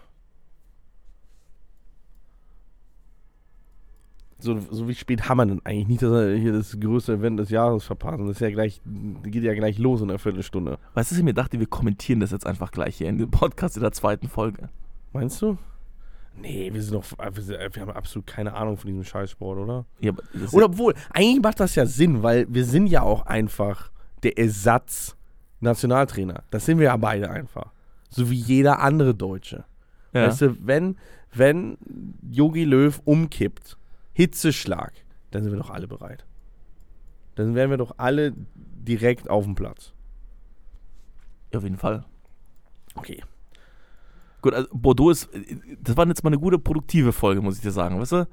so, 4.39 4.59
so 4.71 4.87
wie 4.89 4.95
spät 4.95 5.29
haben 5.29 5.37
wir 5.37 5.45
denn 5.45 5.61
eigentlich 5.63 5.87
nicht, 5.87 6.01
dass 6.01 6.11
wir 6.11 6.35
hier 6.35 6.51
das 6.51 6.77
größte 6.77 7.13
Event 7.13 7.39
des 7.39 7.49
Jahres 7.49 7.85
verpassen. 7.85 8.27
Das 8.27 8.37
ist 8.37 8.41
ja 8.41 8.49
gleich, 8.49 8.81
geht 9.23 9.43
ja 9.43 9.53
gleich 9.53 9.77
los 9.77 10.01
in 10.01 10.09
einer 10.09 10.19
Viertelstunde. 10.19 10.79
Weißt 10.93 11.11
du, 11.11 11.15
was 11.15 11.19
ich 11.19 11.23
mir 11.23 11.33
dachte, 11.33 11.59
wir 11.59 11.67
kommentieren 11.67 12.19
das 12.19 12.31
jetzt 12.31 12.45
einfach 12.45 12.71
gleich 12.71 12.97
hier 12.97 13.07
in 13.07 13.17
dem 13.17 13.31
Podcast 13.31 13.77
in 13.77 13.83
der 13.83 13.93
zweiten 13.93 14.27
Folge. 14.27 14.69
Meinst 15.13 15.41
du? 15.41 15.57
Nee, 16.35 16.73
wir 16.73 16.81
sind 16.81 16.93
doch, 16.93 17.05
wir, 17.17 17.41
sind, 17.41 17.57
wir 17.75 17.81
haben 17.81 17.91
absolut 17.91 18.27
keine 18.27 18.53
Ahnung 18.53 18.77
von 18.77 18.87
diesem 18.87 19.03
Scheißsport, 19.03 19.59
oder? 19.59 19.85
Ja, 19.99 20.11
Oder 20.51 20.65
obwohl, 20.65 20.93
eigentlich 21.11 21.41
macht 21.41 21.59
das 21.59 21.75
ja 21.75 21.85
Sinn, 21.85 22.23
weil 22.23 22.45
wir 22.49 22.65
sind 22.65 22.87
ja 22.87 23.03
auch 23.03 23.25
einfach 23.25 23.91
der 24.23 24.37
Ersatz 24.37 25.15
Nationaltrainer. 25.59 26.43
Das 26.49 26.65
sind 26.65 26.77
wir 26.79 26.85
ja 26.85 26.97
beide 26.97 27.29
einfach. 27.29 27.71
So 28.09 28.29
wie 28.29 28.35
jeder 28.35 28.79
andere 28.79 29.15
Deutsche. 29.15 29.65
ja. 30.13 30.27
Weißt 30.27 30.41
du, 30.41 30.67
wenn, 30.67 30.97
wenn 31.33 31.77
Yogi 32.29 32.63
Löw 32.65 33.01
umkippt, 33.05 33.77
Hitzeschlag, 34.13 34.93
dann 35.31 35.43
sind 35.43 35.51
wir 35.51 35.59
doch 35.59 35.71
alle 35.71 35.87
bereit. 35.87 36.25
Dann 37.35 37.55
wären 37.55 37.69
wir 37.71 37.77
doch 37.77 37.95
alle 37.97 38.33
direkt 38.55 39.29
auf 39.29 39.45
dem 39.45 39.55
Platz. 39.55 39.93
ja, 41.51 41.57
auf 41.57 41.63
jeden 41.63 41.77
Fall. 41.77 42.05
Okay. 42.95 43.23
Gut, 44.43 44.53
also 44.53 44.67
Bordeaux 44.73 45.09
ist, 45.09 45.29
das 45.81 45.95
war 45.95 46.05
jetzt 46.05 46.21
mal 46.21 46.29
eine 46.29 46.37
gute, 46.37 46.59
produktive 46.59 47.13
Folge, 47.13 47.41
muss 47.41 47.55
ich 47.55 47.61
dir 47.61 47.71
sagen, 47.71 47.97
weißt 47.97 48.11
du? 48.11 48.27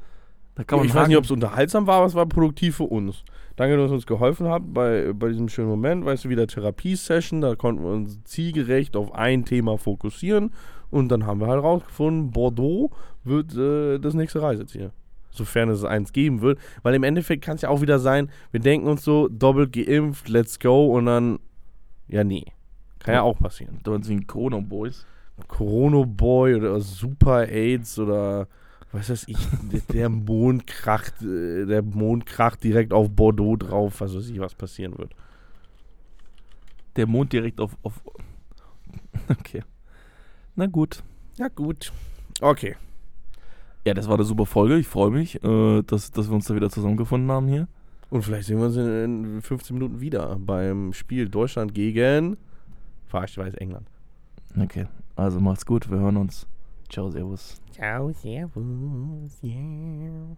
Da 0.56 0.64
kann 0.64 0.80
man 0.80 0.88
ich 0.88 0.94
weiß 0.94 1.06
nicht, 1.06 1.16
ob 1.16 1.22
es 1.22 1.30
unterhaltsam 1.30 1.86
war, 1.86 1.98
aber 1.98 2.06
es 2.06 2.16
war 2.16 2.26
produktiv 2.26 2.78
für 2.78 2.84
uns. 2.84 3.24
Danke, 3.54 3.76
dass 3.76 3.92
ihr 3.92 3.94
uns 3.94 4.06
geholfen 4.06 4.48
habt 4.48 4.74
bei, 4.74 5.12
bei 5.12 5.28
diesem 5.28 5.48
schönen 5.48 5.68
Moment. 5.68 6.04
Weißt 6.04 6.24
du, 6.24 6.28
wieder 6.28 6.48
Therapiesession, 6.48 7.40
da 7.40 7.54
konnten 7.54 7.84
wir 7.84 7.92
uns 7.92 8.24
zielgerecht 8.24 8.96
auf 8.96 9.14
ein 9.14 9.44
Thema 9.44 9.78
fokussieren 9.78 10.50
und 10.90 11.10
dann 11.10 11.26
haben 11.26 11.38
wir 11.38 11.46
halt 11.46 11.62
rausgefunden, 11.62 12.32
Bordeaux 12.32 12.90
wird 13.22 13.56
äh, 13.56 14.00
das 14.00 14.14
nächste 14.14 14.42
Reiseziel. 14.42 14.90
Sofern 15.30 15.68
es 15.68 15.84
eins 15.84 16.12
geben 16.12 16.40
wird. 16.40 16.58
Weil 16.82 16.96
im 16.96 17.04
Endeffekt 17.04 17.44
kann 17.44 17.54
es 17.54 17.62
ja 17.62 17.68
auch 17.68 17.82
wieder 17.82 18.00
sein, 18.00 18.30
wir 18.50 18.58
denken 18.58 18.88
uns 18.88 19.04
so, 19.04 19.28
doppelt 19.28 19.72
geimpft, 19.72 20.28
let's 20.28 20.58
go 20.58 20.92
und 20.96 21.06
dann, 21.06 21.38
ja, 22.08 22.24
nee. 22.24 22.46
Kann 22.98 23.14
ja 23.14 23.22
auch 23.22 23.38
passieren. 23.38 23.78
Da 23.84 23.92
waren 23.92 24.02
sie 24.02 24.14
ein 24.14 24.26
Corona 24.26 24.58
Boys. 24.58 25.06
Corona 25.48 26.04
Boy 26.06 26.54
oder 26.54 26.80
Super 26.80 27.48
AIDS 27.48 27.98
oder 27.98 28.48
was 28.92 29.08
weiß 29.10 29.28
ich, 29.28 29.36
der- 29.92 30.08
Mond 30.08 30.66
kracht, 30.66 31.22
äh, 31.22 31.64
der 31.66 31.82
Mond 31.82 32.26
kracht 32.26 32.62
direkt 32.64 32.92
auf 32.92 33.08
Bordeaux 33.10 33.56
drauf, 33.56 34.00
was 34.00 34.14
weiß 34.16 34.28
ich, 34.30 34.40
was 34.40 34.54
passieren 34.54 34.96
wird. 34.98 35.12
Der 36.96 37.06
Mond 37.06 37.32
direkt 37.32 37.60
auf, 37.60 37.76
auf. 37.82 38.00
Okay. 39.28 39.62
Na 40.56 40.66
gut. 40.66 41.02
Ja, 41.38 41.48
gut. 41.48 41.92
Okay. 42.40 42.76
Ja, 43.86 43.94
das 43.94 44.08
war 44.08 44.14
eine 44.16 44.24
super 44.24 44.44
Folge. 44.44 44.76
Ich 44.76 44.88
freue 44.88 45.10
mich, 45.10 45.42
äh, 45.42 45.82
dass, 45.82 46.10
dass 46.10 46.28
wir 46.28 46.34
uns 46.34 46.46
da 46.46 46.54
wieder 46.54 46.68
zusammengefunden 46.68 47.30
haben 47.30 47.46
hier. 47.48 47.68
Und 48.10 48.22
vielleicht 48.22 48.48
sehen 48.48 48.58
wir 48.58 48.66
uns 48.66 48.76
in, 48.76 49.36
in 49.36 49.40
15 49.42 49.72
Minuten 49.74 50.00
wieder 50.00 50.36
beim 50.36 50.92
Spiel 50.92 51.28
Deutschland 51.28 51.72
gegen, 51.74 52.36
ich 53.06 53.38
weiß, 53.38 53.54
England. 53.54 53.86
Okay. 54.60 54.86
Also 55.20 55.38
macht's 55.38 55.66
gut. 55.66 55.90
Wir 55.90 55.98
hören 55.98 56.16
uns. 56.16 56.46
Ciao, 56.88 57.10
Servus. 57.10 57.60
Ciao, 57.72 58.10
servus, 58.10 59.38
yeah. 59.42 60.34